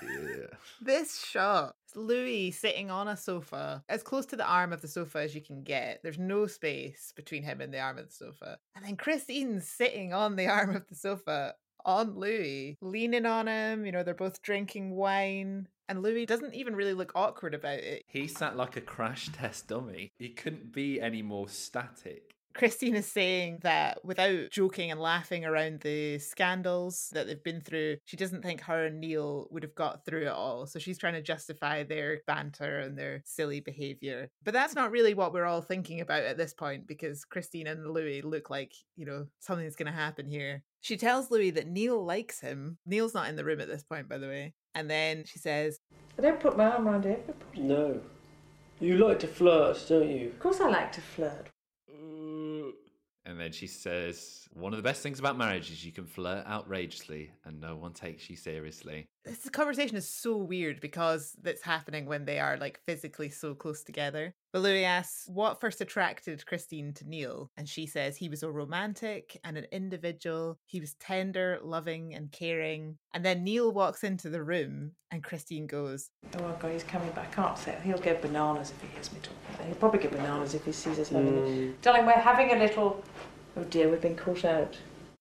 dear. 0.00 0.27
This 0.80 1.24
shot, 1.24 1.74
it's 1.86 1.96
Louis 1.96 2.50
sitting 2.50 2.90
on 2.90 3.08
a 3.08 3.16
sofa, 3.16 3.82
as 3.88 4.02
close 4.02 4.26
to 4.26 4.36
the 4.36 4.46
arm 4.46 4.72
of 4.72 4.80
the 4.80 4.88
sofa 4.88 5.18
as 5.20 5.34
you 5.34 5.40
can 5.40 5.62
get. 5.62 6.00
There's 6.02 6.18
no 6.18 6.46
space 6.46 7.12
between 7.14 7.42
him 7.42 7.60
and 7.60 7.72
the 7.72 7.80
arm 7.80 7.98
of 7.98 8.08
the 8.08 8.14
sofa. 8.14 8.58
And 8.76 8.84
then 8.84 8.96
Christine's 8.96 9.68
sitting 9.68 10.12
on 10.12 10.36
the 10.36 10.46
arm 10.48 10.76
of 10.76 10.86
the 10.88 10.94
sofa 10.94 11.54
on 11.84 12.18
Louis, 12.18 12.76
leaning 12.80 13.26
on 13.26 13.48
him. 13.48 13.86
You 13.86 13.92
know, 13.92 14.02
they're 14.02 14.14
both 14.14 14.42
drinking 14.42 14.94
wine. 14.94 15.68
And 15.88 16.02
Louis 16.02 16.26
doesn't 16.26 16.54
even 16.54 16.76
really 16.76 16.92
look 16.92 17.12
awkward 17.14 17.54
about 17.54 17.78
it. 17.78 18.02
He 18.06 18.28
sat 18.28 18.56
like 18.56 18.76
a 18.76 18.82
crash 18.82 19.30
test 19.32 19.68
dummy. 19.68 20.12
He 20.18 20.28
couldn't 20.28 20.72
be 20.72 21.00
any 21.00 21.22
more 21.22 21.48
static. 21.48 22.34
Christine 22.58 22.96
is 22.96 23.06
saying 23.06 23.60
that 23.62 24.04
without 24.04 24.50
joking 24.50 24.90
and 24.90 25.00
laughing 25.00 25.44
around 25.44 25.80
the 25.80 26.18
scandals 26.18 27.08
that 27.12 27.28
they've 27.28 27.42
been 27.42 27.60
through, 27.60 27.98
she 28.04 28.16
doesn't 28.16 28.42
think 28.42 28.62
her 28.62 28.86
and 28.86 29.00
Neil 29.00 29.46
would 29.52 29.62
have 29.62 29.76
got 29.76 30.04
through 30.04 30.22
it 30.22 30.28
all. 30.28 30.66
So 30.66 30.80
she's 30.80 30.98
trying 30.98 31.14
to 31.14 31.22
justify 31.22 31.84
their 31.84 32.18
banter 32.26 32.80
and 32.80 32.98
their 32.98 33.22
silly 33.24 33.60
behavior. 33.60 34.28
But 34.44 34.54
that's 34.54 34.74
not 34.74 34.90
really 34.90 35.14
what 35.14 35.32
we're 35.32 35.44
all 35.44 35.62
thinking 35.62 36.00
about 36.00 36.24
at 36.24 36.36
this 36.36 36.52
point 36.52 36.88
because 36.88 37.24
Christine 37.24 37.68
and 37.68 37.92
Louis 37.92 38.22
look 38.22 38.50
like, 38.50 38.72
you 38.96 39.06
know, 39.06 39.26
something's 39.38 39.76
going 39.76 39.90
to 39.90 39.92
happen 39.92 40.26
here. 40.26 40.64
She 40.80 40.96
tells 40.96 41.30
Louis 41.30 41.50
that 41.52 41.68
Neil 41.68 42.04
likes 42.04 42.40
him. 42.40 42.78
Neil's 42.84 43.14
not 43.14 43.28
in 43.28 43.36
the 43.36 43.44
room 43.44 43.60
at 43.60 43.68
this 43.68 43.84
point, 43.84 44.08
by 44.08 44.18
the 44.18 44.26
way. 44.26 44.54
And 44.74 44.90
then 44.90 45.22
she 45.26 45.38
says, 45.38 45.78
I 46.18 46.22
don't 46.22 46.40
put 46.40 46.56
my 46.56 46.64
arm 46.64 46.88
around 46.88 47.06
everybody. 47.06 47.36
No. 47.56 48.00
You 48.80 48.96
like 48.98 49.20
to 49.20 49.28
flirt, 49.28 49.84
don't 49.88 50.08
you? 50.08 50.28
Of 50.28 50.40
course 50.40 50.60
I 50.60 50.68
like 50.68 50.90
to 50.92 51.00
flirt. 51.00 51.48
And 53.28 53.38
then 53.38 53.52
she 53.52 53.66
says, 53.66 54.48
One 54.54 54.72
of 54.72 54.78
the 54.78 54.82
best 54.82 55.02
things 55.02 55.18
about 55.20 55.36
marriage 55.36 55.70
is 55.70 55.84
you 55.84 55.92
can 55.92 56.06
flirt 56.06 56.46
outrageously 56.46 57.30
and 57.44 57.60
no 57.60 57.76
one 57.76 57.92
takes 57.92 58.30
you 58.30 58.36
seriously. 58.36 59.06
this 59.26 59.48
conversation 59.50 59.96
is 59.98 60.08
so 60.08 60.38
weird 60.38 60.80
because 60.80 61.36
that's 61.42 61.62
happening 61.62 62.06
when 62.06 62.24
they 62.24 62.38
are 62.40 62.56
like 62.56 62.80
physically 62.86 63.28
so 63.28 63.54
close 63.54 63.82
together. 63.82 64.32
But 64.50 64.62
Louis 64.62 64.84
asks 64.86 65.28
what 65.28 65.60
first 65.60 65.82
attracted 65.82 66.46
Christine 66.46 66.94
to 66.94 67.06
Neil, 67.06 67.50
and 67.58 67.68
she 67.68 67.84
says 67.86 68.16
he 68.16 68.30
was 68.30 68.42
a 68.42 68.50
romantic 68.50 69.38
and 69.44 69.58
an 69.58 69.66
individual. 69.70 70.56
He 70.64 70.80
was 70.80 70.94
tender, 70.94 71.58
loving, 71.62 72.14
and 72.14 72.32
caring. 72.32 72.96
And 73.12 73.22
then 73.22 73.44
Neil 73.44 73.70
walks 73.70 74.04
into 74.04 74.30
the 74.30 74.42
room, 74.42 74.92
and 75.10 75.22
Christine 75.22 75.66
goes, 75.66 76.08
Oh 76.34 76.42
my 76.42 76.54
god, 76.58 76.72
he's 76.72 76.82
coming 76.82 77.10
back. 77.10 77.28
I 77.38 77.42
can't 77.42 77.58
say. 77.58 77.76
He'll 77.84 77.98
go 77.98 78.16
bananas 78.22 78.70
if 78.70 78.80
he 78.80 78.88
hears 78.94 79.12
me 79.12 79.18
talking. 79.22 79.66
He'll 79.66 79.76
probably 79.76 80.00
go 80.00 80.08
bananas 80.08 80.54
if 80.54 80.64
he 80.64 80.72
sees 80.72 80.98
us 80.98 81.10
having 81.10 81.34
Mm. 81.34 81.70
a... 81.70 81.72
Darling, 81.82 82.06
we're 82.06 82.12
having 82.12 82.52
a 82.52 82.58
little... 82.58 83.04
Oh 83.58 83.64
dear, 83.64 83.88
we've 83.90 84.00
been 84.00 84.14
caught 84.14 84.44
out. 84.44 84.78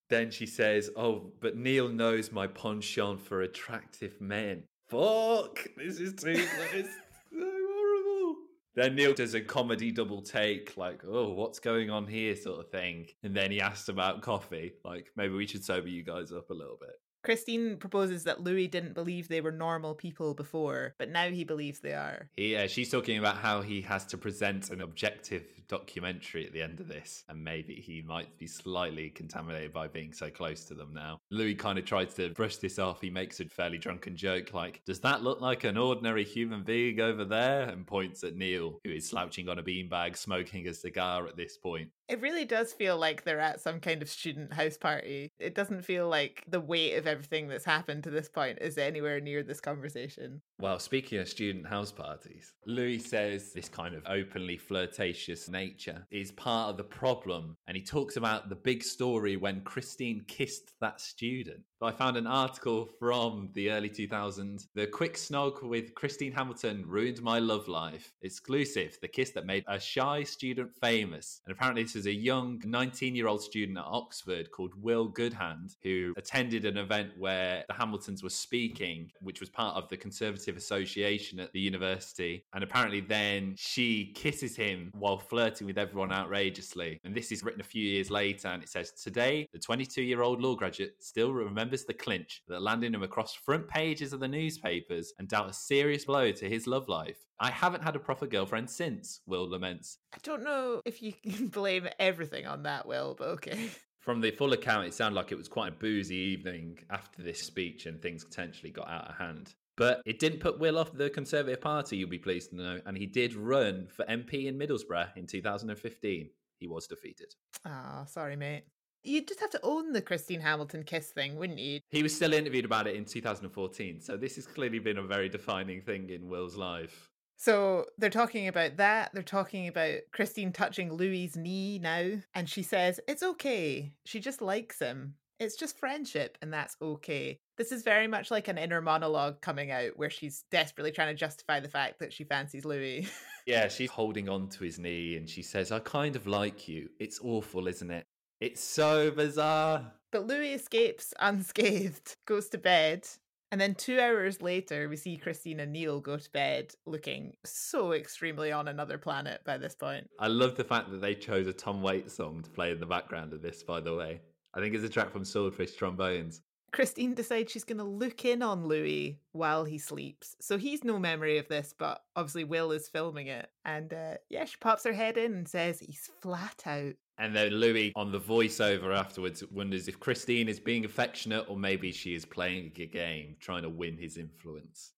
Then 0.09 0.29
she 0.29 0.45
says, 0.45 0.91
Oh, 0.95 1.31
but 1.39 1.57
Neil 1.57 1.89
knows 1.89 2.31
my 2.31 2.45
penchant 2.45 3.19
for 3.19 3.41
attractive 3.41 4.21
men. 4.21 4.61
Fuck! 4.89 5.65
This 5.75 5.99
is 5.99 6.13
too 6.13 6.35
horrible. 7.33 8.35
Then 8.75 8.93
Neil 8.93 9.15
does 9.15 9.33
a 9.33 9.41
comedy 9.41 9.91
double 9.91 10.21
take, 10.21 10.77
like, 10.77 11.01
oh, 11.07 11.31
what's 11.31 11.59
going 11.59 11.89
on 11.89 12.05
here, 12.05 12.35
sort 12.35 12.59
of 12.59 12.69
thing. 12.69 13.07
And 13.23 13.35
then 13.35 13.49
he 13.49 13.59
asks 13.59 13.89
about 13.89 14.21
coffee, 14.21 14.73
like, 14.85 15.07
maybe 15.15 15.33
we 15.33 15.47
should 15.47 15.65
sober 15.65 15.88
you 15.88 16.03
guys 16.03 16.31
up 16.31 16.51
a 16.51 16.53
little 16.53 16.77
bit. 16.79 16.95
Christine 17.28 17.75
proposes 17.75 18.23
that 18.23 18.39
Louis 18.39 18.69
didn't 18.69 18.93
believe 18.93 19.28
they 19.28 19.41
were 19.41 19.51
normal 19.51 19.93
people 19.93 20.34
before, 20.34 20.95
but 20.97 21.09
now 21.09 21.28
he 21.28 21.43
believes 21.43 21.82
they 21.82 21.91
are. 21.91 22.30
Yeah, 22.38 22.59
uh, 22.59 22.67
she's 22.69 22.89
talking 22.89 23.17
about 23.17 23.36
how 23.36 23.59
he 23.59 23.82
has 23.82 24.05
to 24.05 24.17
present 24.17 24.69
an 24.69 24.80
objective 24.80 25.43
documentary 25.67 26.45
at 26.45 26.53
the 26.53 26.61
end 26.61 26.80
of 26.80 26.88
this, 26.88 27.25
and 27.28 27.43
maybe 27.43 27.75
he 27.75 28.01
might 28.01 28.38
be 28.38 28.47
slightly 28.47 29.09
contaminated 29.09 29.73
by 29.73 29.89
being 29.89 30.13
so 30.13 30.30
close 30.30 30.63
to 30.63 30.73
them 30.73 30.93
now. 30.93 31.19
Louis 31.30 31.55
kind 31.55 31.78
of 31.78 31.84
tries 31.84 32.13
to 32.13 32.30
brush 32.30 32.55
this 32.55 32.80
off. 32.80 33.01
He 33.01 33.09
makes 33.09 33.41
a 33.41 33.45
fairly 33.49 33.78
drunken 33.78 34.15
joke 34.15 34.53
like, 34.53 34.82
Does 34.86 35.01
that 35.01 35.21
look 35.21 35.41
like 35.41 35.65
an 35.65 35.78
ordinary 35.78 36.23
human 36.23 36.63
being 36.63 37.01
over 37.01 37.25
there? 37.25 37.63
and 37.63 37.86
points 37.86 38.23
at 38.23 38.38
Neil, 38.38 38.80
who 38.86 38.91
is 38.91 39.09
slouching 39.09 39.49
on 39.49 39.59
a 39.59 39.63
beanbag, 39.63 40.15
smoking 40.15 40.69
a 40.69 40.73
cigar 40.73 41.28
at 41.28 41.36
this 41.36 41.57
point. 41.57 41.89
It 42.09 42.21
really 42.21 42.45
does 42.45 42.71
feel 42.71 42.97
like 42.97 43.23
they're 43.23 43.39
at 43.39 43.59
some 43.59 43.81
kind 43.81 44.01
of 44.01 44.09
student 44.09 44.53
house 44.53 44.77
party. 44.77 45.31
It 45.39 45.55
doesn't 45.55 45.83
feel 45.83 46.07
like 46.07 46.43
the 46.47 46.61
weight 46.61 46.95
of 46.95 47.05
everything 47.05 47.49
that's 47.49 47.65
happened 47.65 48.05
to 48.05 48.09
this 48.09 48.29
point 48.29 48.59
is 48.61 48.77
anywhere 48.77 49.19
near 49.19 49.43
this 49.43 49.59
conversation. 49.59 50.41
Well, 50.59 50.79
speaking 50.79 51.19
of 51.19 51.27
student 51.27 51.67
house 51.67 51.91
parties, 51.91 52.53
Louis 52.65 52.99
says 52.99 53.51
this 53.51 53.67
kind 53.67 53.93
of 53.93 54.03
openly 54.07 54.57
flirtatious 54.57 55.49
nature 55.49 56.07
is 56.09 56.31
part 56.31 56.69
of 56.69 56.77
the 56.77 56.83
problem. 56.83 57.57
And 57.67 57.75
he 57.75 57.83
talks 57.83 58.15
about 58.15 58.47
the 58.47 58.55
big 58.55 58.83
story 58.83 59.35
when 59.35 59.61
Christine 59.61 60.23
kissed 60.27 60.71
that 60.79 61.01
student. 61.01 61.61
I 61.80 61.91
found 61.91 62.17
an 62.17 62.25
article 62.25 62.89
from 62.97 63.49
the 63.53 63.69
early 63.69 63.89
2000s. 63.89 64.67
The 64.73 64.88
quick 64.88 65.13
snog 65.13 65.61
with 65.61 65.93
Christine 65.93 66.32
Hamilton 66.32 66.84
ruined 66.88 67.21
my 67.21 67.38
love 67.38 67.67
life. 67.67 68.13
Exclusive, 68.23 68.97
the 68.99 69.07
kiss 69.07 69.30
that 69.32 69.45
made 69.45 69.63
a 69.67 69.80
shy 69.80 70.23
student 70.23 70.71
famous. 70.82 71.41
And 71.45 71.53
apparently, 71.53 71.84
this 71.84 71.95
is 71.95 72.07
a 72.07 72.11
young 72.11 72.59
19 72.65 73.15
year 73.15 73.28
old 73.28 73.43
student 73.43 73.78
at 73.78 73.86
Oxford 73.86 74.49
called 74.51 74.73
Will 74.82 75.07
Goodhand 75.07 75.75
who 75.84 76.13
attended 76.17 76.65
an 76.65 76.78
event 76.78 77.11
where 77.15 77.63
the 77.67 77.75
Hamiltons 77.75 78.23
were 78.23 78.30
speaking, 78.30 79.11
which 79.21 79.39
was 79.39 79.49
part 79.49 79.75
of 79.75 79.88
the 79.89 79.97
Conservative 79.97 80.57
Association 80.57 81.39
at 81.39 81.53
the 81.53 81.59
university. 81.59 82.43
And 82.55 82.63
apparently, 82.63 83.01
then 83.01 83.53
she 83.55 84.13
kisses 84.15 84.55
him 84.55 84.91
while 84.95 85.19
flirting 85.19 85.67
with 85.67 85.78
everyone 85.78 86.11
outrageously. 86.11 86.99
And 87.03 87.13
this 87.13 87.32
is 87.32 87.43
written 87.43 87.61
a 87.61 87.63
few 87.63 87.84
years 87.84 88.09
later, 88.09 88.47
and 88.47 88.63
it 88.63 88.69
says, 88.69 88.93
Today, 88.93 89.47
the 89.53 89.59
22 89.59 90.01
year 90.01 90.23
old 90.23 90.41
law 90.41 90.55
graduate 90.55 90.95
still 90.99 91.34
remembers 91.34 91.66
the 91.68 91.93
clinch 91.93 92.41
that 92.47 92.61
landed 92.61 92.93
him 92.93 93.03
across 93.03 93.34
front 93.34 93.68
pages 93.68 94.13
of 94.13 94.20
the 94.20 94.28
newspapers 94.28 95.13
and 95.20 95.28
dealt 95.28 95.49
a 95.49 95.53
serious 95.53 96.05
blow 96.05 96.32
to 96.32 96.49
his 96.49 96.68
love 96.68 96.88
life. 96.88 97.18
I 97.39 97.51
haven't 97.51 97.84
had 97.84 97.95
a 97.95 97.99
proper 97.99 98.26
girlfriend 98.26 98.70
since, 98.70 99.22
Will 99.26 99.49
laments. 99.49 99.99
I 100.13 100.18
don't 100.24 100.43
know 100.43 100.82
if 100.86 101.01
you 101.01 101.13
can 101.13 101.47
blame 101.49 101.88
everything 101.99 102.47
on 102.47 102.63
that, 102.63 102.88
Will, 102.88 103.15
but 103.18 103.28
okay. 103.30 103.70
From 103.99 104.22
the 104.22 104.32
full 104.32 104.53
account, 104.53 104.88
it 104.88 104.93
sounded 104.93 105.15
like 105.15 105.32
it 105.32 105.38
was 105.38 105.49
quite 105.49 105.74
a 105.74 105.76
boozy 105.76 106.15
evening 106.15 106.80
after 106.89 107.22
this 107.22 107.41
speech 107.41 107.86
and 107.86 108.01
things 108.01 108.24
potentially 108.24 108.72
got 108.72 108.89
out 108.89 109.09
of 109.09 109.15
hand. 109.15 109.53
But 109.76 110.01
it 110.05 110.20
didn't 110.20 110.39
put 110.39 110.59
Will 110.59 110.80
off 110.80 110.91
the 110.91 111.09
Conservative 111.09 111.61
Party, 111.61 111.97
you'll 111.97 112.09
be 112.09 112.18
pleased 112.18 112.49
to 112.49 112.55
know, 112.55 112.80
and 112.86 112.97
he 112.97 113.05
did 113.05 113.36
run 113.36 113.88
for 113.88 114.05
MP 114.05 114.45
in 114.45 114.57
Middlesbrough 114.57 115.15
in 115.18 115.28
2015. 115.28 116.30
He 116.59 116.68
was 116.68 116.88
defeated. 116.88 117.36
Ah, 117.65 118.05
sorry, 118.07 118.36
mate. 118.36 118.63
You'd 119.07 119.27
just 119.27 119.39
have 119.39 119.51
to 119.51 119.59
own 119.63 119.93
the 119.93 120.01
Christine 120.01 120.41
Hamilton 120.41 120.83
kiss 120.83 121.11
thing, 121.11 121.37
wouldn't 121.37 121.59
you? 121.59 121.79
He 121.89 122.03
was 122.03 122.13
still 122.13 122.33
interviewed 122.33 122.65
about 122.65 122.87
it 122.87 122.95
in 122.95 123.05
2014, 123.05 124.01
so 124.01 124.17
this 124.17 124.35
has 124.35 124.45
clearly 124.45 124.79
been 124.79 124.97
a 124.97 125.03
very 125.03 125.29
defining 125.29 125.81
thing 125.81 126.09
in 126.09 126.27
Will's 126.27 126.57
life. 126.57 127.09
So 127.37 127.85
they're 127.97 128.09
talking 128.09 128.49
about 128.49 128.77
that. 128.77 129.11
They're 129.13 129.23
talking 129.23 129.69
about 129.69 129.99
Christine 130.11 130.51
touching 130.51 130.91
Louis's 130.91 131.37
knee 131.37 131.79
now. 131.79 132.13
And 132.33 132.49
she 132.49 132.63
says, 132.63 132.99
it's 133.07 133.23
okay. 133.23 133.93
She 134.05 134.19
just 134.19 134.41
likes 134.41 134.79
him. 134.79 135.13
It's 135.39 135.55
just 135.55 135.79
friendship, 135.79 136.37
and 136.41 136.51
that's 136.51 136.75
okay. 136.81 137.39
This 137.57 137.71
is 137.71 137.83
very 137.83 138.07
much 138.07 138.31
like 138.31 138.47
an 138.47 138.57
inner 138.57 138.81
monologue 138.81 139.39
coming 139.39 139.71
out 139.71 139.91
where 139.95 140.09
she's 140.09 140.43
desperately 140.51 140.91
trying 140.91 141.13
to 141.13 141.19
justify 141.19 141.59
the 141.59 141.69
fact 141.69 141.99
that 141.99 142.11
she 142.11 142.23
fancies 142.23 142.65
Louis. 142.65 143.07
yeah, 143.45 143.67
she's 143.67 143.91
holding 143.91 144.27
on 144.27 144.49
to 144.49 144.63
his 144.63 144.79
knee 144.79 145.15
and 145.15 145.29
she 145.29 145.43
says, 145.43 145.71
I 145.71 145.79
kind 145.79 146.15
of 146.15 146.25
like 146.25 146.67
you. 146.67 146.89
It's 146.99 147.19
awful, 147.23 147.67
isn't 147.67 147.91
it? 147.91 148.03
It's 148.39 148.63
so 148.63 149.11
bizarre. 149.11 149.93
But 150.11 150.27
Louis 150.27 150.53
escapes 150.53 151.13
unscathed, 151.19 152.15
goes 152.25 152.49
to 152.49 152.57
bed, 152.57 153.07
and 153.51 153.59
then 153.59 153.75
two 153.75 153.99
hours 153.99 154.41
later, 154.41 154.89
we 154.89 154.97
see 154.97 155.17
Christine 155.17 155.59
and 155.59 155.71
Neil 155.71 156.01
go 156.01 156.17
to 156.17 156.31
bed 156.31 156.73
looking 156.85 157.35
so 157.45 157.93
extremely 157.93 158.51
on 158.51 158.67
another 158.67 158.97
planet 158.97 159.41
by 159.45 159.57
this 159.57 159.73
point. 159.73 160.09
I 160.19 160.27
love 160.27 160.55
the 160.55 160.63
fact 160.63 160.91
that 160.91 161.01
they 161.01 161.15
chose 161.15 161.47
a 161.47 161.53
Tom 161.53 161.81
Waits 161.81 162.13
song 162.13 162.43
to 162.43 162.49
play 162.49 162.71
in 162.71 162.79
the 162.79 162.85
background 162.85 163.33
of 163.33 163.41
this, 163.41 163.63
by 163.63 163.79
the 163.79 163.95
way. 163.95 164.21
I 164.53 164.59
think 164.59 164.75
it's 164.75 164.83
a 164.83 164.89
track 164.89 165.11
from 165.11 165.23
Swordfish 165.23 165.75
Trombones. 165.75 166.41
Christine 166.72 167.13
decides 167.13 167.51
she's 167.51 167.63
going 167.63 167.78
to 167.78 167.84
look 167.84 168.26
in 168.26 168.41
on 168.41 168.68
Louis 168.68 169.20
while 169.32 169.65
he 169.65 169.78
sleeps. 169.78 170.36
So 170.39 170.57
he's 170.57 170.84
no 170.84 170.99
memory 170.99 171.38
of 171.38 171.47
this, 171.47 171.74
but 171.78 172.03
obviously 172.15 172.43
Will 172.43 172.72
is 172.72 172.88
filming 172.88 173.28
it. 173.28 173.49
And 173.65 173.93
uh, 173.93 174.15
yeah, 174.30 174.45
she 174.45 174.57
pops 174.59 174.84
her 174.84 174.93
head 174.93 175.18
in 175.18 175.34
and 175.34 175.47
says 175.47 175.80
he's 175.80 176.09
flat 176.22 176.63
out. 176.65 176.93
And 177.20 177.36
then 177.36 177.49
Louis, 177.49 177.93
on 177.95 178.11
the 178.11 178.20
voiceover 178.20 178.95
afterwards, 178.95 179.43
wonders 179.51 179.88
if 179.88 179.99
Christine 179.99 180.47
is 180.47 180.59
being 180.59 180.86
affectionate 180.86 181.45
or 181.47 181.57
maybe 181.57 181.91
she 181.91 182.13
is 182.13 182.26
playing 182.26 182.72
a 182.78 182.86
game, 182.86 183.36
trying 183.39 183.63
to 183.63 183.70
win 183.70 183.97
his 183.97 184.18
influence. 184.18 184.93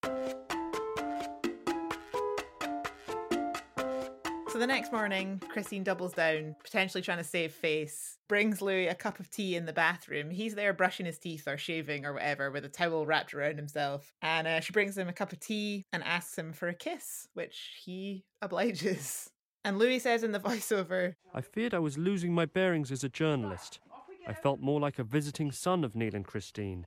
So 4.60 4.64
the 4.64 4.74
next 4.74 4.91
morning, 4.91 5.41
Christine 5.47 5.86
doubles 5.86 6.12
down, 6.12 6.53
potentially 6.62 7.01
trying 7.01 7.20
to 7.20 7.24
save 7.24 7.53
face, 7.53 8.18
brings 8.28 8.62
Louis 8.62 8.88
a 8.88 8.93
cup 8.93 9.22
of 9.22 9.30
tea 9.30 9.55
in 9.55 9.66
the 9.66 9.72
bathroom. 9.72 10.30
He's 10.30 10.53
there 10.53 10.74
brushing 10.74 11.05
his 11.05 11.18
teeth 11.18 11.47
or 11.47 11.57
shaving 11.57 12.05
or 12.05 12.12
whatever 12.12 12.51
with 12.51 12.66
a 12.66 12.68
towel 12.68 13.05
wrapped 13.05 13.34
around 13.34 13.55
himself. 13.55 14.12
And 14.22 14.49
uh, 14.49 14.60
she 14.60 14.74
brings 14.74 14.97
him 14.97 15.07
a 15.07 15.14
cup 15.14 15.32
of 15.32 15.39
tea 15.39 15.86
and 15.93 16.03
asks 16.03 16.38
him 16.38 16.51
for 16.51 16.68
a 16.68 16.74
kiss, 16.74 17.30
which 17.36 17.80
he 17.86 18.26
obliges. 18.41 19.30
And 19.64 19.80
Louis 19.80 19.99
says 19.99 20.24
in 20.24 20.34
the 20.34 20.39
voiceover 20.41 21.14
I 21.34 21.39
feared 21.39 21.74
I 21.74 21.80
was 21.80 21.97
losing 21.97 22.34
my 22.34 22.45
bearings 22.45 22.91
as 22.91 23.05
a 23.05 23.10
journalist. 23.10 23.80
I 24.28 24.34
felt 24.34 24.60
more 24.60 24.82
like 24.82 24.99
a 24.99 25.05
visiting 25.05 25.53
son 25.53 25.86
of 25.86 25.95
Neil 25.95 26.16
and 26.16 26.26
Christine. 26.26 26.86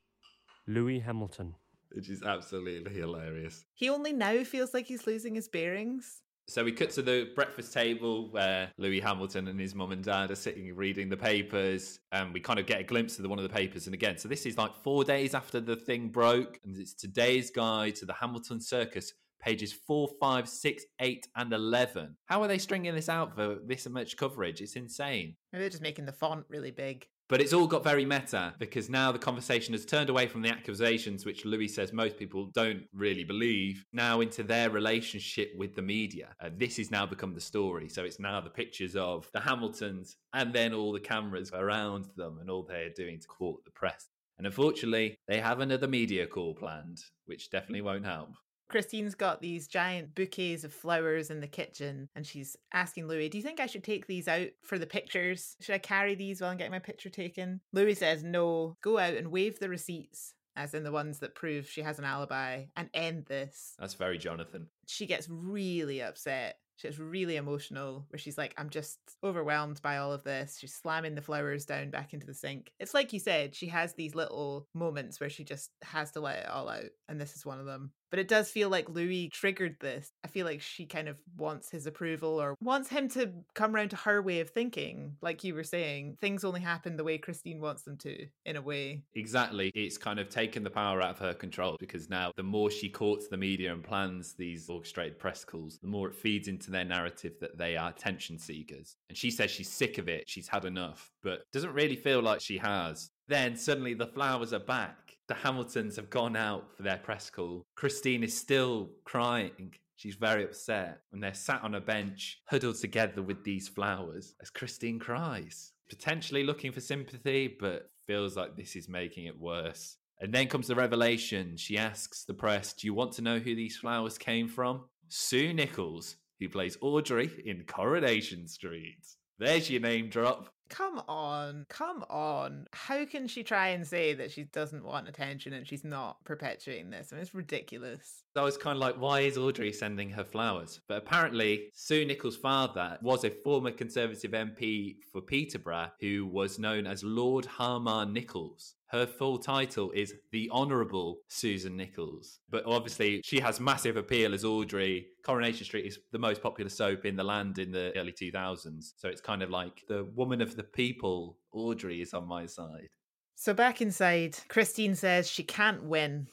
Louis 0.66 0.98
Hamilton. 0.98 1.54
Which 1.90 2.10
is 2.10 2.22
absolutely 2.22 2.92
hilarious. 2.92 3.64
He 3.72 3.88
only 3.88 4.12
now 4.12 4.44
feels 4.44 4.74
like 4.74 4.84
he's 4.86 5.06
losing 5.06 5.34
his 5.36 5.48
bearings. 5.48 6.20
So 6.49 6.64
we 6.64 6.72
cut 6.72 6.90
to 6.90 7.03
the 7.03 7.30
breakfast 7.34 7.72
table 7.72 8.30
where 8.30 8.70
Louis 8.76 9.01
Hamilton 9.01 9.49
and 9.49 9.59
his 9.59 9.74
mum 9.74 9.93
and 9.93 10.03
dad 10.03 10.30
are 10.30 10.34
sitting 10.34 10.74
reading 10.74 11.09
the 11.09 11.16
papers, 11.16 12.01
and 12.11 12.32
we 12.34 12.40
kind 12.40 12.59
of 12.59 12.66
get 12.66 12.80
a 12.80 12.84
glimpse 12.84 13.16
of 13.16 13.22
the, 13.22 13.28
one 13.28 13.38
of 13.38 13.45
the 13.45 13.49
papers. 13.49 13.86
And 13.86 13.95
again, 13.95 14.18
so 14.18 14.28
this 14.28 14.45
is 14.45 14.59
like 14.59 14.74
four 14.74 15.05
days 15.05 15.34
after 15.34 15.61
the 15.61 15.76
thing 15.76 16.09
broke, 16.09 16.59
and 16.64 16.76
it's 16.76 16.95
today's 16.95 17.51
guide 17.51 17.95
to 17.97 18.07
the 18.07 18.12
Hamilton 18.12 18.61
Circus, 18.61 19.12
pages 19.40 19.72
four, 19.72 20.09
five, 20.20 20.49
six, 20.49 20.84
eight, 21.01 21.26
and 21.36 21.53
eleven. 21.53 22.16
How 22.26 22.43
are 22.43 22.49
they 22.49 22.59
stringing 22.59 22.95
this 22.95 23.09
out 23.09 23.34
for 23.34 23.59
this 23.64 23.88
much 23.88 24.16
coverage? 24.16 24.61
It's 24.61 24.76
insane. 24.76 25.36
Maybe 25.53 25.62
they're 25.62 25.70
just 25.70 25.82
making 25.82 26.07
the 26.07 26.12
font 26.12 26.45
really 26.49 26.70
big. 26.72 27.07
But 27.33 27.41
it's 27.41 27.55
all 27.55 27.66
got 27.66 27.83
very 27.83 28.05
meta 28.05 28.53
because 28.59 28.91
now 28.91 29.11
the 29.11 29.18
conversation 29.18 29.72
has 29.72 29.87
turned 29.87 30.11
away 30.11 30.26
from 30.26 30.43
the 30.43 30.51
accusations, 30.51 31.24
which 31.24 31.47
Louis 31.47 31.66
says 31.66 31.91
most 31.91 32.18
people 32.18 32.51
don't 32.53 32.83
really 32.93 33.24
believe, 33.24 33.87
now 33.91 34.20
into 34.20 34.43
their 34.43 34.68
relationship 34.68 35.51
with 35.57 35.74
the 35.74 35.80
media. 35.80 36.37
Uh, 36.43 36.51
this 36.55 36.76
has 36.76 36.91
now 36.91 37.07
become 37.07 37.33
the 37.33 37.41
story. 37.41 37.89
So 37.89 38.05
it's 38.05 38.20
now 38.20 38.43
the 38.43 38.51
pictures 38.51 38.97
of 38.97 39.30
the 39.33 39.41
Hamiltons 39.41 40.18
and 40.35 40.53
then 40.53 40.74
all 40.74 40.93
the 40.93 41.01
cameras 41.01 41.51
around 41.55 42.05
them 42.18 42.37
and 42.39 42.51
all 42.51 42.64
they're 42.64 42.91
doing 42.91 43.18
to 43.18 43.26
court 43.26 43.64
the 43.64 43.70
press. 43.70 44.11
And 44.37 44.47
unfortunately, 44.47 45.16
they 45.26 45.41
have 45.41 45.61
another 45.61 45.89
media 45.89 46.26
call 46.26 46.53
planned, 46.53 47.01
which 47.24 47.49
definitely 47.49 47.80
won't 47.80 48.05
help. 48.05 48.35
Christine's 48.72 49.14
got 49.14 49.40
these 49.40 49.68
giant 49.68 50.14
bouquets 50.14 50.64
of 50.64 50.72
flowers 50.72 51.30
in 51.30 51.40
the 51.40 51.46
kitchen 51.46 52.08
and 52.16 52.26
she's 52.26 52.56
asking 52.72 53.06
Louis, 53.06 53.28
Do 53.28 53.38
you 53.38 53.44
think 53.44 53.60
I 53.60 53.66
should 53.66 53.84
take 53.84 54.06
these 54.06 54.26
out 54.26 54.48
for 54.62 54.78
the 54.78 54.86
pictures? 54.86 55.56
Should 55.60 55.74
I 55.74 55.78
carry 55.78 56.14
these 56.14 56.40
while 56.40 56.50
I'm 56.50 56.56
getting 56.56 56.72
my 56.72 56.78
picture 56.78 57.10
taken? 57.10 57.60
Louis 57.72 57.94
says, 57.94 58.24
No, 58.24 58.76
go 58.82 58.98
out 58.98 59.14
and 59.14 59.30
wave 59.30 59.58
the 59.58 59.68
receipts, 59.68 60.34
as 60.56 60.74
in 60.74 60.84
the 60.84 60.90
ones 60.90 61.18
that 61.18 61.34
prove 61.34 61.68
she 61.68 61.82
has 61.82 61.98
an 61.98 62.06
alibi, 62.06 62.64
and 62.74 62.88
end 62.94 63.26
this. 63.26 63.74
That's 63.78 63.94
very 63.94 64.18
Jonathan. 64.18 64.68
She 64.86 65.06
gets 65.06 65.28
really 65.30 66.02
upset. 66.02 66.56
She 66.76 66.88
gets 66.88 66.98
really 66.98 67.36
emotional, 67.36 68.06
where 68.08 68.18
she's 68.18 68.38
like, 68.38 68.54
I'm 68.56 68.70
just 68.70 68.98
overwhelmed 69.22 69.80
by 69.82 69.98
all 69.98 70.12
of 70.12 70.24
this. 70.24 70.58
She's 70.58 70.74
slamming 70.74 71.14
the 71.14 71.22
flowers 71.22 71.66
down 71.66 71.90
back 71.90 72.12
into 72.14 72.26
the 72.26 72.34
sink. 72.34 72.72
It's 72.80 72.94
like 72.94 73.12
you 73.12 73.20
said, 73.20 73.54
she 73.54 73.68
has 73.68 73.92
these 73.94 74.14
little 74.14 74.66
moments 74.74 75.20
where 75.20 75.30
she 75.30 75.44
just 75.44 75.70
has 75.82 76.10
to 76.12 76.20
let 76.20 76.38
it 76.38 76.48
all 76.48 76.68
out. 76.68 76.90
And 77.08 77.20
this 77.20 77.36
is 77.36 77.46
one 77.46 77.60
of 77.60 77.66
them. 77.66 77.92
But 78.12 78.18
it 78.18 78.28
does 78.28 78.50
feel 78.50 78.68
like 78.68 78.90
Louis 78.90 79.30
triggered 79.30 79.76
this. 79.80 80.12
I 80.22 80.28
feel 80.28 80.44
like 80.44 80.60
she 80.60 80.84
kind 80.84 81.08
of 81.08 81.16
wants 81.38 81.70
his 81.70 81.86
approval 81.86 82.42
or 82.42 82.56
wants 82.60 82.90
him 82.90 83.08
to 83.08 83.32
come 83.54 83.74
around 83.74 83.88
to 83.88 83.96
her 83.96 84.20
way 84.20 84.40
of 84.40 84.50
thinking. 84.50 85.16
Like 85.22 85.42
you 85.44 85.54
were 85.54 85.64
saying, 85.64 86.18
things 86.20 86.44
only 86.44 86.60
happen 86.60 86.98
the 86.98 87.04
way 87.04 87.16
Christine 87.16 87.58
wants 87.58 87.84
them 87.84 87.96
to, 87.96 88.26
in 88.44 88.56
a 88.56 88.60
way. 88.60 89.04
Exactly. 89.14 89.72
It's 89.74 89.96
kind 89.96 90.20
of 90.20 90.28
taken 90.28 90.62
the 90.62 90.68
power 90.68 91.00
out 91.00 91.12
of 91.12 91.18
her 91.20 91.32
control 91.32 91.78
because 91.80 92.10
now 92.10 92.32
the 92.36 92.42
more 92.42 92.70
she 92.70 92.90
courts 92.90 93.28
the 93.28 93.38
media 93.38 93.72
and 93.72 93.82
plans 93.82 94.34
these 94.34 94.68
orchestrated 94.68 95.18
press 95.18 95.42
calls, 95.42 95.78
the 95.78 95.88
more 95.88 96.08
it 96.08 96.14
feeds 96.14 96.48
into 96.48 96.70
their 96.70 96.84
narrative 96.84 97.32
that 97.40 97.56
they 97.56 97.78
are 97.78 97.88
attention 97.88 98.38
seekers. 98.38 98.94
And 99.08 99.16
she 99.16 99.30
says 99.30 99.50
she's 99.50 99.70
sick 99.70 99.96
of 99.96 100.10
it. 100.10 100.24
She's 100.28 100.48
had 100.48 100.66
enough, 100.66 101.10
but 101.22 101.50
doesn't 101.50 101.72
really 101.72 101.96
feel 101.96 102.20
like 102.20 102.42
she 102.42 102.58
has. 102.58 103.08
Then 103.26 103.56
suddenly 103.56 103.94
the 103.94 104.06
flowers 104.06 104.52
are 104.52 104.58
back. 104.60 105.11
The 105.28 105.34
Hamiltons 105.34 105.96
have 105.96 106.10
gone 106.10 106.36
out 106.36 106.76
for 106.76 106.82
their 106.82 106.98
press 106.98 107.30
call. 107.30 107.64
Christine 107.74 108.22
is 108.22 108.36
still 108.36 108.90
crying. 109.04 109.74
She's 109.96 110.16
very 110.16 110.44
upset. 110.44 111.02
And 111.12 111.22
they're 111.22 111.34
sat 111.34 111.62
on 111.62 111.74
a 111.74 111.80
bench, 111.80 112.40
huddled 112.46 112.76
together 112.76 113.22
with 113.22 113.44
these 113.44 113.68
flowers 113.68 114.34
as 114.42 114.50
Christine 114.50 114.98
cries. 114.98 115.72
Potentially 115.88 116.42
looking 116.42 116.72
for 116.72 116.80
sympathy, 116.80 117.54
but 117.60 117.90
feels 118.06 118.36
like 118.36 118.56
this 118.56 118.74
is 118.74 118.88
making 118.88 119.26
it 119.26 119.38
worse. 119.38 119.96
And 120.20 120.32
then 120.32 120.48
comes 120.48 120.68
the 120.68 120.74
revelation. 120.74 121.56
She 121.56 121.78
asks 121.78 122.24
the 122.24 122.34
press, 122.34 122.72
Do 122.72 122.86
you 122.86 122.94
want 122.94 123.12
to 123.12 123.22
know 123.22 123.38
who 123.38 123.54
these 123.54 123.76
flowers 123.76 124.18
came 124.18 124.48
from? 124.48 124.84
Sue 125.08 125.52
Nicholls, 125.52 126.16
who 126.40 126.48
plays 126.48 126.78
Audrey 126.80 127.30
in 127.44 127.64
Coronation 127.64 128.48
Street. 128.48 129.04
There's 129.38 129.70
your 129.70 129.80
name 129.80 130.08
drop. 130.08 130.52
Come 130.72 131.02
on, 131.06 131.66
come 131.68 132.02
on. 132.08 132.66
How 132.72 133.04
can 133.04 133.28
she 133.28 133.42
try 133.42 133.68
and 133.68 133.86
say 133.86 134.14
that 134.14 134.30
she 134.30 134.44
doesn't 134.44 134.82
want 134.82 135.06
attention 135.06 135.52
and 135.52 135.68
she's 135.68 135.84
not 135.84 136.24
perpetuating 136.24 136.88
this? 136.88 137.12
I 137.12 137.16
mean, 137.16 137.22
it's 137.22 137.34
ridiculous. 137.34 138.24
I 138.34 138.40
was 138.40 138.56
kind 138.56 138.76
of 138.76 138.80
like, 138.80 138.98
why 138.98 139.20
is 139.20 139.36
Audrey 139.36 139.70
sending 139.70 140.08
her 140.10 140.24
flowers? 140.24 140.80
But 140.88 140.96
apparently, 140.96 141.68
Sue 141.74 142.06
Nicholls' 142.06 142.38
father 142.38 142.98
was 143.02 143.22
a 143.22 143.30
former 143.30 143.70
Conservative 143.70 144.30
MP 144.30 144.96
for 145.12 145.20
Peterborough 145.20 145.90
who 146.00 146.24
was 146.26 146.58
known 146.58 146.86
as 146.86 147.04
Lord 147.04 147.44
Harmar 147.44 148.06
Nicholls. 148.06 148.74
Her 148.93 149.07
full 149.07 149.38
title 149.38 149.90
is 149.93 150.12
The 150.32 150.51
Honourable 150.51 151.20
Susan 151.26 151.78
Nicholls. 151.78 152.40
But 152.51 152.66
obviously, 152.66 153.22
she 153.24 153.40
has 153.40 153.59
massive 153.59 153.97
appeal 153.97 154.34
as 154.34 154.45
Audrey. 154.45 155.07
Coronation 155.24 155.64
Street 155.64 155.86
is 155.86 155.99
the 156.12 156.18
most 156.18 156.43
popular 156.43 156.68
soap 156.68 157.07
in 157.07 157.16
the 157.16 157.24
land 157.24 157.59
in 157.59 157.72
the 157.72 157.97
early 157.97 158.12
2000s. 158.12 158.93
So 158.99 159.09
it's 159.09 159.22
kind 159.22 159.43
of 159.43 159.49
like 159.49 159.82
the 159.88 160.05
woman 160.14 160.43
of 160.43 160.57
the 160.57 160.62
people, 160.62 161.38
Audrey, 161.55 162.03
is 162.03 162.12
on 162.12 162.28
my 162.28 162.45
side. 162.45 162.88
So 163.34 163.55
back 163.55 163.80
inside, 163.80 164.36
Christine 164.49 164.95
says 164.95 165.26
she 165.26 165.43
can't 165.43 165.84
win. 165.84 166.26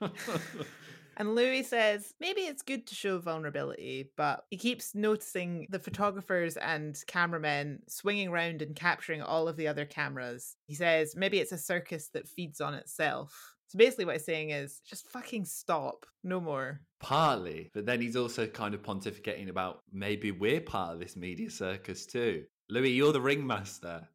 And 1.18 1.34
Louis 1.34 1.64
says 1.64 2.14
maybe 2.20 2.42
it's 2.42 2.62
good 2.62 2.86
to 2.86 2.94
show 2.94 3.18
vulnerability, 3.18 4.10
but 4.16 4.44
he 4.50 4.56
keeps 4.56 4.94
noticing 4.94 5.66
the 5.68 5.80
photographers 5.80 6.56
and 6.56 6.96
cameramen 7.08 7.80
swinging 7.88 8.28
around 8.28 8.62
and 8.62 8.76
capturing 8.76 9.20
all 9.20 9.48
of 9.48 9.56
the 9.56 9.66
other 9.66 9.84
cameras. 9.84 10.54
He 10.66 10.76
says 10.76 11.16
maybe 11.16 11.40
it's 11.40 11.50
a 11.50 11.58
circus 11.58 12.08
that 12.14 12.28
feeds 12.28 12.60
on 12.60 12.74
itself. 12.74 13.56
So 13.66 13.76
basically, 13.76 14.06
what 14.06 14.14
he's 14.14 14.24
saying 14.24 14.50
is 14.50 14.80
just 14.88 15.08
fucking 15.08 15.44
stop, 15.44 16.06
no 16.24 16.40
more. 16.40 16.80
Partly, 17.00 17.70
but 17.74 17.84
then 17.84 18.00
he's 18.00 18.16
also 18.16 18.46
kind 18.46 18.72
of 18.72 18.82
pontificating 18.82 19.50
about 19.50 19.82
maybe 19.92 20.30
we're 20.30 20.60
part 20.60 20.94
of 20.94 21.00
this 21.00 21.16
media 21.16 21.50
circus 21.50 22.06
too. 22.06 22.44
Louis, 22.70 22.90
you're 22.90 23.12
the 23.12 23.20
ringmaster. 23.20 24.08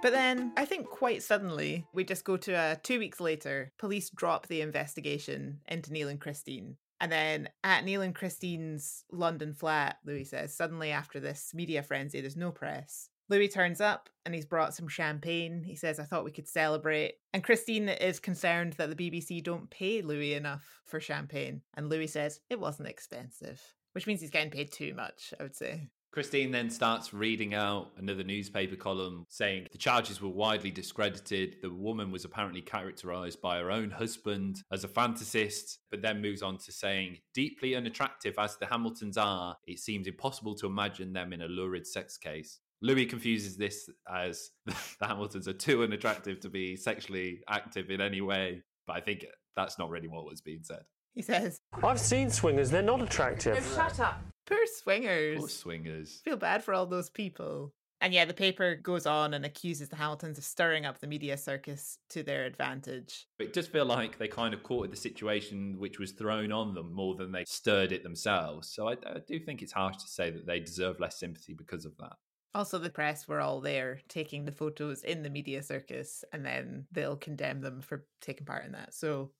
But 0.00 0.12
then, 0.12 0.52
I 0.56 0.64
think 0.64 0.88
quite 0.88 1.24
suddenly, 1.24 1.84
we 1.92 2.04
just 2.04 2.24
go 2.24 2.36
to 2.36 2.54
uh, 2.54 2.76
two 2.82 3.00
weeks 3.00 3.18
later, 3.18 3.72
police 3.78 4.10
drop 4.10 4.46
the 4.46 4.60
investigation 4.60 5.60
into 5.66 5.92
Neil 5.92 6.08
and 6.08 6.20
Christine. 6.20 6.76
And 7.00 7.10
then 7.10 7.48
at 7.64 7.84
Neil 7.84 8.02
and 8.02 8.14
Christine's 8.14 9.04
London 9.10 9.54
flat, 9.54 9.98
Louis 10.04 10.24
says, 10.24 10.56
suddenly 10.56 10.90
after 10.90 11.18
this 11.18 11.52
media 11.52 11.82
frenzy, 11.82 12.20
there's 12.20 12.36
no 12.36 12.52
press. 12.52 13.08
Louis 13.28 13.48
turns 13.48 13.80
up 13.80 14.08
and 14.24 14.34
he's 14.34 14.46
brought 14.46 14.74
some 14.74 14.88
champagne. 14.88 15.62
He 15.62 15.76
says, 15.76 16.00
I 16.00 16.04
thought 16.04 16.24
we 16.24 16.30
could 16.32 16.48
celebrate. 16.48 17.14
And 17.32 17.44
Christine 17.44 17.88
is 17.88 18.20
concerned 18.20 18.74
that 18.74 18.96
the 18.96 19.10
BBC 19.10 19.42
don't 19.42 19.68
pay 19.68 20.00
Louis 20.00 20.34
enough 20.34 20.80
for 20.86 20.98
champagne. 20.98 21.62
And 21.74 21.88
Louis 21.88 22.06
says, 22.06 22.40
it 22.48 22.58
wasn't 22.58 22.88
expensive, 22.88 23.60
which 23.92 24.06
means 24.06 24.20
he's 24.20 24.30
getting 24.30 24.50
paid 24.50 24.72
too 24.72 24.94
much, 24.94 25.34
I 25.38 25.42
would 25.42 25.56
say. 25.56 25.90
Christine 26.10 26.50
then 26.50 26.70
starts 26.70 27.12
reading 27.12 27.54
out 27.54 27.90
another 27.98 28.24
newspaper 28.24 28.76
column 28.76 29.26
saying 29.28 29.66
the 29.70 29.78
charges 29.78 30.20
were 30.20 30.28
widely 30.28 30.70
discredited. 30.70 31.56
The 31.62 31.70
woman 31.70 32.10
was 32.10 32.24
apparently 32.24 32.62
characterized 32.62 33.40
by 33.40 33.58
her 33.58 33.70
own 33.70 33.90
husband 33.90 34.62
as 34.72 34.84
a 34.84 34.88
fantasist, 34.88 35.78
but 35.90 36.02
then 36.02 36.22
moves 36.22 36.42
on 36.42 36.58
to 36.58 36.72
saying, 36.72 37.18
deeply 37.34 37.76
unattractive 37.76 38.34
as 38.38 38.56
the 38.56 38.66
Hamiltons 38.66 39.18
are, 39.18 39.56
it 39.66 39.78
seems 39.78 40.06
impossible 40.06 40.54
to 40.56 40.66
imagine 40.66 41.12
them 41.12 41.32
in 41.32 41.42
a 41.42 41.46
lurid 41.46 41.86
sex 41.86 42.16
case. 42.16 42.60
Louis 42.80 43.06
confuses 43.06 43.56
this 43.56 43.88
as 44.12 44.50
the 44.66 44.74
Hamiltons 45.06 45.48
are 45.48 45.52
too 45.52 45.82
unattractive 45.82 46.40
to 46.40 46.48
be 46.48 46.76
sexually 46.76 47.40
active 47.48 47.90
in 47.90 48.00
any 48.00 48.20
way, 48.20 48.62
but 48.86 48.96
I 48.96 49.00
think 49.00 49.26
that's 49.56 49.78
not 49.78 49.90
really 49.90 50.08
what 50.08 50.24
was 50.24 50.40
being 50.40 50.62
said. 50.62 50.82
He 51.14 51.22
says, 51.22 51.58
I've 51.82 51.98
seen 51.98 52.30
swingers, 52.30 52.70
they're 52.70 52.82
not 52.82 53.02
attractive. 53.02 53.56
shut 53.74 53.98
up. 53.98 54.22
Poor 54.48 54.66
swingers. 54.66 55.38
Poor 55.38 55.48
swingers. 55.48 56.20
Feel 56.24 56.36
bad 56.36 56.64
for 56.64 56.74
all 56.74 56.86
those 56.86 57.10
people. 57.10 57.72
And 58.00 58.14
yeah, 58.14 58.24
the 58.24 58.34
paper 58.34 58.76
goes 58.76 59.06
on 59.06 59.34
and 59.34 59.44
accuses 59.44 59.88
the 59.88 59.96
Hamiltons 59.96 60.38
of 60.38 60.44
stirring 60.44 60.86
up 60.86 61.00
the 61.00 61.08
media 61.08 61.36
circus 61.36 61.98
to 62.10 62.22
their 62.22 62.44
advantage. 62.44 63.26
It 63.40 63.52
does 63.52 63.66
feel 63.66 63.86
like 63.86 64.18
they 64.18 64.28
kind 64.28 64.54
of 64.54 64.62
caught 64.62 64.90
the 64.90 64.96
situation 64.96 65.76
which 65.78 65.98
was 65.98 66.12
thrown 66.12 66.52
on 66.52 66.74
them 66.74 66.92
more 66.92 67.16
than 67.16 67.32
they 67.32 67.44
stirred 67.44 67.90
it 67.90 68.04
themselves. 68.04 68.68
So 68.72 68.88
I, 68.88 68.92
I 68.92 69.18
do 69.26 69.40
think 69.40 69.62
it's 69.62 69.72
harsh 69.72 69.96
to 69.96 70.06
say 70.06 70.30
that 70.30 70.46
they 70.46 70.60
deserve 70.60 71.00
less 71.00 71.18
sympathy 71.18 71.54
because 71.54 71.84
of 71.84 71.96
that. 71.98 72.12
Also, 72.54 72.78
the 72.78 72.88
press 72.88 73.26
were 73.26 73.40
all 73.40 73.60
there 73.60 74.00
taking 74.08 74.44
the 74.44 74.52
photos 74.52 75.02
in 75.02 75.22
the 75.22 75.30
media 75.30 75.62
circus, 75.62 76.24
and 76.32 76.46
then 76.46 76.86
they'll 76.92 77.16
condemn 77.16 77.60
them 77.60 77.80
for 77.82 78.06
taking 78.20 78.46
part 78.46 78.64
in 78.64 78.72
that. 78.72 78.94
So, 78.94 79.32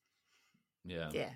yeah. 0.85 1.11
Yeah. 1.13 1.31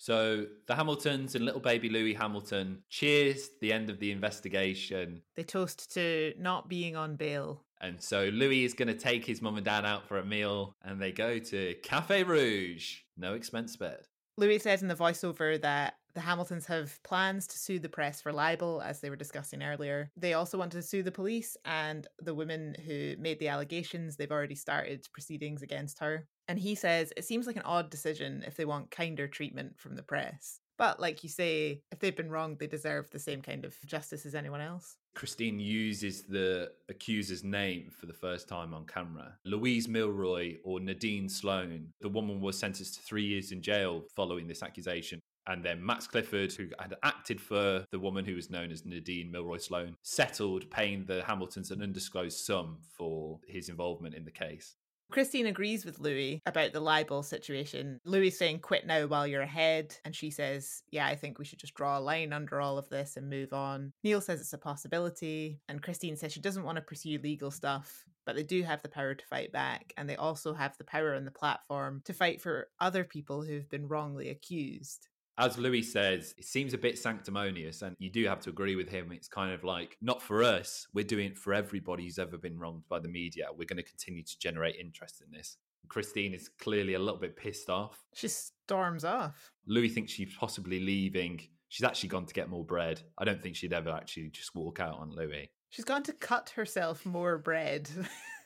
So 0.00 0.46
the 0.66 0.74
Hamiltons 0.74 1.34
and 1.34 1.44
little 1.44 1.60
baby 1.60 1.90
Louis 1.90 2.14
Hamilton 2.14 2.78
cheers 2.88 3.50
the 3.60 3.70
end 3.70 3.90
of 3.90 4.00
the 4.00 4.12
investigation. 4.12 5.20
They 5.36 5.42
toast 5.42 5.92
to 5.92 6.32
not 6.38 6.70
being 6.70 6.96
on 6.96 7.16
bail. 7.16 7.64
And 7.82 8.00
so 8.00 8.30
Louis 8.32 8.64
is 8.64 8.72
going 8.72 8.88
to 8.88 8.94
take 8.94 9.26
his 9.26 9.42
mum 9.42 9.56
and 9.56 9.64
dad 9.64 9.84
out 9.84 10.08
for 10.08 10.16
a 10.16 10.24
meal 10.24 10.74
and 10.82 11.02
they 11.02 11.12
go 11.12 11.38
to 11.38 11.74
Cafe 11.82 12.22
Rouge. 12.22 13.00
No 13.18 13.34
expense 13.34 13.72
spared. 13.72 14.06
Louis 14.38 14.58
says 14.58 14.80
in 14.80 14.88
the 14.88 14.94
voiceover 14.94 15.60
that 15.60 15.96
the 16.14 16.20
Hamiltons 16.20 16.66
have 16.66 17.02
plans 17.02 17.46
to 17.48 17.58
sue 17.58 17.78
the 17.78 17.88
press 17.88 18.20
for 18.20 18.32
libel, 18.32 18.80
as 18.82 19.00
they 19.00 19.10
were 19.10 19.16
discussing 19.16 19.62
earlier. 19.62 20.10
They 20.16 20.34
also 20.34 20.58
want 20.58 20.72
to 20.72 20.82
sue 20.82 21.02
the 21.02 21.12
police 21.12 21.56
and 21.64 22.06
the 22.18 22.34
women 22.34 22.74
who 22.86 23.14
made 23.18 23.38
the 23.38 23.48
allegations. 23.48 24.16
They've 24.16 24.30
already 24.30 24.54
started 24.54 25.06
proceedings 25.12 25.62
against 25.62 25.98
her. 26.00 26.26
And 26.48 26.58
he 26.58 26.74
says 26.74 27.12
it 27.16 27.24
seems 27.24 27.46
like 27.46 27.56
an 27.56 27.62
odd 27.62 27.90
decision 27.90 28.42
if 28.46 28.56
they 28.56 28.64
want 28.64 28.90
kinder 28.90 29.28
treatment 29.28 29.78
from 29.78 29.94
the 29.94 30.02
press. 30.02 30.60
But 30.80 30.98
like 30.98 31.22
you 31.22 31.28
say, 31.28 31.82
if 31.92 31.98
they've 31.98 32.16
been 32.16 32.30
wronged, 32.30 32.58
they 32.58 32.66
deserve 32.66 33.10
the 33.10 33.18
same 33.18 33.42
kind 33.42 33.66
of 33.66 33.76
justice 33.84 34.24
as 34.24 34.34
anyone 34.34 34.62
else. 34.62 34.96
Christine 35.14 35.60
uses 35.60 36.22
the 36.22 36.72
accuser's 36.88 37.44
name 37.44 37.90
for 37.90 38.06
the 38.06 38.14
first 38.14 38.48
time 38.48 38.72
on 38.72 38.86
camera. 38.86 39.36
Louise 39.44 39.88
Milroy 39.88 40.56
or 40.64 40.80
Nadine 40.80 41.28
Sloan. 41.28 41.88
The 42.00 42.08
woman 42.08 42.40
was 42.40 42.58
sentenced 42.58 42.94
to 42.94 43.02
three 43.02 43.24
years 43.24 43.52
in 43.52 43.60
jail 43.60 44.04
following 44.16 44.48
this 44.48 44.62
accusation. 44.62 45.20
And 45.50 45.64
then 45.64 45.84
Max 45.84 46.06
Clifford, 46.06 46.52
who 46.52 46.68
had 46.78 46.94
acted 47.02 47.40
for 47.40 47.84
the 47.90 47.98
woman 47.98 48.24
who 48.24 48.36
was 48.36 48.50
known 48.50 48.70
as 48.70 48.86
Nadine 48.86 49.32
Milroy 49.32 49.58
Sloan, 49.58 49.96
settled 50.04 50.70
paying 50.70 51.04
the 51.04 51.24
Hamiltons 51.26 51.72
an 51.72 51.82
undisclosed 51.82 52.38
sum 52.38 52.78
for 52.96 53.40
his 53.48 53.68
involvement 53.68 54.14
in 54.14 54.24
the 54.24 54.30
case. 54.30 54.76
Christine 55.10 55.46
agrees 55.46 55.84
with 55.84 55.98
Louis 55.98 56.40
about 56.46 56.72
the 56.72 56.78
libel 56.78 57.24
situation. 57.24 57.98
Louis 58.04 58.30
saying, 58.30 58.60
quit 58.60 58.86
now 58.86 59.08
while 59.08 59.26
you're 59.26 59.42
ahead. 59.42 59.96
And 60.04 60.14
she 60.14 60.30
says, 60.30 60.84
yeah, 60.92 61.08
I 61.08 61.16
think 61.16 61.40
we 61.40 61.44
should 61.44 61.58
just 61.58 61.74
draw 61.74 61.98
a 61.98 62.00
line 62.00 62.32
under 62.32 62.60
all 62.60 62.78
of 62.78 62.88
this 62.88 63.16
and 63.16 63.28
move 63.28 63.52
on. 63.52 63.92
Neil 64.04 64.20
says 64.20 64.40
it's 64.40 64.52
a 64.52 64.58
possibility. 64.58 65.58
And 65.68 65.82
Christine 65.82 66.16
says 66.16 66.32
she 66.32 66.38
doesn't 66.38 66.62
want 66.62 66.76
to 66.76 66.82
pursue 66.82 67.18
legal 67.18 67.50
stuff, 67.50 68.04
but 68.24 68.36
they 68.36 68.44
do 68.44 68.62
have 68.62 68.82
the 68.82 68.88
power 68.88 69.16
to 69.16 69.26
fight 69.26 69.50
back. 69.50 69.92
And 69.96 70.08
they 70.08 70.14
also 70.14 70.54
have 70.54 70.78
the 70.78 70.84
power 70.84 71.16
on 71.16 71.24
the 71.24 71.32
platform 71.32 72.02
to 72.04 72.12
fight 72.12 72.40
for 72.40 72.68
other 72.78 73.02
people 73.02 73.42
who've 73.42 73.68
been 73.68 73.88
wrongly 73.88 74.30
accused 74.30 75.08
as 75.40 75.56
Louis 75.56 75.82
says, 75.82 76.34
it 76.36 76.44
seems 76.44 76.74
a 76.74 76.78
bit 76.78 76.98
sanctimonious, 76.98 77.80
and 77.80 77.96
you 77.98 78.10
do 78.10 78.26
have 78.26 78.40
to 78.40 78.50
agree 78.50 78.76
with 78.76 78.90
him. 78.90 79.10
It's 79.10 79.26
kind 79.26 79.52
of 79.52 79.64
like, 79.64 79.96
not 80.02 80.20
for 80.20 80.42
us, 80.42 80.86
we're 80.92 81.04
doing 81.04 81.28
it 81.28 81.38
for 81.38 81.54
everybody 81.54 82.04
who's 82.04 82.18
ever 82.18 82.36
been 82.36 82.58
wronged 82.58 82.82
by 82.90 82.98
the 82.98 83.08
media. 83.08 83.46
We're 83.50 83.64
going 83.64 83.78
to 83.78 83.82
continue 83.82 84.22
to 84.22 84.38
generate 84.38 84.76
interest 84.76 85.22
in 85.24 85.32
this. 85.32 85.56
Christine 85.88 86.34
is 86.34 86.50
clearly 86.60 86.92
a 86.92 86.98
little 86.98 87.18
bit 87.18 87.36
pissed 87.36 87.70
off. 87.70 88.04
She 88.14 88.28
storms 88.28 89.02
off. 89.02 89.50
Louis 89.66 89.88
thinks 89.88 90.12
she's 90.12 90.34
possibly 90.38 90.78
leaving. 90.78 91.40
She's 91.68 91.84
actually 91.84 92.10
gone 92.10 92.26
to 92.26 92.34
get 92.34 92.50
more 92.50 92.64
bread. 92.64 93.00
I 93.16 93.24
don't 93.24 93.42
think 93.42 93.56
she'd 93.56 93.72
ever 93.72 93.90
actually 93.90 94.28
just 94.28 94.54
walk 94.54 94.78
out 94.78 94.98
on 94.98 95.10
Louis. 95.10 95.50
She's 95.70 95.86
gone 95.86 96.02
to 96.02 96.12
cut 96.12 96.50
herself 96.50 97.06
more 97.06 97.38
bread. 97.38 97.88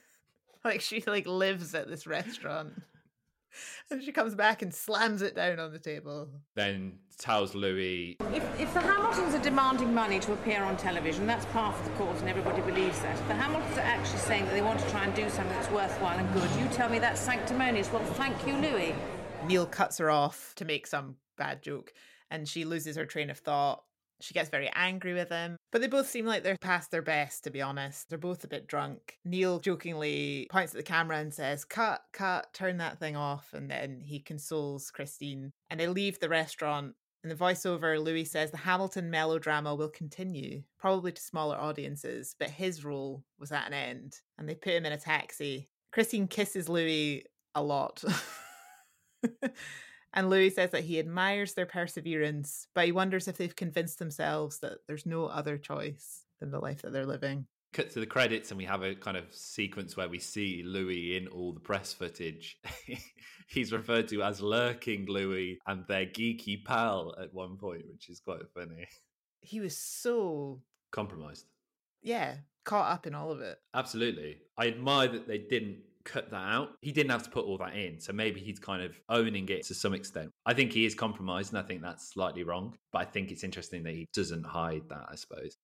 like 0.64 0.80
she 0.80 1.02
like 1.06 1.26
lives 1.26 1.74
at 1.74 1.88
this 1.88 2.06
restaurant 2.06 2.74
and 3.90 4.02
she 4.02 4.12
comes 4.12 4.34
back 4.34 4.62
and 4.62 4.74
slams 4.74 5.22
it 5.22 5.34
down 5.34 5.58
on 5.58 5.72
the 5.72 5.78
table. 5.78 6.28
Then 6.54 6.98
tells 7.18 7.54
Louis 7.54 8.16
If, 8.32 8.60
if 8.60 8.74
the 8.74 8.80
Hamiltons 8.80 9.34
are 9.34 9.42
demanding 9.42 9.94
money 9.94 10.18
to 10.20 10.32
appear 10.32 10.62
on 10.62 10.76
television, 10.76 11.26
that's 11.26 11.44
part 11.46 11.76
of 11.76 11.84
the 11.84 11.90
cause 11.92 12.20
and 12.20 12.28
everybody 12.28 12.60
believes 12.62 13.00
that. 13.00 13.18
If 13.18 13.28
the 13.28 13.34
Hamiltons 13.34 13.78
are 13.78 13.82
actually 13.82 14.18
saying 14.18 14.46
that 14.46 14.54
they 14.54 14.62
want 14.62 14.80
to 14.80 14.90
try 14.90 15.04
and 15.04 15.14
do 15.14 15.28
something 15.28 15.54
that's 15.54 15.70
worthwhile 15.70 16.18
and 16.18 16.32
good, 16.32 16.50
you 16.58 16.66
tell 16.72 16.88
me 16.88 16.98
that's 16.98 17.20
sanctimonious. 17.20 17.92
Well, 17.92 18.04
thank 18.14 18.46
you, 18.46 18.54
Louis. 18.54 18.94
Neil 19.46 19.66
cuts 19.66 19.98
her 19.98 20.10
off 20.10 20.54
to 20.56 20.64
make 20.64 20.86
some 20.86 21.16
bad 21.36 21.62
joke 21.62 21.92
and 22.30 22.48
she 22.48 22.64
loses 22.64 22.96
her 22.96 23.06
train 23.06 23.30
of 23.30 23.38
thought 23.38 23.84
she 24.20 24.34
gets 24.34 24.50
very 24.50 24.70
angry 24.74 25.14
with 25.14 25.30
him, 25.30 25.56
but 25.72 25.80
they 25.80 25.86
both 25.86 26.08
seem 26.08 26.26
like 26.26 26.42
they're 26.42 26.56
past 26.60 26.90
their 26.90 27.02
best, 27.02 27.44
to 27.44 27.50
be 27.50 27.62
honest. 27.62 28.08
They're 28.08 28.18
both 28.18 28.44
a 28.44 28.48
bit 28.48 28.66
drunk. 28.66 29.18
Neil 29.24 29.58
jokingly 29.58 30.46
points 30.50 30.74
at 30.74 30.78
the 30.78 30.82
camera 30.82 31.18
and 31.18 31.32
says, 31.32 31.64
Cut, 31.64 32.02
cut, 32.12 32.52
turn 32.52 32.78
that 32.78 32.98
thing 32.98 33.16
off. 33.16 33.52
And 33.52 33.70
then 33.70 34.00
he 34.00 34.20
consoles 34.20 34.90
Christine. 34.90 35.52
And 35.70 35.78
they 35.78 35.88
leave 35.88 36.20
the 36.20 36.28
restaurant. 36.28 36.94
In 37.22 37.30
the 37.30 37.36
voiceover, 37.36 38.02
Louis 38.02 38.26
says 38.26 38.50
the 38.50 38.58
Hamilton 38.58 39.10
melodrama 39.10 39.74
will 39.74 39.88
continue, 39.88 40.62
probably 40.78 41.10
to 41.12 41.22
smaller 41.22 41.56
audiences, 41.56 42.36
but 42.38 42.50
his 42.50 42.84
role 42.84 43.24
was 43.38 43.50
at 43.50 43.66
an 43.66 43.72
end. 43.72 44.20
And 44.36 44.46
they 44.48 44.54
put 44.54 44.74
him 44.74 44.84
in 44.84 44.92
a 44.92 44.98
taxi. 44.98 45.70
Christine 45.90 46.28
kisses 46.28 46.68
Louis 46.68 47.24
a 47.54 47.62
lot. 47.62 48.04
And 50.16 50.30
Louis 50.30 50.50
says 50.50 50.70
that 50.70 50.84
he 50.84 50.98
admires 51.00 51.54
their 51.54 51.66
perseverance, 51.66 52.68
but 52.74 52.86
he 52.86 52.92
wonders 52.92 53.26
if 53.26 53.36
they've 53.36 53.54
convinced 53.54 53.98
themselves 53.98 54.60
that 54.60 54.78
there's 54.86 55.04
no 55.06 55.26
other 55.26 55.58
choice 55.58 56.24
than 56.40 56.52
the 56.52 56.60
life 56.60 56.82
that 56.82 56.92
they're 56.92 57.04
living. 57.04 57.46
Cut 57.72 57.90
to 57.90 58.00
the 58.00 58.06
credits, 58.06 58.52
and 58.52 58.58
we 58.58 58.64
have 58.64 58.82
a 58.84 58.94
kind 58.94 59.16
of 59.16 59.24
sequence 59.34 59.96
where 59.96 60.08
we 60.08 60.20
see 60.20 60.62
Louis 60.64 61.16
in 61.16 61.26
all 61.26 61.52
the 61.52 61.58
press 61.58 61.92
footage. 61.92 62.58
He's 63.48 63.72
referred 63.72 64.06
to 64.08 64.22
as 64.22 64.40
lurking 64.40 65.06
Louis 65.06 65.58
and 65.66 65.84
their 65.88 66.06
geeky 66.06 66.64
pal 66.64 67.14
at 67.20 67.34
one 67.34 67.56
point, 67.56 67.82
which 67.90 68.08
is 68.08 68.20
quite 68.20 68.48
funny. 68.54 68.86
He 69.40 69.58
was 69.60 69.76
so, 69.76 70.62
Compromised. 70.92 71.46
yeah, 72.02 72.36
caught 72.64 72.92
up 72.92 73.06
in 73.08 73.14
all 73.16 73.32
of 73.32 73.40
it. 73.40 73.58
Absolutely. 73.74 74.38
I 74.56 74.68
admire 74.68 75.08
that 75.08 75.26
they 75.26 75.38
didn't 75.38 75.78
cut 76.04 76.30
that 76.30 76.36
out. 76.36 76.70
He 76.80 76.92
didn't 76.92 77.10
have 77.10 77.22
to 77.24 77.30
put 77.30 77.44
all 77.44 77.58
that 77.58 77.74
in. 77.74 78.00
So 78.00 78.12
maybe 78.12 78.40
he's 78.40 78.58
kind 78.58 78.82
of 78.82 79.00
owning 79.08 79.48
it 79.48 79.64
to 79.66 79.74
some 79.74 79.94
extent. 79.94 80.30
I 80.46 80.54
think 80.54 80.72
he 80.72 80.84
is 80.84 80.94
compromised, 80.94 81.52
and 81.52 81.58
I 81.58 81.66
think 81.66 81.82
that's 81.82 82.12
slightly 82.12 82.44
wrong. 82.44 82.76
But 82.92 82.98
I 83.00 83.04
think 83.04 83.30
it's 83.30 83.44
interesting 83.44 83.82
that 83.84 83.94
he 83.94 84.06
doesn't 84.12 84.44
hide 84.44 84.82
that, 84.88 85.06
I 85.10 85.16
suppose. 85.16 85.56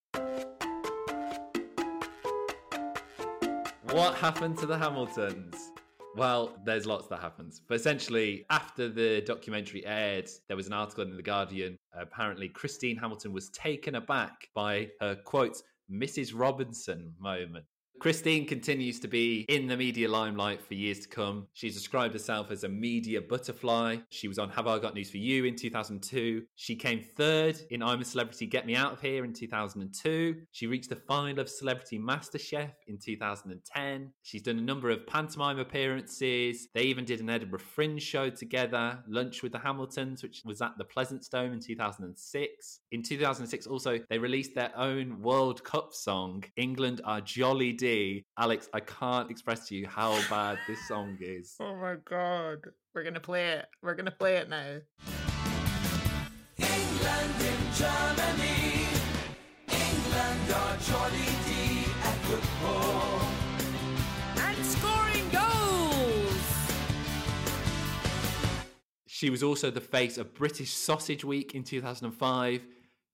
What 3.91 4.15
happened 4.15 4.57
to 4.59 4.65
the 4.65 4.77
Hamiltons? 4.77 5.71
Well, 6.15 6.57
there's 6.65 6.85
lots 6.85 7.07
that 7.07 7.19
happens. 7.19 7.61
But 7.67 7.75
essentially, 7.75 8.45
after 8.49 8.89
the 8.89 9.21
documentary 9.21 9.85
aired, 9.85 10.29
there 10.47 10.57
was 10.57 10.67
an 10.67 10.73
article 10.73 11.03
in 11.03 11.15
The 11.15 11.21
Guardian. 11.21 11.77
Apparently, 11.93 12.49
Christine 12.49 12.97
Hamilton 12.97 13.31
was 13.31 13.49
taken 13.49 13.95
aback 13.95 14.49
by 14.53 14.89
her 14.99 15.15
quote, 15.15 15.61
Mrs. 15.91 16.31
Robinson 16.33 17.13
moment. 17.19 17.65
Christine 18.01 18.47
continues 18.47 18.99
to 19.01 19.07
be 19.07 19.45
in 19.47 19.67
the 19.67 19.77
media 19.77 20.09
limelight 20.09 20.59
for 20.59 20.73
years 20.73 21.01
to 21.01 21.07
come. 21.07 21.45
She's 21.53 21.75
described 21.75 22.13
herself 22.13 22.49
as 22.49 22.63
a 22.63 22.67
media 22.67 23.21
butterfly. 23.21 23.97
She 24.09 24.27
was 24.27 24.39
on 24.39 24.49
Have 24.49 24.65
I 24.65 24.79
Got 24.79 24.95
News 24.95 25.11
for 25.11 25.17
You 25.17 25.45
in 25.45 25.55
2002. 25.55 26.41
She 26.55 26.75
came 26.75 26.99
third 26.99 27.61
in 27.69 27.83
I'm 27.83 28.01
a 28.01 28.03
Celebrity, 28.03 28.47
Get 28.47 28.65
Me 28.65 28.75
Out 28.75 28.93
of 28.93 29.01
Here 29.01 29.23
in 29.23 29.33
2002. 29.33 30.35
She 30.49 30.65
reached 30.65 30.89
the 30.89 30.95
final 30.95 31.39
of 31.41 31.47
Celebrity 31.47 31.99
MasterChef 31.99 32.71
in 32.87 32.97
2010. 32.97 34.11
She's 34.23 34.41
done 34.41 34.57
a 34.57 34.63
number 34.63 34.89
of 34.89 35.05
pantomime 35.05 35.59
appearances. 35.59 36.69
They 36.73 36.81
even 36.81 37.05
did 37.05 37.19
an 37.19 37.29
Edinburgh 37.29 37.59
Fringe 37.59 38.01
show 38.01 38.31
together, 38.31 38.97
Lunch 39.07 39.43
with 39.43 39.51
the 39.51 39.59
Hamiltons, 39.59 40.23
which 40.23 40.41
was 40.43 40.59
at 40.59 40.75
the 40.79 40.85
Pleasantstone 40.85 41.53
in 41.53 41.59
2006. 41.59 42.79
In 42.91 43.03
2006, 43.03 43.67
also, 43.67 43.99
they 44.09 44.17
released 44.17 44.55
their 44.55 44.75
own 44.75 45.21
World 45.21 45.63
Cup 45.63 45.93
song, 45.93 46.43
England 46.57 47.01
Are 47.05 47.21
Jolly 47.21 47.73
D. 47.91 48.23
Alex, 48.37 48.69
I 48.73 48.79
can't 48.79 49.29
express 49.29 49.67
to 49.67 49.75
you 49.75 49.85
how 49.85 50.17
bad 50.29 50.57
this 50.65 50.87
song 50.87 51.17
is. 51.19 51.55
Oh 51.59 51.75
my 51.75 51.95
god. 52.05 52.59
We're 52.95 53.03
gonna 53.03 53.19
play 53.19 53.49
it. 53.49 53.65
We're 53.83 53.95
gonna 53.95 54.11
play 54.11 54.37
it 54.37 54.47
now. 54.47 54.79
England 56.57 57.35
in 57.51 57.61
Germany. 57.75 58.87
England 59.67 60.51
are 60.55 60.77
Johnny 60.77 61.31
D 61.45 61.83
at 62.01 62.17
football. 62.29 63.21
And 64.37 64.65
scoring 64.65 65.29
goals! 65.29 66.71
She 69.07 69.29
was 69.29 69.43
also 69.43 69.69
the 69.69 69.81
face 69.81 70.17
of 70.17 70.33
British 70.33 70.71
Sausage 70.71 71.25
Week 71.25 71.55
in 71.55 71.63
2005. 71.65 72.65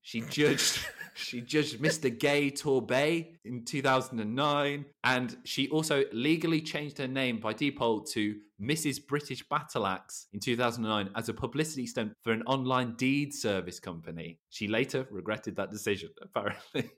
She 0.04 0.22
judged 0.22 0.86
she 1.18 1.42
judged 1.42 1.80
Mr. 1.80 2.18
Gay 2.18 2.52
Torbay 2.52 3.36
in 3.44 3.66
2009 3.66 4.86
and 5.04 5.38
she 5.44 5.68
also 5.70 6.04
legally 6.14 6.62
changed 6.62 6.98
her 6.98 7.08
name 7.08 7.40
by 7.40 7.54
default 7.54 8.10
to 8.12 8.36
Mrs. 8.62 9.06
British 9.06 9.48
Battle 9.50 9.86
Axe 9.86 10.28
in 10.34 10.40
2009 10.40 11.10
as 11.16 11.30
a 11.30 11.34
publicity 11.34 11.88
stunt 11.88 12.14
for 12.24 12.32
an 12.32 12.44
online 12.44 12.96
deed 12.96 13.34
service 13.34 13.80
company. 13.80 14.40
She 14.50 14.68
later 14.68 15.08
regretted 15.12 15.56
that 15.58 15.72
decision 15.72 16.10
apparently. 16.22 16.92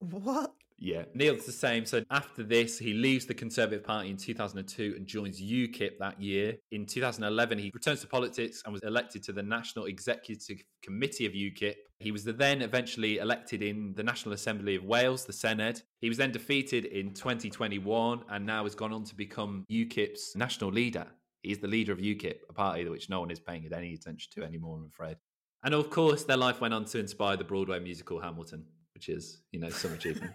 What? 0.00 0.54
Yeah, 0.82 1.04
Neil's 1.12 1.44
the 1.44 1.52
same. 1.52 1.84
So 1.84 2.02
after 2.10 2.42
this, 2.42 2.78
he 2.78 2.94
leaves 2.94 3.26
the 3.26 3.34
Conservative 3.34 3.84
Party 3.84 4.08
in 4.08 4.16
2002 4.16 4.94
and 4.96 5.06
joins 5.06 5.40
UKIP 5.40 5.98
that 5.98 6.20
year. 6.20 6.56
In 6.72 6.86
2011, 6.86 7.58
he 7.58 7.70
returns 7.74 8.00
to 8.00 8.06
politics 8.06 8.62
and 8.64 8.72
was 8.72 8.82
elected 8.82 9.22
to 9.24 9.32
the 9.32 9.42
National 9.42 9.84
Executive 9.84 10.62
Committee 10.82 11.26
of 11.26 11.32
UKIP. 11.32 11.74
He 11.98 12.10
was 12.10 12.24
then 12.24 12.62
eventually 12.62 13.18
elected 13.18 13.62
in 13.62 13.92
the 13.94 14.02
National 14.02 14.32
Assembly 14.32 14.74
of 14.74 14.84
Wales, 14.84 15.26
the 15.26 15.34
Senedd. 15.34 15.82
He 16.00 16.08
was 16.08 16.16
then 16.16 16.32
defeated 16.32 16.86
in 16.86 17.12
2021 17.12 18.24
and 18.30 18.46
now 18.46 18.64
has 18.64 18.74
gone 18.74 18.94
on 18.94 19.04
to 19.04 19.14
become 19.14 19.66
UKIP's 19.70 20.34
national 20.34 20.70
leader. 20.70 21.06
He's 21.42 21.58
the 21.58 21.68
leader 21.68 21.92
of 21.92 21.98
UKIP, 21.98 22.36
a 22.48 22.54
party 22.54 22.88
which 22.88 23.10
no 23.10 23.20
one 23.20 23.30
is 23.30 23.38
paying 23.38 23.68
any 23.70 23.92
attention 23.92 24.30
to 24.34 24.44
anymore, 24.44 24.78
I'm 24.78 24.86
afraid. 24.86 25.16
And 25.62 25.74
of 25.74 25.90
course, 25.90 26.24
their 26.24 26.38
life 26.38 26.62
went 26.62 26.72
on 26.72 26.86
to 26.86 26.98
inspire 26.98 27.36
the 27.36 27.44
Broadway 27.44 27.80
musical 27.80 28.18
Hamilton, 28.18 28.64
which 28.94 29.10
is, 29.10 29.42
you 29.52 29.60
know, 29.60 29.68
some 29.68 29.92
achievement. 29.92 30.32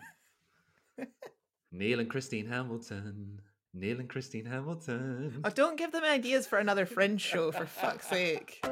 Neil 1.72 2.00
and 2.00 2.10
Christine 2.10 2.48
Hamilton. 2.48 3.42
Neil 3.74 4.00
and 4.00 4.10
Christine 4.10 4.46
Hamilton. 4.46 5.42
Oh, 5.44 5.50
don't 5.50 5.78
give 5.78 5.92
them 5.92 6.04
ideas 6.04 6.48
for 6.48 6.60
another 6.60 6.86
fringe 6.86 7.22
show, 7.32 7.52
for 7.52 7.66
fuck's 7.66 8.08
sake. 8.08 8.64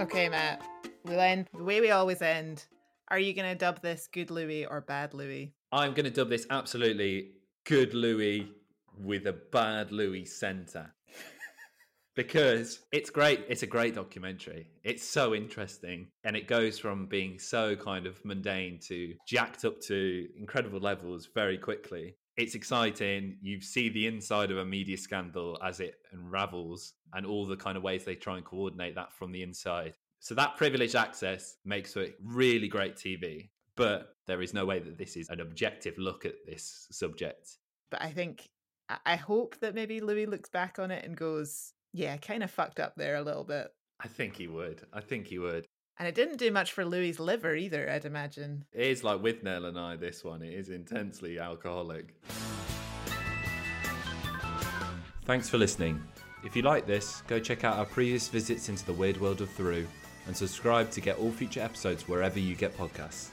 Okay, 0.00 0.28
Matt. 0.30 0.62
We'll 1.04 1.20
end 1.20 1.48
the 1.52 1.62
way 1.62 1.80
we 1.80 1.90
always 1.90 2.22
end. 2.22 2.64
Are 3.08 3.18
you 3.18 3.34
going 3.34 3.50
to 3.50 3.54
dub 3.54 3.82
this 3.82 4.08
Good 4.10 4.30
Louis 4.30 4.64
or 4.64 4.80
Bad 4.80 5.12
Louis? 5.12 5.52
I'm 5.72 5.92
going 5.92 6.04
to 6.04 6.10
dub 6.10 6.30
this 6.30 6.46
absolutely 6.48 7.32
good 7.64 7.92
Louis 7.92 8.48
with 8.98 9.26
a 9.26 9.32
bad 9.32 9.92
Louis 9.92 10.24
centre. 10.24 10.94
Because 12.24 12.80
it's 12.92 13.08
great. 13.08 13.46
It's 13.48 13.62
a 13.62 13.66
great 13.66 13.94
documentary. 13.94 14.68
It's 14.84 15.02
so 15.02 15.34
interesting. 15.34 16.08
And 16.24 16.36
it 16.36 16.46
goes 16.46 16.78
from 16.78 17.06
being 17.06 17.38
so 17.38 17.74
kind 17.76 18.06
of 18.06 18.22
mundane 18.26 18.78
to 18.88 19.14
jacked 19.26 19.64
up 19.64 19.80
to 19.82 20.28
incredible 20.38 20.80
levels 20.80 21.30
very 21.34 21.56
quickly. 21.56 22.16
It's 22.36 22.54
exciting. 22.54 23.38
You 23.40 23.62
see 23.62 23.88
the 23.88 24.06
inside 24.06 24.50
of 24.50 24.58
a 24.58 24.66
media 24.66 24.98
scandal 24.98 25.58
as 25.64 25.80
it 25.80 25.94
unravels 26.12 26.92
and 27.14 27.24
all 27.24 27.46
the 27.46 27.56
kind 27.56 27.78
of 27.78 27.82
ways 27.82 28.04
they 28.04 28.16
try 28.16 28.36
and 28.36 28.44
coordinate 28.44 28.96
that 28.96 29.14
from 29.14 29.32
the 29.32 29.42
inside. 29.42 29.94
So 30.18 30.34
that 30.34 30.58
privileged 30.58 30.96
access 30.96 31.56
makes 31.64 31.94
for 31.94 32.06
really 32.22 32.68
great 32.68 32.96
TV. 32.96 33.48
But 33.76 34.14
there 34.26 34.42
is 34.42 34.52
no 34.52 34.66
way 34.66 34.78
that 34.78 34.98
this 34.98 35.16
is 35.16 35.30
an 35.30 35.40
objective 35.40 35.96
look 35.96 36.26
at 36.26 36.34
this 36.46 36.86
subject. 36.92 37.56
But 37.90 38.02
I 38.02 38.10
think, 38.10 38.50
I- 39.06 39.16
hope 39.16 39.58
that 39.60 39.74
maybe 39.74 40.00
Louis 40.02 40.26
looks 40.26 40.50
back 40.50 40.78
on 40.78 40.90
it 40.90 41.04
and 41.04 41.16
goes, 41.16 41.72
yeah, 41.92 42.16
kind 42.16 42.42
of 42.42 42.50
fucked 42.50 42.80
up 42.80 42.94
there 42.96 43.16
a 43.16 43.22
little 43.22 43.44
bit. 43.44 43.72
I 44.02 44.08
think 44.08 44.36
he 44.36 44.48
would. 44.48 44.82
I 44.92 45.00
think 45.00 45.26
he 45.26 45.38
would. 45.38 45.66
And 45.98 46.08
it 46.08 46.14
didn't 46.14 46.38
do 46.38 46.50
much 46.50 46.72
for 46.72 46.84
Louis's 46.84 47.20
liver 47.20 47.54
either, 47.54 47.90
I'd 47.90 48.06
imagine. 48.06 48.64
It 48.72 48.86
is 48.86 49.04
like 49.04 49.20
Withnail 49.20 49.66
and 49.66 49.78
I, 49.78 49.96
this 49.96 50.24
one. 50.24 50.40
It 50.40 50.54
is 50.54 50.70
intensely 50.70 51.38
alcoholic. 51.38 52.14
Thanks 55.26 55.48
for 55.50 55.58
listening. 55.58 56.02
If 56.42 56.56
you 56.56 56.62
like 56.62 56.86
this, 56.86 57.22
go 57.26 57.38
check 57.38 57.64
out 57.64 57.76
our 57.76 57.84
previous 57.84 58.28
visits 58.28 58.70
into 58.70 58.86
the 58.86 58.94
weird 58.94 59.20
world 59.20 59.42
of 59.42 59.50
Theroux 59.50 59.86
and 60.26 60.34
subscribe 60.34 60.90
to 60.92 61.02
get 61.02 61.18
all 61.18 61.30
future 61.30 61.60
episodes 61.60 62.08
wherever 62.08 62.38
you 62.38 62.54
get 62.54 62.76
podcasts. 62.76 63.28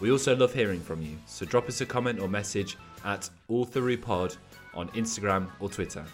We 0.00 0.10
also 0.10 0.34
love 0.34 0.52
hearing 0.52 0.80
from 0.80 1.02
you, 1.02 1.16
so 1.26 1.46
drop 1.46 1.68
us 1.68 1.80
a 1.80 1.86
comment 1.86 2.18
or 2.18 2.26
message 2.26 2.76
at 3.04 3.30
All 3.46 3.64
Theroux 3.64 4.00
Pod 4.00 4.36
on 4.74 4.88
Instagram 4.90 5.48
or 5.60 5.68
Twitter. 5.68 6.04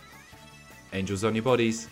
Angels 0.93 1.25
on 1.25 1.35
your 1.35 1.45
bodies. 1.45 1.89